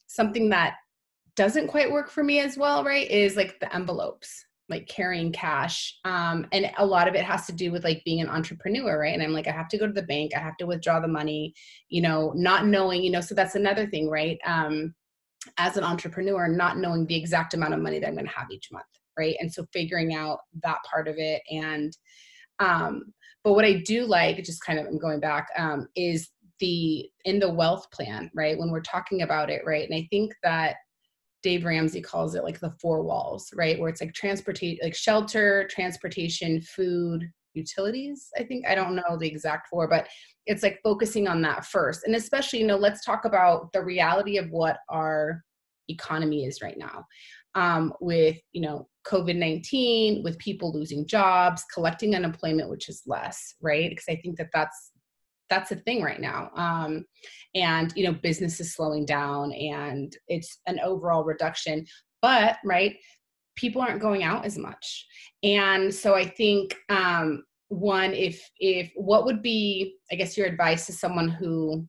something 0.07 0.49
that 0.51 0.75
doesn't 1.37 1.69
quite 1.69 1.91
work 1.91 2.11
for 2.11 2.25
me 2.25 2.41
as 2.41 2.57
well 2.57 2.83
right 2.83 3.09
is 3.09 3.37
like 3.37 3.61
the 3.61 3.73
envelopes 3.75 4.45
like 4.69 4.87
carrying 4.87 5.33
cash 5.33 5.99
um, 6.05 6.47
and 6.53 6.71
a 6.79 6.87
lot 6.87 7.09
of 7.09 7.15
it 7.15 7.25
has 7.25 7.47
to 7.47 7.53
do 7.53 7.73
with 7.73 7.85
like 7.85 8.03
being 8.05 8.21
an 8.21 8.29
entrepreneur 8.29 9.01
right? 9.01 9.15
And 9.15 9.23
i'm 9.23 9.33
like 9.33 9.47
i 9.47 9.53
have 9.53 9.69
to 9.69 9.79
go 9.79 9.87
to 9.87 9.93
the 9.93 10.03
bank 10.03 10.33
i 10.37 10.41
have 10.41 10.57
to 10.59 10.67
withdraw 10.67 11.01
the 11.01 11.09
money 11.09 11.55
you 11.89 12.03
know 12.03 12.33
not 12.37 12.67
knowing 12.67 13.03
you 13.03 13.11
know 13.11 13.21
so 13.21 13.35
that's 13.35 13.55
another 13.55 13.87
thing 13.87 14.09
right? 14.09 14.39
Um, 14.45 14.95
as 15.57 15.77
an 15.77 15.85
entrepreneur 15.85 16.49
not 16.49 16.79
knowing 16.79 17.07
the 17.07 17.17
exact 17.17 17.55
amount 17.55 17.75
of 17.75 17.81
money 17.81 17.99
that 17.99 18.09
i'm 18.09 18.15
going 18.15 18.27
to 18.27 18.33
have 18.33 18.51
each 18.51 18.69
month 18.73 18.85
right? 19.19 19.37
And 19.41 19.53
so 19.53 19.67
figuring 19.73 20.15
out 20.15 20.39
that 20.63 20.79
part 20.89 21.09
of 21.09 21.17
it 21.19 21.43
and 21.51 21.97
um, 22.61 23.13
but 23.45 23.55
what 23.55 23.65
i 23.65 23.75
do 23.85 24.05
like 24.05 24.43
just 24.45 24.65
kind 24.65 24.79
of 24.79 24.87
i'm 24.87 24.99
going 24.99 25.21
back 25.21 25.49
um, 25.57 25.89
is 25.97 26.31
the 26.61 27.09
in 27.25 27.39
the 27.39 27.51
wealth 27.51 27.91
plan 27.93 28.31
right? 28.35 28.59
When 28.59 28.71
we're 28.71 28.81
talking 28.81 29.23
about 29.23 29.51
it 29.51 29.63
right? 29.65 29.89
And 29.89 29.99
i 29.99 30.07
think 30.11 30.33
that 30.43 30.77
Dave 31.49 31.65
Ramsey 31.65 32.03
calls 32.03 32.35
it 32.35 32.45
like 32.45 32.61
the 32.61 32.75
four 32.79 33.03
walls, 33.03 33.49
right? 33.57 33.81
Where 33.81 33.89
it's 33.89 34.03
like 34.03 34.13
transportation, 34.13 34.81
like 34.83 34.95
shelter, 34.95 35.67
transportation, 35.71 36.61
food, 36.61 37.25
utilities. 37.55 38.29
I 38.39 38.45
think 38.45 38.69
I 38.69 38.75
don't 38.75 38.95
know 38.95 39.17
the 39.19 39.29
exact 39.29 39.71
four, 39.71 39.89
but 39.89 40.07
it's 40.45 40.63
like 40.63 40.79
focusing 40.85 41.27
on 41.27 41.41
that 41.41 41.65
first. 41.65 42.05
And 42.05 42.15
especially, 42.15 42.59
you 42.59 42.67
know, 42.67 42.77
let's 42.77 43.03
talk 43.03 43.25
about 43.25 43.73
the 43.73 43.83
reality 43.83 44.37
of 44.37 44.51
what 44.51 44.77
our 44.91 45.43
economy 45.89 46.45
is 46.45 46.61
right 46.61 46.77
now. 46.77 47.07
Um, 47.55 47.95
with 47.99 48.37
you 48.53 48.61
know 48.61 48.87
COVID 49.07 49.37
nineteen, 49.37 50.23
with 50.23 50.37
people 50.37 50.71
losing 50.71 51.07
jobs, 51.07 51.65
collecting 51.73 52.15
unemployment, 52.15 52.69
which 52.69 52.91
is 52.91 53.05
less, 53.07 53.55
right? 53.63 53.89
Because 53.89 54.05
I 54.11 54.17
think 54.17 54.37
that 54.37 54.51
that's 54.53 54.91
that's 55.51 55.73
a 55.73 55.77
thing 55.77 56.03
right 56.03 56.21
now. 56.21 56.51
Um, 56.55 57.05
and 57.55 57.93
you 57.97 58.05
know 58.05 58.13
business 58.13 58.61
is 58.61 58.75
slowing 58.75 59.05
down 59.05 59.53
and 59.53 60.15
it's 60.29 60.61
an 60.67 60.79
overall 60.81 61.25
reduction 61.25 61.85
but 62.21 62.57
right 62.65 62.97
people 63.57 63.83
aren't 63.83 64.01
going 64.01 64.23
out 64.23 64.45
as 64.45 64.57
much. 64.57 65.07
And 65.43 65.93
so 65.93 66.15
i 66.15 66.25
think 66.25 66.77
um, 66.89 67.45
one 67.69 68.15
if 68.15 68.49
if 68.59 68.91
what 68.95 69.25
would 69.25 69.43
be 69.43 69.97
i 70.11 70.15
guess 70.15 70.37
your 70.37 70.47
advice 70.47 70.87
to 70.87 70.93
someone 70.93 71.29
who 71.29 71.87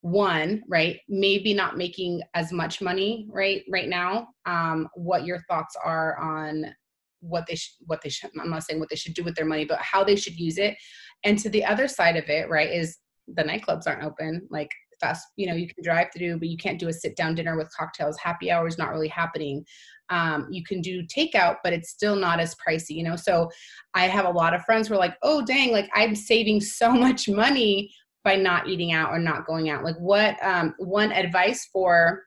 one 0.00 0.62
right 0.68 1.00
maybe 1.08 1.54
not 1.54 1.76
making 1.76 2.20
as 2.34 2.50
much 2.50 2.80
money 2.80 3.28
right 3.30 3.62
right 3.70 3.88
now 3.88 4.28
um, 4.46 4.88
what 4.94 5.24
your 5.24 5.40
thoughts 5.48 5.76
are 5.84 6.16
on 6.18 6.74
what 7.22 7.46
they 7.46 7.54
should 7.54 7.72
what 7.86 8.02
they 8.02 8.08
should 8.08 8.30
i'm 8.40 8.50
not 8.50 8.62
saying 8.64 8.80
what 8.80 8.88
they 8.90 8.96
should 8.96 9.14
do 9.14 9.24
with 9.24 9.34
their 9.34 9.46
money 9.46 9.64
but 9.64 9.78
how 9.78 10.04
they 10.04 10.16
should 10.16 10.38
use 10.38 10.58
it. 10.58 10.76
And 11.24 11.38
to 11.38 11.48
the 11.48 11.64
other 11.64 11.86
side 11.86 12.16
of 12.16 12.28
it 12.28 12.50
right 12.50 12.70
is 12.70 12.98
the 13.28 13.44
nightclubs 13.44 13.86
aren't 13.86 14.04
open 14.04 14.46
like 14.50 14.70
fast 15.00 15.26
you 15.36 15.46
know 15.46 15.54
you 15.54 15.66
can 15.66 15.82
drive 15.82 16.08
through 16.16 16.38
but 16.38 16.48
you 16.48 16.56
can't 16.56 16.78
do 16.78 16.88
a 16.88 16.92
sit 16.92 17.16
down 17.16 17.34
dinner 17.34 17.56
with 17.56 17.74
cocktails. 17.76 18.18
Happy 18.18 18.50
hour 18.50 18.66
is 18.66 18.78
not 18.78 18.90
really 18.90 19.08
happening. 19.08 19.64
Um, 20.10 20.48
you 20.50 20.62
can 20.64 20.80
do 20.80 21.02
takeout 21.04 21.56
but 21.62 21.72
it's 21.72 21.90
still 21.90 22.16
not 22.16 22.40
as 22.40 22.56
pricey 22.56 22.90
you 22.90 23.04
know? 23.04 23.16
So 23.16 23.50
i 23.94 24.06
have 24.06 24.26
a 24.26 24.30
lot 24.30 24.54
of 24.54 24.64
friends 24.64 24.88
who 24.88 24.94
are 24.94 24.98
like 24.98 25.16
oh 25.22 25.42
dang 25.44 25.72
like 25.72 25.88
i'm 25.94 26.14
saving 26.14 26.60
so 26.80 26.92
much 26.92 27.28
money 27.28 27.90
by 28.24 28.36
not 28.36 28.68
eating 28.68 28.92
out 28.92 29.10
or 29.10 29.18
not 29.18 29.46
going 29.46 29.70
out. 29.70 29.84
Like 29.84 29.96
what 29.96 30.36
um, 30.42 30.74
one 30.78 31.12
advice 31.12 31.68
for 31.72 32.22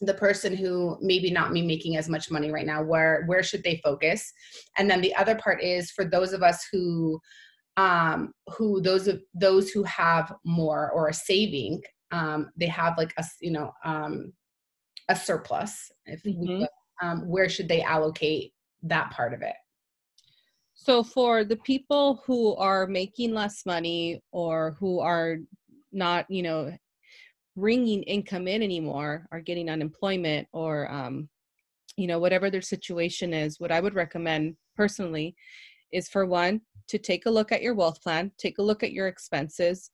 the 0.00 0.14
person 0.14 0.56
who 0.56 0.96
maybe 1.00 1.30
not 1.30 1.52
me 1.52 1.62
making 1.62 1.96
as 1.96 2.08
much 2.08 2.30
money 2.30 2.50
right 2.50 2.66
now 2.66 2.82
where 2.82 3.24
where 3.26 3.42
should 3.42 3.62
they 3.62 3.80
focus 3.84 4.32
and 4.78 4.90
then 4.90 5.00
the 5.00 5.14
other 5.14 5.34
part 5.36 5.62
is 5.62 5.90
for 5.90 6.04
those 6.04 6.32
of 6.32 6.42
us 6.42 6.66
who 6.70 7.18
um 7.76 8.32
who 8.48 8.80
those 8.80 9.08
of 9.08 9.20
those 9.34 9.70
who 9.70 9.82
have 9.84 10.32
more 10.44 10.90
or 10.92 11.08
are 11.08 11.12
saving 11.12 11.80
um 12.10 12.50
they 12.56 12.66
have 12.66 12.96
like 12.98 13.12
a 13.18 13.24
you 13.40 13.50
know 13.50 13.72
um 13.84 14.32
a 15.08 15.16
surplus 15.16 15.90
if 16.06 16.22
mm-hmm. 16.22 16.58
we 16.58 16.68
um 17.02 17.28
where 17.28 17.48
should 17.48 17.68
they 17.68 17.82
allocate 17.82 18.52
that 18.82 19.10
part 19.10 19.34
of 19.34 19.42
it 19.42 19.54
so 20.74 21.02
for 21.02 21.44
the 21.44 21.56
people 21.56 22.22
who 22.26 22.54
are 22.56 22.86
making 22.86 23.32
less 23.32 23.64
money 23.64 24.20
or 24.32 24.76
who 24.78 25.00
are 25.00 25.38
not 25.92 26.26
you 26.28 26.42
know 26.42 26.72
bringing 27.56 28.02
income 28.04 28.48
in 28.48 28.62
anymore 28.62 29.26
are 29.32 29.40
getting 29.40 29.68
unemployment 29.68 30.46
or 30.52 30.90
um, 30.90 31.28
you 31.96 32.06
know 32.06 32.18
whatever 32.18 32.50
their 32.50 32.62
situation 32.62 33.32
is 33.32 33.60
what 33.60 33.72
i 33.72 33.80
would 33.80 33.94
recommend 33.94 34.56
personally 34.76 35.34
is 35.92 36.08
for 36.08 36.26
one 36.26 36.60
to 36.88 36.98
take 36.98 37.26
a 37.26 37.30
look 37.30 37.52
at 37.52 37.62
your 37.62 37.74
wealth 37.74 38.02
plan 38.02 38.30
take 38.38 38.58
a 38.58 38.62
look 38.62 38.82
at 38.82 38.92
your 38.92 39.06
expenses 39.06 39.90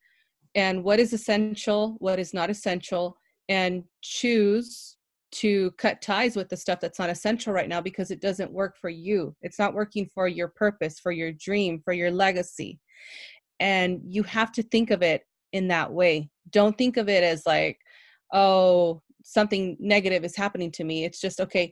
and 0.55 0.83
what 0.83 0.99
is 0.99 1.13
essential 1.13 1.95
what 1.99 2.19
is 2.19 2.33
not 2.33 2.49
essential 2.49 3.15
and 3.49 3.83
choose 4.01 4.97
to 5.31 5.71
cut 5.71 6.01
ties 6.01 6.35
with 6.35 6.49
the 6.49 6.57
stuff 6.57 6.79
that's 6.79 6.99
not 6.99 7.09
essential 7.09 7.53
right 7.53 7.69
now 7.69 7.81
because 7.81 8.11
it 8.11 8.21
doesn't 8.21 8.51
work 8.51 8.77
for 8.77 8.89
you. 8.89 9.35
It's 9.41 9.59
not 9.59 9.73
working 9.73 10.09
for 10.13 10.27
your 10.27 10.49
purpose 10.49 10.99
for 10.99 11.11
your 11.11 11.31
dream 11.31 11.81
for 11.83 11.93
your 11.93 12.11
legacy. 12.11 12.79
And 13.59 14.01
you 14.03 14.23
have 14.23 14.51
to 14.53 14.63
think 14.63 14.91
of 14.91 15.01
it 15.01 15.23
in 15.53 15.67
that 15.69 15.91
way. 15.91 16.29
Don't 16.49 16.77
think 16.77 16.97
of 16.97 17.09
it 17.09 17.23
as 17.23 17.45
like, 17.45 17.77
oh, 18.33 19.01
something 19.23 19.77
negative 19.79 20.23
is 20.23 20.35
happening 20.35 20.71
to 20.71 20.83
me. 20.83 21.05
It's 21.05 21.21
just, 21.21 21.39
okay, 21.39 21.71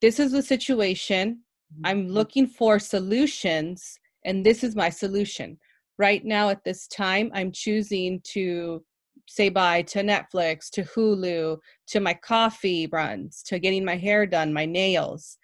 this 0.00 0.20
is 0.20 0.32
the 0.32 0.42
situation. 0.42 1.40
I'm 1.84 2.04
mm-hmm. 2.04 2.12
looking 2.12 2.46
for 2.46 2.78
solutions, 2.78 3.98
and 4.24 4.44
this 4.44 4.64
is 4.64 4.76
my 4.76 4.90
solution. 4.90 5.58
Right 5.98 6.24
now, 6.24 6.48
at 6.48 6.64
this 6.64 6.86
time, 6.86 7.30
I'm 7.34 7.52
choosing 7.52 8.20
to 8.32 8.84
say 9.26 9.48
bye 9.48 9.82
to 9.82 9.98
Netflix, 10.00 10.70
to 10.70 10.84
Hulu, 10.84 11.58
to 11.88 12.00
my 12.00 12.14
coffee 12.14 12.88
runs, 12.90 13.42
to 13.44 13.58
getting 13.58 13.84
my 13.84 13.96
hair 13.96 14.24
done, 14.24 14.52
my 14.52 14.64
nails. 14.64 15.36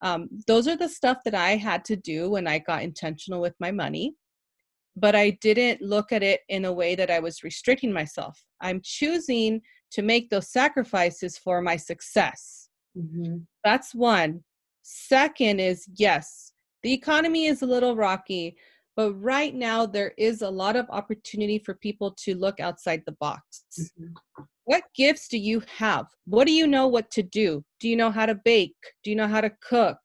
Um, 0.00 0.28
those 0.46 0.66
are 0.66 0.76
the 0.76 0.88
stuff 0.88 1.18
that 1.24 1.34
I 1.34 1.56
had 1.56 1.84
to 1.86 1.96
do 1.96 2.30
when 2.30 2.46
I 2.46 2.58
got 2.58 2.82
intentional 2.82 3.40
with 3.40 3.54
my 3.60 3.70
money 3.70 4.14
but 5.00 5.14
I 5.14 5.30
didn't 5.40 5.82
look 5.82 6.12
at 6.12 6.22
it 6.22 6.40
in 6.48 6.64
a 6.64 6.72
way 6.72 6.94
that 6.94 7.10
I 7.10 7.18
was 7.18 7.42
restricting 7.42 7.92
myself. 7.92 8.42
I'm 8.60 8.80
choosing 8.82 9.60
to 9.92 10.02
make 10.02 10.30
those 10.30 10.50
sacrifices 10.50 11.38
for 11.38 11.62
my 11.62 11.76
success. 11.76 12.68
Mm-hmm. 12.96 13.38
That's 13.64 13.94
one. 13.94 14.42
Second 14.82 15.60
is 15.60 15.86
yes, 15.96 16.52
the 16.82 16.92
economy 16.92 17.46
is 17.46 17.62
a 17.62 17.66
little 17.66 17.96
rocky, 17.96 18.56
but 18.98 19.12
right 19.12 19.54
now 19.54 19.86
there 19.86 20.12
is 20.18 20.42
a 20.42 20.50
lot 20.50 20.74
of 20.74 20.84
opportunity 20.90 21.60
for 21.60 21.74
people 21.74 22.10
to 22.24 22.34
look 22.34 22.58
outside 22.58 23.00
the 23.06 23.16
box 23.20 23.64
mm-hmm. 23.80 24.42
what 24.64 24.82
gifts 24.94 25.28
do 25.28 25.38
you 25.38 25.62
have 25.74 26.06
what 26.26 26.48
do 26.48 26.52
you 26.52 26.66
know 26.66 26.88
what 26.88 27.08
to 27.10 27.22
do 27.22 27.64
do 27.78 27.88
you 27.88 27.96
know 27.96 28.10
how 28.10 28.26
to 28.26 28.34
bake 28.34 28.76
do 29.04 29.10
you 29.10 29.16
know 29.16 29.28
how 29.28 29.40
to 29.40 29.52
cook 29.62 29.98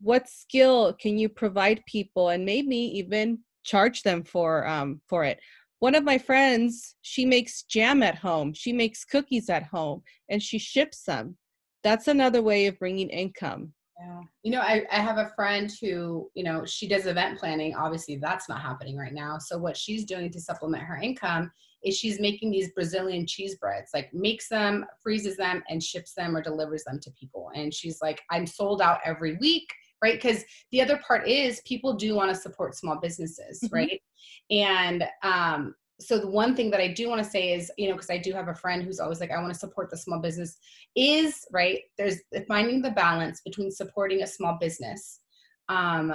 what 0.00 0.28
skill 0.28 0.92
can 1.00 1.16
you 1.16 1.28
provide 1.28 1.80
people 1.86 2.30
and 2.30 2.44
maybe 2.44 2.76
even 2.76 3.38
charge 3.66 4.02
them 4.02 4.22
for 4.22 4.66
um, 4.66 5.00
for 5.06 5.24
it 5.24 5.38
one 5.80 5.94
of 5.94 6.04
my 6.04 6.16
friends 6.16 6.96
she 7.02 7.26
makes 7.26 7.62
jam 7.64 8.02
at 8.02 8.16
home 8.16 8.52
she 8.52 8.72
makes 8.72 9.04
cookies 9.04 9.50
at 9.50 9.64
home 9.64 10.02
and 10.30 10.42
she 10.42 10.58
ships 10.58 11.02
them 11.02 11.36
that's 11.82 12.08
another 12.08 12.42
way 12.42 12.66
of 12.66 12.78
bringing 12.78 13.10
income 13.10 13.72
yeah. 13.98 14.20
You 14.42 14.50
know, 14.50 14.60
I, 14.60 14.84
I 14.90 15.00
have 15.00 15.16
a 15.16 15.32
friend 15.34 15.72
who, 15.80 16.30
you 16.34 16.44
know, 16.44 16.66
she 16.66 16.86
does 16.86 17.06
event 17.06 17.38
planning. 17.38 17.74
Obviously, 17.74 18.16
that's 18.16 18.46
not 18.48 18.60
happening 18.60 18.96
right 18.96 19.14
now. 19.14 19.38
So, 19.38 19.56
what 19.56 19.74
she's 19.76 20.04
doing 20.04 20.30
to 20.32 20.40
supplement 20.40 20.82
her 20.82 20.98
income 20.98 21.50
is 21.82 21.96
she's 21.96 22.20
making 22.20 22.50
these 22.50 22.72
Brazilian 22.72 23.26
cheese 23.26 23.56
breads, 23.56 23.90
like 23.94 24.12
makes 24.12 24.48
them, 24.48 24.84
freezes 25.02 25.36
them, 25.36 25.62
and 25.68 25.82
ships 25.82 26.12
them 26.14 26.36
or 26.36 26.42
delivers 26.42 26.84
them 26.84 26.98
to 27.00 27.10
people. 27.12 27.50
And 27.54 27.72
she's 27.72 27.98
like, 28.02 28.20
I'm 28.30 28.46
sold 28.46 28.82
out 28.82 28.98
every 29.04 29.36
week, 29.38 29.68
right? 30.02 30.20
Because 30.20 30.44
the 30.72 30.80
other 30.80 31.00
part 31.06 31.28
is 31.28 31.60
people 31.66 31.94
do 31.94 32.14
want 32.14 32.34
to 32.34 32.40
support 32.40 32.76
small 32.76 32.98
businesses, 33.00 33.60
mm-hmm. 33.64 33.74
right? 33.74 34.02
And 34.50 35.04
um, 35.22 35.74
so 36.00 36.18
the 36.18 36.28
one 36.28 36.54
thing 36.54 36.70
that 36.70 36.80
I 36.80 36.88
do 36.88 37.08
want 37.08 37.22
to 37.22 37.28
say 37.28 37.52
is, 37.52 37.70
you 37.78 37.88
know, 37.88 37.94
because 37.94 38.10
I 38.10 38.18
do 38.18 38.32
have 38.32 38.48
a 38.48 38.54
friend 38.54 38.82
who's 38.82 39.00
always 39.00 39.20
like, 39.20 39.30
I 39.30 39.40
want 39.40 39.52
to 39.52 39.58
support 39.58 39.90
the 39.90 39.96
small 39.96 40.20
business, 40.20 40.58
is 40.94 41.44
right. 41.52 41.80
There's 41.96 42.18
finding 42.46 42.82
the 42.82 42.90
balance 42.90 43.40
between 43.44 43.70
supporting 43.70 44.22
a 44.22 44.26
small 44.26 44.58
business, 44.60 45.20
um, 45.68 46.14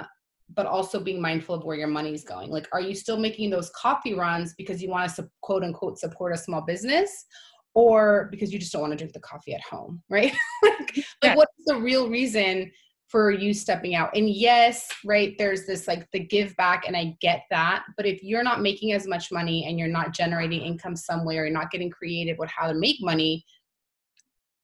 but 0.54 0.66
also 0.66 1.00
being 1.00 1.20
mindful 1.20 1.54
of 1.54 1.64
where 1.64 1.76
your 1.76 1.88
money 1.88 2.14
is 2.14 2.24
going. 2.24 2.50
Like, 2.50 2.68
are 2.72 2.80
you 2.80 2.94
still 2.94 3.18
making 3.18 3.50
those 3.50 3.70
coffee 3.70 4.14
runs 4.14 4.54
because 4.54 4.82
you 4.82 4.88
want 4.88 5.12
to 5.14 5.28
quote 5.40 5.64
unquote 5.64 5.98
support 5.98 6.32
a 6.32 6.38
small 6.38 6.60
business, 6.60 7.26
or 7.74 8.28
because 8.30 8.52
you 8.52 8.58
just 8.58 8.72
don't 8.72 8.82
want 8.82 8.92
to 8.92 8.96
drink 8.96 9.14
the 9.14 9.20
coffee 9.20 9.54
at 9.54 9.62
home, 9.62 10.02
right? 10.08 10.32
like, 10.62 10.96
yeah. 10.96 11.04
like, 11.22 11.36
what's 11.36 11.52
the 11.66 11.76
real 11.76 12.08
reason 12.08 12.70
for 13.12 13.30
you 13.30 13.52
stepping 13.52 13.94
out. 13.94 14.16
And 14.16 14.30
yes, 14.30 14.88
right, 15.04 15.36
there's 15.36 15.66
this 15.66 15.86
like 15.86 16.10
the 16.12 16.18
give 16.18 16.56
back, 16.56 16.84
and 16.86 16.96
I 16.96 17.14
get 17.20 17.42
that. 17.50 17.84
But 17.98 18.06
if 18.06 18.22
you're 18.22 18.42
not 18.42 18.62
making 18.62 18.92
as 18.92 19.06
much 19.06 19.30
money 19.30 19.66
and 19.68 19.78
you're 19.78 19.86
not 19.86 20.14
generating 20.14 20.62
income 20.62 20.96
somewhere, 20.96 21.44
you're 21.44 21.52
not 21.52 21.70
getting 21.70 21.90
creative 21.90 22.38
with 22.38 22.48
how 22.48 22.66
to 22.66 22.74
make 22.74 22.96
money. 23.02 23.44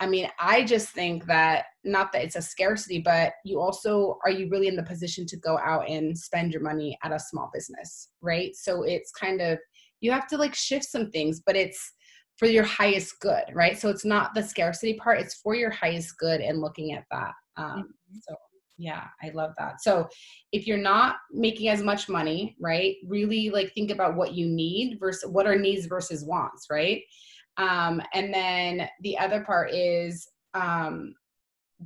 I 0.00 0.06
mean, 0.06 0.30
I 0.38 0.64
just 0.64 0.90
think 0.90 1.26
that 1.26 1.66
not 1.84 2.10
that 2.12 2.24
it's 2.24 2.36
a 2.36 2.42
scarcity, 2.42 3.00
but 3.00 3.34
you 3.44 3.60
also 3.60 4.18
are 4.24 4.30
you 4.30 4.48
really 4.48 4.68
in 4.68 4.76
the 4.76 4.82
position 4.82 5.26
to 5.26 5.36
go 5.36 5.58
out 5.58 5.86
and 5.86 6.16
spend 6.16 6.52
your 6.52 6.62
money 6.62 6.96
at 7.04 7.12
a 7.12 7.18
small 7.18 7.50
business, 7.52 8.08
right? 8.22 8.56
So 8.56 8.84
it's 8.84 9.10
kind 9.10 9.42
of 9.42 9.58
you 10.00 10.10
have 10.10 10.26
to 10.28 10.38
like 10.38 10.54
shift 10.54 10.86
some 10.86 11.10
things, 11.10 11.42
but 11.44 11.54
it's 11.54 11.92
for 12.38 12.46
your 12.46 12.64
highest 12.64 13.20
good, 13.20 13.42
right? 13.52 13.78
So 13.78 13.90
it's 13.90 14.06
not 14.06 14.34
the 14.34 14.42
scarcity 14.42 14.94
part, 14.94 15.20
it's 15.20 15.34
for 15.34 15.54
your 15.54 15.70
highest 15.70 16.16
good 16.16 16.40
and 16.40 16.62
looking 16.62 16.94
at 16.94 17.04
that. 17.10 17.32
Um. 17.58 17.90
So 18.20 18.34
yeah, 18.78 19.04
I 19.22 19.30
love 19.30 19.52
that. 19.58 19.82
So 19.82 20.08
if 20.52 20.66
you're 20.66 20.78
not 20.78 21.16
making 21.32 21.68
as 21.68 21.82
much 21.82 22.08
money, 22.08 22.56
right, 22.60 22.94
really 23.06 23.50
like 23.50 23.72
think 23.74 23.90
about 23.90 24.14
what 24.14 24.34
you 24.34 24.46
need 24.46 24.98
versus 25.00 25.28
what 25.30 25.46
are 25.46 25.58
needs 25.58 25.86
versus 25.86 26.24
wants, 26.24 26.66
right? 26.70 27.02
Um, 27.56 28.00
and 28.14 28.32
then 28.32 28.88
the 29.02 29.18
other 29.18 29.42
part 29.42 29.72
is 29.72 30.28
um, 30.54 31.12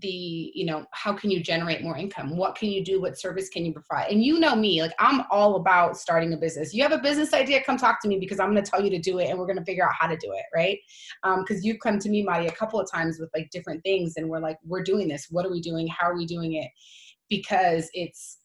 the 0.00 0.50
you 0.54 0.64
know 0.64 0.86
how 0.92 1.12
can 1.12 1.30
you 1.30 1.42
generate 1.42 1.82
more 1.82 1.96
income? 1.96 2.34
What 2.36 2.54
can 2.54 2.70
you 2.70 2.82
do? 2.82 3.00
What 3.00 3.18
service 3.18 3.50
can 3.50 3.66
you 3.66 3.72
provide? 3.72 4.10
And 4.10 4.24
you 4.24 4.40
know 4.40 4.56
me 4.56 4.80
like 4.80 4.94
i'm 4.98 5.22
all 5.30 5.56
about 5.56 5.98
starting 5.98 6.32
a 6.32 6.36
business. 6.36 6.72
You 6.72 6.82
have 6.82 6.92
a 6.92 6.98
business 6.98 7.34
idea? 7.34 7.62
Come 7.62 7.76
talk 7.76 8.00
to 8.02 8.08
me 8.08 8.18
because 8.18 8.40
i'm 8.40 8.50
going 8.50 8.62
to 8.62 8.70
tell 8.70 8.82
you 8.82 8.90
to 8.90 8.98
do 8.98 9.18
it 9.18 9.28
and 9.28 9.38
we're 9.38 9.46
going 9.46 9.58
to 9.58 9.64
figure 9.64 9.84
out 9.84 9.92
how 9.98 10.06
to 10.06 10.16
do 10.16 10.32
it 10.32 10.44
right? 10.54 10.78
Because 11.22 11.58
um, 11.58 11.62
you've 11.62 11.80
come 11.80 11.98
to 11.98 12.08
me 12.08 12.22
Madi, 12.22 12.46
a 12.46 12.52
couple 12.52 12.80
of 12.80 12.90
times 12.90 13.18
with 13.18 13.30
like 13.34 13.50
different 13.50 13.82
things 13.82 14.14
and 14.16 14.28
we're 14.28 14.40
like 14.40 14.58
we're 14.64 14.82
doing 14.82 15.08
this. 15.08 15.26
What 15.30 15.44
are 15.44 15.50
we 15.50 15.60
doing? 15.60 15.86
How 15.88 16.06
are 16.06 16.16
we 16.16 16.24
doing 16.24 16.54
it? 16.54 16.70
Because 17.28 17.90
it's 17.92 18.38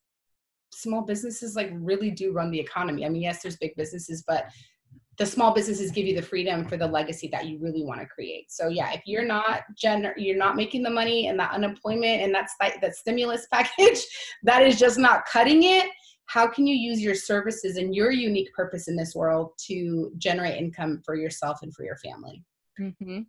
small 0.73 1.03
businesses 1.03 1.55
like 1.55 1.71
really 1.73 2.11
do 2.11 2.33
run 2.33 2.51
the 2.51 2.59
economy. 2.59 3.05
I 3.05 3.09
mean 3.09 3.21
yes 3.21 3.41
there's 3.41 3.57
big 3.57 3.75
businesses 3.77 4.23
but 4.27 4.47
the 5.18 5.26
small 5.26 5.53
businesses 5.53 5.91
give 5.91 6.05
you 6.05 6.15
the 6.15 6.22
freedom 6.22 6.63
for 6.65 6.78
the 6.78 6.86
legacy 6.86 7.28
that 7.32 7.47
you 7.47 7.57
really 7.59 7.84
want 7.84 7.99
to 7.99 8.05
create. 8.05 8.51
So 8.51 8.68
yeah, 8.68 8.91
if 8.93 9.01
you're 9.05 9.26
not 9.26 9.63
gener- 9.76 10.13
you're 10.15 10.38
not 10.38 10.55
making 10.55 10.84
the 10.84 10.89
money 10.89 11.28
and 11.28 11.39
that 11.39 11.51
unemployment 11.51 12.22
and 12.22 12.34
that's 12.34 12.53
that, 12.61 12.80
that 12.82 12.95
stimulus 12.95 13.47
package, 13.51 13.99
that 14.43 14.63
is 14.63 14.78
just 14.78 14.97
not 14.97 15.26
cutting 15.26 15.63
it. 15.63 15.89
How 16.28 16.45
can 16.45 16.68
you 16.68 16.76
use 16.76 17.01
your 17.01 17.15
services 17.15 17.78
and 17.78 17.95
your 17.95 18.11
unique 18.11 18.53
purpose 18.53 18.88
in 18.88 18.95
this 18.95 19.15
world 19.15 19.53
to 19.68 20.11
generate 20.18 20.61
income 20.61 21.01
for 21.05 21.15
yourself 21.15 21.59
and 21.63 21.74
for 21.74 21.84
your 21.84 21.97
family? 21.97 22.43
Mm-hmm. 22.80 23.22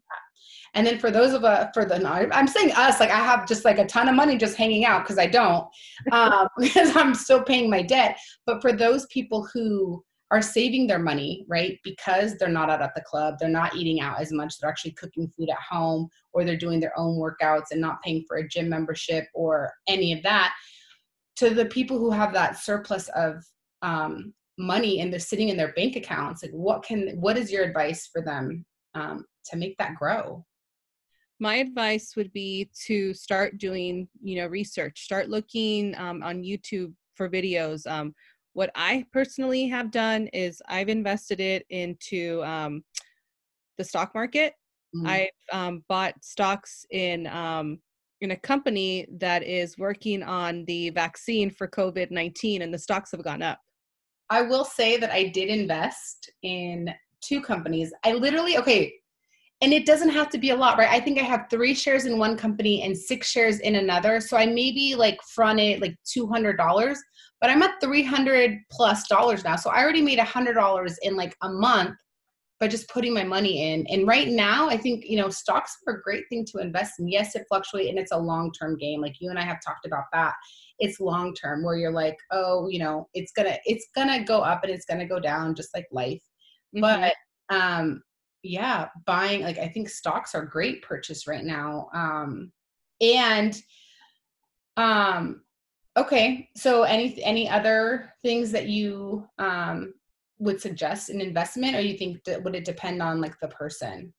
And 0.75 0.87
then 0.87 0.99
for 0.99 1.11
those 1.11 1.33
of 1.33 1.45
us, 1.45 1.69
for 1.73 1.85
the 1.85 2.05
I'm 2.07 2.49
saying 2.49 2.73
us, 2.73 3.01
like 3.01 3.11
I 3.11 3.19
have 3.19 3.47
just 3.47 3.65
like 3.65 3.79
a 3.79 3.87
ton 3.87 4.09
of 4.09 4.15
money 4.15 4.37
just 4.37 4.57
hanging 4.57 4.85
out 4.85 5.05
because 5.05 5.19
I 5.19 5.27
don't, 5.27 5.67
um, 6.13 6.49
because 6.59 6.97
I'm 6.97 7.15
still 7.15 7.43
paying 7.43 7.71
my 7.71 7.83
debt. 7.83 8.19
But 8.47 8.61
for 8.61 8.73
those 8.73 9.07
people 9.07 9.49
who 9.53 10.05
are 10.31 10.43
saving 10.43 10.87
their 10.87 10.99
money, 10.99 11.45
right? 11.49 11.79
Because 11.83 12.37
they're 12.37 12.49
not 12.49 12.69
out 12.69 12.83
at 12.83 12.95
the 12.95 13.01
club, 13.03 13.37
they're 13.39 13.49
not 13.49 13.75
eating 13.75 14.01
out 14.01 14.21
as 14.21 14.33
much, 14.33 14.59
they're 14.59 14.69
actually 14.69 14.93
cooking 14.93 15.29
food 15.37 15.49
at 15.49 15.59
home, 15.59 16.09
or 16.33 16.45
they're 16.45 16.57
doing 16.57 16.81
their 16.81 16.99
own 16.99 17.17
workouts 17.17 17.71
and 17.71 17.81
not 17.81 18.03
paying 18.03 18.25
for 18.29 18.37
a 18.37 18.49
gym 18.49 18.69
membership 18.69 19.27
or 19.35 19.73
any 19.87 20.13
of 20.13 20.23
that. 20.23 20.55
To 21.37 21.51
the 21.51 21.67
people 21.67 21.99
who 21.99 22.11
have 22.11 22.33
that 22.35 22.59
surplus 22.59 23.09
of 23.15 23.43
um, 23.83 24.35
money 24.59 25.01
and 25.01 25.11
they're 25.11 25.21
sitting 25.21 25.49
in 25.49 25.57
their 25.57 25.73
bank 25.73 25.97
accounts, 25.97 26.43
like 26.43 26.53
what 26.53 26.83
can, 26.83 27.17
what 27.21 27.39
is 27.39 27.51
your 27.51 27.65
advice 27.65 28.09
for 28.13 28.21
them 28.23 28.67
um, 28.95 29.25
to 29.47 29.57
make 29.57 29.79
that 29.79 29.95
grow? 29.95 30.45
my 31.41 31.57
advice 31.57 32.17
would 32.17 32.33
be 32.33 32.69
to 32.87 33.15
start 33.15 33.59
doing 33.59 34.09
you 34.21 34.41
know 34.41 34.49
research 34.49 35.05
start 35.05 35.29
looking 35.29 35.95
um, 35.97 36.21
on 36.23 36.43
youtube 36.43 36.93
for 37.15 37.29
videos 37.29 37.87
um, 37.87 38.13
what 38.53 38.71
I 38.75 39.05
personally 39.13 39.69
have 39.69 39.91
done 39.91 40.27
is 40.29 40.63
I've 40.69 40.89
invested 40.89 41.41
it 41.41 41.65
into 41.71 42.43
um, 42.45 42.83
the 43.77 43.85
stock 43.85 44.15
market. 44.15 44.55
Mm-hmm. 44.95 45.07
I've 45.07 45.29
um, 45.53 45.85
bought 45.89 46.15
stocks 46.23 46.85
in 46.91 47.27
um, 47.27 47.79
in 48.21 48.33
a 48.33 48.37
company 48.37 49.07
that 49.19 49.43
is 49.45 49.79
working 49.79 50.23
on 50.23 50.65
the 50.65 50.91
vaccine 50.91 51.51
for 51.51 51.69
COVID 51.69 52.11
nineteen, 52.11 52.63
and 52.63 52.73
the 52.73 52.79
stocks 52.79 53.11
have 53.13 53.23
gone 53.23 53.43
up. 53.43 53.59
I 54.31 54.43
will 54.43 54.65
say 54.65 54.97
that 54.97 55.11
I 55.11 55.25
did 55.25 55.49
invest 55.49 56.31
in 56.43 56.91
two 57.23 57.41
companies. 57.41 57.93
I 58.05 58.13
literally 58.13 58.59
okay, 58.59 58.95
and 59.61 59.73
it 59.73 59.87
doesn't 59.87 60.11
have 60.11 60.31
to 60.31 60.39
be 60.39 60.51
a 60.51 60.57
lot, 60.57 60.79
right? 60.79 60.89
I 60.89 61.01
think 61.01 61.19
I 61.19 61.25
have 61.25 61.47
three 61.51 61.75
shares 61.75 62.07
in 62.07 62.19
one 62.19 62.37
company 62.37 62.83
and 62.83 62.97
six 62.97 63.29
shares 63.29 63.59
in 63.61 63.77
another, 63.77 64.21
so 64.21 64.37
I 64.37 64.47
maybe 64.47 64.95
like 64.95 65.19
fronted 65.35 65.81
like 65.81 65.97
two 66.05 66.27
hundred 66.27 66.57
dollars 66.57 67.01
but 67.41 67.51
I'm 67.51 67.63
at 67.63 67.81
300 67.81 68.59
plus 68.71 69.07
dollars 69.09 69.45
now. 69.45 69.57
So 69.57 69.71
I 69.71 69.83
already 69.83 70.03
made 70.03 70.19
a 70.19 70.25
hundred 70.25 70.55
dollars 70.55 70.99
in 71.03 71.17
like 71.17 71.37
a 71.43 71.49
month 71.49 71.97
by 72.61 72.67
just 72.67 72.89
putting 72.89 73.15
my 73.15 73.23
money 73.23 73.73
in. 73.73 73.87
And 73.87 74.07
right 74.09 74.27
now, 74.27 74.69
I 74.69 74.77
think, 74.77 75.05
you 75.07 75.17
know, 75.17 75.29
stocks 75.29 75.77
are 75.87 75.95
a 75.95 76.03
great 76.03 76.25
thing 76.29 76.45
to 76.47 76.59
invest 76.59 76.99
in. 76.99 77.07
Yes, 77.07 77.37
it 77.37 77.47
fluctuates 77.49 77.91
and 77.91 77.99
it's 77.99 78.11
a 78.11 78.19
long-term 78.19 78.79
game. 78.79 79.01
Like 79.01 79.15
you 79.21 79.31
and 79.31 79.39
I 79.39 79.45
have 79.45 79.59
talked 79.65 79.87
about 79.87 80.05
that. 80.13 80.35
It's 80.81 80.99
long-term 80.99 81.63
where 81.63 81.77
you're 81.77 81.93
like, 81.93 82.17
oh, 82.33 82.69
you 82.69 82.81
know, 82.81 83.09
it's 83.15 83.31
gonna, 83.33 83.57
it's 83.65 83.87
gonna 83.95 84.25
go 84.25 84.41
up 84.41 84.65
and 84.65 84.73
it's 84.73 84.87
gonna 84.87 85.07
go 85.07 85.21
down 85.21 85.55
just 85.55 85.73
like 85.73 85.87
life. 85.93 86.23
Mm-hmm. 86.77 86.81
But 86.81 87.15
um 87.51 88.03
yeah, 88.43 88.89
buying 89.07 89.43
like 89.43 89.59
I 89.59 89.69
think 89.69 89.89
stocks 89.89 90.35
are 90.35 90.45
great 90.45 90.83
purchase 90.83 91.27
right 91.27 91.45
now. 91.45 91.89
Um 91.93 92.53
and 93.01 93.61
um 94.77 95.43
Okay. 95.99 96.49
So 96.57 96.85
any 96.85 97.21
any 97.25 97.49
other 97.49 98.13
things 98.23 98.53
that 98.53 98.69
you 98.69 99.27
um, 99.39 99.95
would 100.39 100.61
suggest 100.61 101.11
an 101.11 101.21
investment, 101.21 101.75
or 101.75 101.81
you 101.81 101.99
think 101.99 102.23
that 102.25 102.43
would 102.43 102.55
it 102.55 102.65
depend 102.65 103.03
on 103.03 103.21
like 103.21 103.39
the 103.41 103.49
person? 103.49 104.15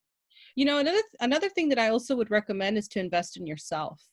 You 0.55 0.65
know, 0.65 0.79
another 0.79 1.01
another 1.21 1.47
thing 1.47 1.69
that 1.69 1.79
I 1.79 1.89
also 1.89 2.17
would 2.17 2.31
recommend 2.31 2.77
is 2.77 2.89
to 2.89 2.99
invest 2.99 3.37
in 3.37 3.47
yourself. 3.47 4.03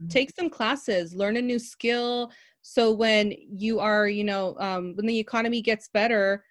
Mm-hmm. 0.00 0.08
Take 0.08 0.30
some 0.36 0.48
classes, 0.48 1.14
learn 1.14 1.36
a 1.36 1.42
new 1.42 1.58
skill. 1.58 2.30
So 2.62 2.92
when 2.92 3.34
you 3.48 3.80
are, 3.80 4.06
you 4.06 4.22
know, 4.22 4.56
um, 4.58 4.94
when 4.94 5.06
the 5.06 5.18
economy 5.18 5.62
gets 5.62 5.88
better, 5.88 6.44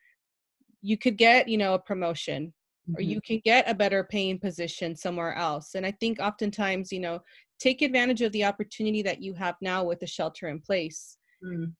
you 0.81 0.97
could 0.97 1.17
get, 1.17 1.47
you 1.47 1.57
know, 1.57 1.75
a 1.75 1.79
promotion 1.79 2.53
mm-hmm. 2.89 2.97
or 2.97 3.01
you 3.01 3.21
can 3.21 3.41
get 3.43 3.69
a 3.69 3.73
better 3.73 4.03
paying 4.03 4.39
position 4.39 4.95
somewhere 4.95 5.35
else. 5.35 5.75
And 5.75 5.85
I 5.85 5.91
think 5.91 6.19
oftentimes, 6.19 6.91
you 6.91 6.99
know, 6.99 7.19
take 7.59 7.81
advantage 7.81 8.21
of 8.21 8.31
the 8.31 8.45
opportunity 8.45 9.01
that 9.01 9.21
you 9.21 9.33
have 9.33 9.55
now 9.61 9.83
with 9.83 9.99
the 9.99 10.07
shelter 10.07 10.47
in 10.49 10.59
place 10.59 11.17
mm. 11.43 11.71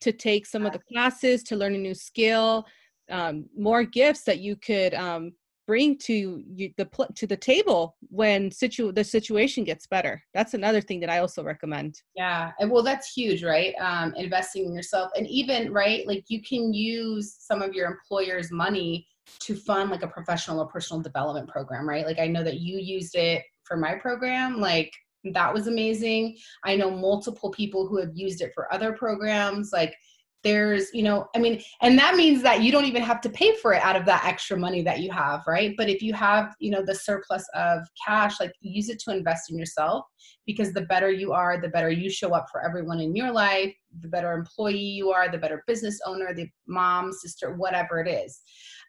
to 0.00 0.12
take 0.12 0.46
some 0.46 0.66
of 0.66 0.72
the 0.72 0.80
classes 0.92 1.42
to 1.44 1.56
learn 1.56 1.74
a 1.74 1.78
new 1.78 1.94
skill 1.94 2.64
um, 3.10 3.46
more 3.56 3.82
gifts 3.82 4.22
that 4.22 4.38
you 4.38 4.56
could 4.56 4.94
um, 4.94 5.32
bring 5.66 5.96
to 5.98 6.42
you 6.52 6.70
the 6.78 6.88
to 7.14 7.26
the 7.26 7.36
table 7.36 7.96
when 8.08 8.50
situ 8.50 8.90
the 8.90 9.04
situation 9.04 9.62
gets 9.62 9.86
better 9.86 10.20
that's 10.34 10.54
another 10.54 10.80
thing 10.80 10.98
that 10.98 11.10
i 11.10 11.18
also 11.18 11.44
recommend 11.44 11.94
yeah 12.16 12.50
well 12.66 12.82
that's 12.82 13.12
huge 13.12 13.44
right 13.44 13.74
um, 13.80 14.12
investing 14.16 14.64
in 14.64 14.74
yourself 14.74 15.12
and 15.16 15.28
even 15.28 15.72
right 15.72 16.06
like 16.08 16.24
you 16.26 16.42
can 16.42 16.74
use 16.74 17.36
some 17.38 17.62
of 17.62 17.72
your 17.72 17.86
employer's 17.86 18.50
money 18.50 19.06
to 19.38 19.54
fund 19.54 19.90
like 19.90 20.02
a 20.02 20.08
professional 20.08 20.60
or 20.60 20.66
personal 20.66 21.02
development 21.02 21.48
program 21.48 21.88
right? 21.88 22.06
Like 22.06 22.18
i 22.18 22.26
know 22.26 22.42
that 22.42 22.60
you 22.60 22.78
used 22.78 23.14
it 23.14 23.42
for 23.64 23.76
my 23.76 23.94
program 23.94 24.60
like 24.60 24.92
that 25.24 25.52
was 25.52 25.66
amazing. 25.66 26.36
I 26.64 26.76
know 26.76 26.90
multiple 26.90 27.50
people 27.50 27.86
who 27.86 27.98
have 27.98 28.10
used 28.14 28.40
it 28.40 28.52
for 28.54 28.72
other 28.72 28.92
programs 28.92 29.70
like 29.72 29.94
there's 30.42 30.88
you 30.94 31.02
know 31.02 31.28
i 31.34 31.38
mean 31.38 31.60
and 31.82 31.98
that 31.98 32.16
means 32.16 32.42
that 32.42 32.62
you 32.62 32.72
don't 32.72 32.86
even 32.86 33.02
have 33.02 33.20
to 33.20 33.28
pay 33.28 33.54
for 33.56 33.74
it 33.74 33.82
out 33.82 33.94
of 33.94 34.06
that 34.06 34.24
extra 34.24 34.56
money 34.56 34.80
that 34.80 35.00
you 35.00 35.10
have 35.10 35.42
right? 35.46 35.74
But 35.76 35.90
if 35.90 36.00
you 36.00 36.14
have 36.14 36.54
you 36.60 36.70
know 36.70 36.82
the 36.82 36.94
surplus 36.94 37.46
of 37.54 37.80
cash 38.06 38.40
like 38.40 38.52
use 38.60 38.88
it 38.88 38.98
to 39.00 39.14
invest 39.14 39.50
in 39.50 39.58
yourself 39.58 40.06
because 40.46 40.72
the 40.72 40.82
better 40.82 41.10
you 41.10 41.32
are 41.32 41.60
the 41.60 41.68
better 41.68 41.90
you 41.90 42.08
show 42.08 42.34
up 42.34 42.46
for 42.50 42.64
everyone 42.64 43.00
in 43.00 43.14
your 43.14 43.30
life 43.30 43.74
the 44.00 44.08
better 44.08 44.32
employee 44.32 44.78
you 44.78 45.10
are 45.10 45.30
the 45.30 45.38
better 45.38 45.62
business 45.66 46.00
owner 46.06 46.32
the 46.34 46.48
mom 46.66 47.12
sister 47.12 47.54
whatever 47.54 48.00
it 48.00 48.08
is 48.08 48.40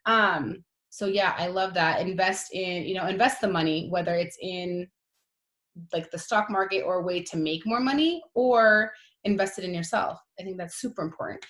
um 0.06 0.64
so 0.90 1.06
yeah 1.06 1.34
i 1.38 1.48
love 1.48 1.74
that 1.74 2.02
invest 2.02 2.54
in 2.54 2.84
you 2.84 2.94
know 2.96 3.08
invest 3.08 3.42
the 3.42 3.48
money 3.48 3.88
whether 3.90 4.16
it's 4.16 4.38
in 4.42 4.88
like 5.94 6.12
the 6.12 6.18
stock 6.18 6.50
market 6.50 6.82
or 6.82 7.00
a 7.00 7.04
way 7.04 7.22
to 7.24 7.38
make 7.38 7.66
more 7.66 7.80
money 7.80 8.22
or 8.34 8.92
invested 9.24 9.64
in 9.64 9.74
yourself. 9.74 10.20
I 10.40 10.44
think 10.44 10.58
that's 10.58 10.80
super 10.80 11.02
important. 11.02 11.46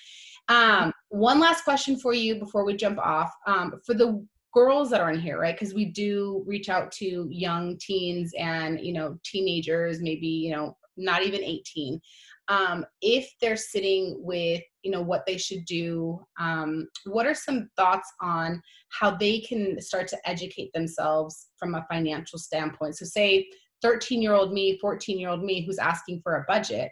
Um, 0.47 0.91
one 1.09 1.39
last 1.39 1.63
question 1.63 1.97
for 1.99 2.13
you 2.13 2.35
before 2.35 2.65
we 2.65 2.75
jump 2.75 2.99
off. 2.99 3.31
Um, 3.47 3.79
for 3.85 3.93
the 3.93 4.25
girls 4.53 4.89
that 4.89 5.01
are 5.01 5.11
in 5.11 5.19
here, 5.19 5.39
right? 5.39 5.57
Because 5.57 5.73
we 5.73 5.85
do 5.85 6.43
reach 6.45 6.67
out 6.69 6.91
to 6.91 7.27
young 7.29 7.77
teens 7.79 8.33
and 8.37 8.79
you 8.81 8.93
know 8.93 9.17
teenagers, 9.23 10.01
maybe 10.01 10.27
you 10.27 10.51
know 10.51 10.75
not 10.97 11.23
even 11.23 11.43
18. 11.43 11.99
Um, 12.47 12.85
if 13.01 13.31
they're 13.39 13.55
sitting 13.55 14.17
with 14.19 14.61
you 14.83 14.91
know 14.91 15.01
what 15.01 15.25
they 15.25 15.37
should 15.37 15.65
do, 15.65 16.19
um, 16.39 16.87
what 17.05 17.25
are 17.25 17.35
some 17.35 17.69
thoughts 17.77 18.11
on 18.21 18.61
how 18.89 19.11
they 19.11 19.39
can 19.39 19.79
start 19.81 20.07
to 20.09 20.29
educate 20.29 20.71
themselves 20.73 21.47
from 21.57 21.75
a 21.75 21.85
financial 21.91 22.39
standpoint? 22.39 22.97
So, 22.97 23.05
say 23.05 23.47
13 23.81 24.21
year 24.21 24.33
old 24.33 24.53
me, 24.53 24.77
14 24.79 25.19
year 25.19 25.29
old 25.29 25.43
me 25.43 25.65
who's 25.65 25.79
asking 25.79 26.21
for 26.23 26.35
a 26.35 26.45
budget 26.47 26.91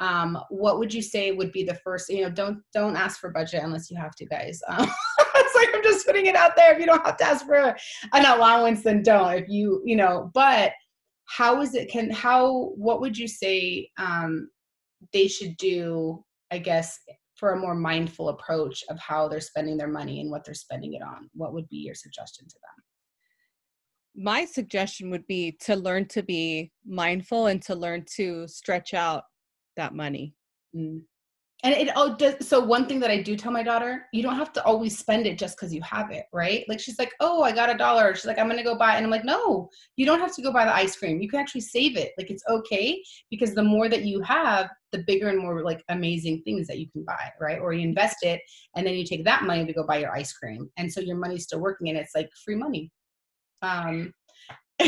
um, 0.00 0.38
what 0.48 0.78
would 0.78 0.94
you 0.94 1.02
say 1.02 1.32
would 1.32 1.52
be 1.52 1.64
the 1.64 1.74
first 1.74 2.08
you 2.08 2.22
know 2.22 2.30
don't 2.30 2.58
don't 2.72 2.96
ask 2.96 3.20
for 3.20 3.30
budget 3.30 3.62
unless 3.62 3.90
you 3.90 3.96
have 3.96 4.14
to 4.16 4.26
guys. 4.26 4.60
Um, 4.68 4.88
it's 5.34 5.54
like 5.56 5.68
i'm 5.74 5.82
just 5.82 6.06
putting 6.06 6.26
it 6.26 6.36
out 6.36 6.54
there. 6.56 6.72
If 6.72 6.78
you 6.78 6.86
don't 6.86 7.04
have 7.04 7.16
to 7.16 7.24
ask 7.24 7.44
for 7.46 7.76
an 8.12 8.24
allowance 8.24 8.82
then 8.82 9.02
don't. 9.02 9.34
If 9.34 9.48
you 9.48 9.82
you 9.84 9.96
know 9.96 10.30
but 10.34 10.72
how 11.24 11.60
is 11.60 11.74
it 11.74 11.90
can 11.90 12.10
how 12.10 12.72
what 12.76 13.00
would 13.00 13.16
you 13.16 13.28
say 13.28 13.90
um, 13.98 14.50
they 15.12 15.28
should 15.28 15.56
do 15.56 16.24
i 16.50 16.58
guess 16.58 16.98
for 17.38 17.52
a 17.52 17.58
more 17.58 17.74
mindful 17.74 18.30
approach 18.30 18.84
of 18.90 18.98
how 18.98 19.28
they're 19.28 19.40
spending 19.40 19.76
their 19.76 19.88
money 19.88 20.20
and 20.20 20.30
what 20.30 20.44
they're 20.44 20.54
spending 20.54 20.94
it 20.94 21.02
on 21.02 21.30
what 21.34 21.52
would 21.52 21.68
be 21.68 21.76
your 21.76 21.94
suggestion 21.94 22.46
to 22.46 22.54
them 22.54 22.84
my 24.20 24.44
suggestion 24.44 25.10
would 25.10 25.26
be 25.28 25.56
to 25.60 25.76
learn 25.76 26.04
to 26.08 26.24
be 26.24 26.72
mindful 26.84 27.46
and 27.46 27.62
to 27.62 27.74
learn 27.76 28.04
to 28.16 28.48
stretch 28.48 28.92
out 28.92 29.22
that 29.76 29.94
money. 29.94 30.34
Mm. 30.74 31.02
And 31.64 31.74
it 31.74 31.88
oh 31.96 32.14
does 32.14 32.46
so 32.46 32.60
one 32.60 32.86
thing 32.86 33.00
that 33.00 33.10
I 33.10 33.20
do 33.20 33.34
tell 33.34 33.50
my 33.50 33.64
daughter, 33.64 34.06
you 34.12 34.22
don't 34.22 34.36
have 34.36 34.52
to 34.52 34.64
always 34.64 34.96
spend 34.96 35.26
it 35.26 35.38
just 35.38 35.56
because 35.56 35.74
you 35.74 35.82
have 35.82 36.12
it, 36.12 36.26
right? 36.32 36.64
Like 36.68 36.78
she's 36.78 37.00
like, 37.00 37.12
oh, 37.18 37.42
I 37.42 37.50
got 37.50 37.68
a 37.68 37.76
dollar. 37.76 38.14
She's 38.14 38.26
like, 38.26 38.38
I'm 38.38 38.48
gonna 38.48 38.62
go 38.62 38.76
buy, 38.76 38.94
and 38.94 39.04
I'm 39.04 39.10
like, 39.10 39.24
no, 39.24 39.68
you 39.96 40.06
don't 40.06 40.20
have 40.20 40.34
to 40.36 40.42
go 40.42 40.52
buy 40.52 40.64
the 40.64 40.74
ice 40.74 40.94
cream. 40.94 41.20
You 41.20 41.28
can 41.28 41.40
actually 41.40 41.62
save 41.62 41.96
it. 41.96 42.12
Like 42.16 42.30
it's 42.30 42.44
okay 42.48 43.02
because 43.28 43.54
the 43.54 43.64
more 43.64 43.88
that 43.88 44.04
you 44.04 44.20
have, 44.22 44.70
the 44.92 45.02
bigger 45.04 45.30
and 45.30 45.40
more 45.40 45.64
like 45.64 45.82
amazing 45.88 46.42
things 46.44 46.68
that 46.68 46.78
you 46.78 46.88
can 46.92 47.04
buy, 47.04 47.30
right? 47.40 47.58
Or 47.58 47.72
you 47.72 47.82
invest 47.82 48.18
it 48.22 48.40
and 48.76 48.86
then 48.86 48.94
you 48.94 49.04
take 49.04 49.24
that 49.24 49.42
money 49.42 49.66
to 49.66 49.72
go 49.72 49.84
buy 49.84 49.98
your 49.98 50.12
ice 50.12 50.32
cream, 50.32 50.70
and 50.76 50.92
so 50.92 51.00
your 51.00 51.16
money's 51.16 51.44
still 51.44 51.60
working, 51.60 51.88
and 51.88 51.98
it's 51.98 52.14
like 52.14 52.28
free 52.44 52.56
money. 52.56 52.92
Um. 53.62 54.12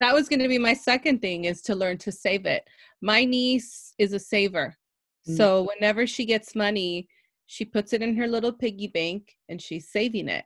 that 0.00 0.14
was 0.14 0.28
going 0.28 0.40
to 0.40 0.48
be 0.48 0.58
my 0.58 0.74
second 0.74 1.20
thing 1.20 1.44
is 1.44 1.62
to 1.62 1.76
learn 1.76 1.96
to 1.96 2.10
save 2.10 2.44
it 2.44 2.64
my 3.02 3.24
niece 3.24 3.94
is 3.98 4.12
a 4.12 4.18
saver 4.18 4.76
mm-hmm. 5.26 5.36
so 5.36 5.62
whenever 5.62 6.06
she 6.06 6.24
gets 6.24 6.54
money 6.54 7.08
she 7.46 7.64
puts 7.64 7.92
it 7.92 8.02
in 8.02 8.16
her 8.16 8.28
little 8.28 8.52
piggy 8.52 8.86
bank 8.86 9.36
and 9.48 9.60
she's 9.60 9.88
saving 9.90 10.28
it 10.28 10.44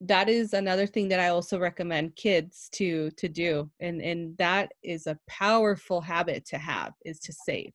that 0.00 0.28
is 0.28 0.54
another 0.54 0.86
thing 0.86 1.08
that 1.08 1.20
i 1.20 1.28
also 1.28 1.58
recommend 1.58 2.14
kids 2.16 2.68
to 2.72 3.10
to 3.12 3.28
do 3.28 3.70
and 3.80 4.00
and 4.00 4.36
that 4.38 4.72
is 4.82 5.06
a 5.06 5.18
powerful 5.28 6.00
habit 6.00 6.44
to 6.44 6.56
have 6.58 6.92
is 7.04 7.18
to 7.18 7.32
save 7.32 7.72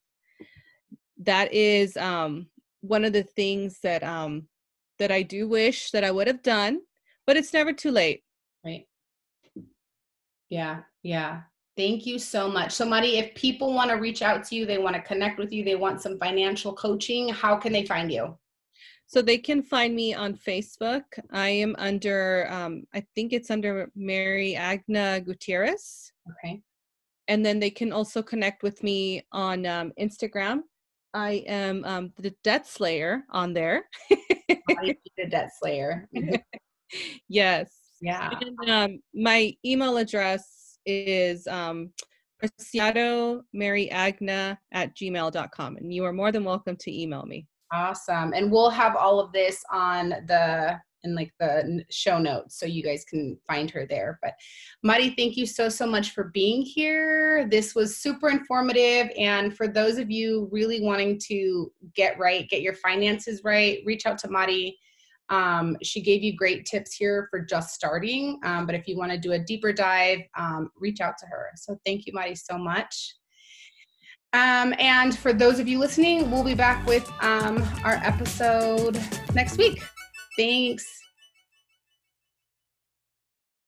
that 1.18 1.52
is 1.54 1.98
um 1.98 2.48
one 2.82 3.04
of 3.06 3.14
the 3.14 3.24
things 3.24 3.80
that 3.84 4.04
um 4.04 4.48
that 5.00 5.12
i 5.12 5.22
do 5.22 5.48
wish 5.48 5.92
that 5.92 6.04
i 6.04 6.12
would 6.12 6.28
have 6.28 6.42
done 6.44 6.80
but 7.28 7.36
it's 7.36 7.54
never 7.54 7.74
too 7.74 7.92
late 7.92 8.24
right 8.66 8.86
yeah, 10.54 10.82
yeah. 11.02 11.42
Thank 11.76 12.06
you 12.06 12.20
so 12.20 12.48
much. 12.48 12.72
So, 12.74 12.86
Mari, 12.86 13.18
if 13.18 13.34
people 13.34 13.74
want 13.74 13.90
to 13.90 13.96
reach 13.96 14.22
out 14.22 14.44
to 14.46 14.56
you, 14.56 14.66
they 14.66 14.78
want 14.78 14.96
to 14.96 15.02
connect 15.02 15.40
with 15.40 15.52
you, 15.52 15.64
they 15.64 15.76
want 15.76 16.02
some 16.02 16.20
financial 16.20 16.74
coaching, 16.74 17.30
how 17.30 17.56
can 17.56 17.74
they 17.74 17.86
find 17.86 18.12
you? 18.12 18.38
So 19.08 19.22
they 19.22 19.38
can 19.38 19.62
find 19.62 19.96
me 19.96 20.14
on 20.14 20.36
Facebook. 20.36 21.04
I 21.32 21.50
am 21.50 21.76
under, 21.78 22.48
um, 22.50 22.84
I 22.94 23.06
think 23.16 23.34
it's 23.34 23.52
under 23.52 23.92
Mariagna 23.98 25.24
Gutierrez. 25.26 26.12
Okay. 26.32 26.62
And 27.28 27.46
then 27.46 27.60
they 27.60 27.70
can 27.70 27.92
also 27.92 28.22
connect 28.22 28.64
with 28.64 28.82
me 28.84 29.26
on 29.32 29.66
um, 29.66 29.92
Instagram. 30.00 30.62
I 31.14 31.44
am 31.48 31.84
um, 31.86 32.14
the 32.18 32.34
Debt 32.44 32.68
Slayer 32.68 33.24
on 33.30 33.54
there. 33.54 33.86
the 34.10 35.28
Debt 35.30 35.52
Slayer. 35.60 36.08
yes. 37.30 37.72
Yeah. 38.02 38.32
And, 38.42 38.70
um, 38.70 39.00
my 39.14 39.54
email 39.64 39.98
address 39.98 40.63
is 40.86 41.48
um, 41.48 41.92
preciado 42.42 43.42
mariagna 43.56 44.58
at 44.72 44.96
gmail.com. 44.96 45.78
And 45.78 45.94
you 45.94 46.06
are 46.06 46.14
more 46.14 46.32
than 46.32 46.44
welcome 46.44 46.76
to 46.78 47.02
email 47.02 47.24
me. 47.24 47.48
Awesome. 47.72 48.34
And 48.34 48.52
we'll 48.52 48.70
have 48.70 48.96
all 48.96 49.20
of 49.20 49.32
this 49.32 49.64
on 49.72 50.10
the 50.10 50.80
in 51.04 51.16
like 51.16 51.34
the 51.40 51.84
show 51.90 52.18
notes 52.18 52.58
so 52.58 52.66
you 52.66 52.82
guys 52.82 53.04
can 53.04 53.38
find 53.48 53.70
her 53.70 53.86
there 53.86 54.20
but 54.22 54.34
Mari 54.84 55.10
thank 55.18 55.36
you 55.36 55.46
so 55.46 55.70
so 55.70 55.86
much 55.86 56.12
for 56.12 56.26
being 56.34 56.62
here 56.62 57.48
this 57.50 57.76
was 57.76 57.98
super 57.98 58.30
informative 58.30 59.12
and 59.18 59.56
for 59.56 59.68
those 59.68 59.98
of 59.98 60.10
you 60.10 60.48
really 60.52 60.82
wanting 60.82 61.20
to 61.28 61.72
get 61.94 62.18
right 62.18 62.50
get 62.50 62.62
your 62.62 62.76
finances 62.76 63.42
right 63.44 63.80
reach 63.86 64.06
out 64.06 64.18
to 64.20 64.30
Mari 64.30 64.78
um, 65.30 65.78
she 65.82 66.02
gave 66.02 66.24
you 66.24 66.36
great 66.36 66.66
tips 66.66 66.96
here 66.96 67.28
for 67.30 67.40
just 67.40 67.74
starting, 67.74 68.40
um, 68.44 68.66
but 68.66 68.76
if 68.76 68.88
you 68.88 68.98
want 68.98 69.12
to 69.12 69.18
do 69.18 69.32
a 69.34 69.40
deeper 69.40 69.72
dive, 69.74 70.20
um, 70.38 70.70
reach 70.78 71.02
out 71.02 71.18
to 71.20 71.26
her. 71.26 71.50
So 71.56 71.78
thank 71.86 72.06
you, 72.06 72.14
Mari, 72.14 72.36
so 72.36 72.58
much. 72.58 73.16
Um, 74.34 74.74
and 74.80 75.18
for 75.18 75.32
those 75.32 75.60
of 75.60 75.68
you 75.68 75.78
listening, 75.78 76.32
we'll 76.32 76.44
be 76.44 76.56
back 76.56 76.86
with 76.88 77.10
um, 77.22 77.64
our 77.84 78.00
episode 78.04 79.00
next 79.34 79.58
week. 79.58 79.82
Thanks. 80.38 81.03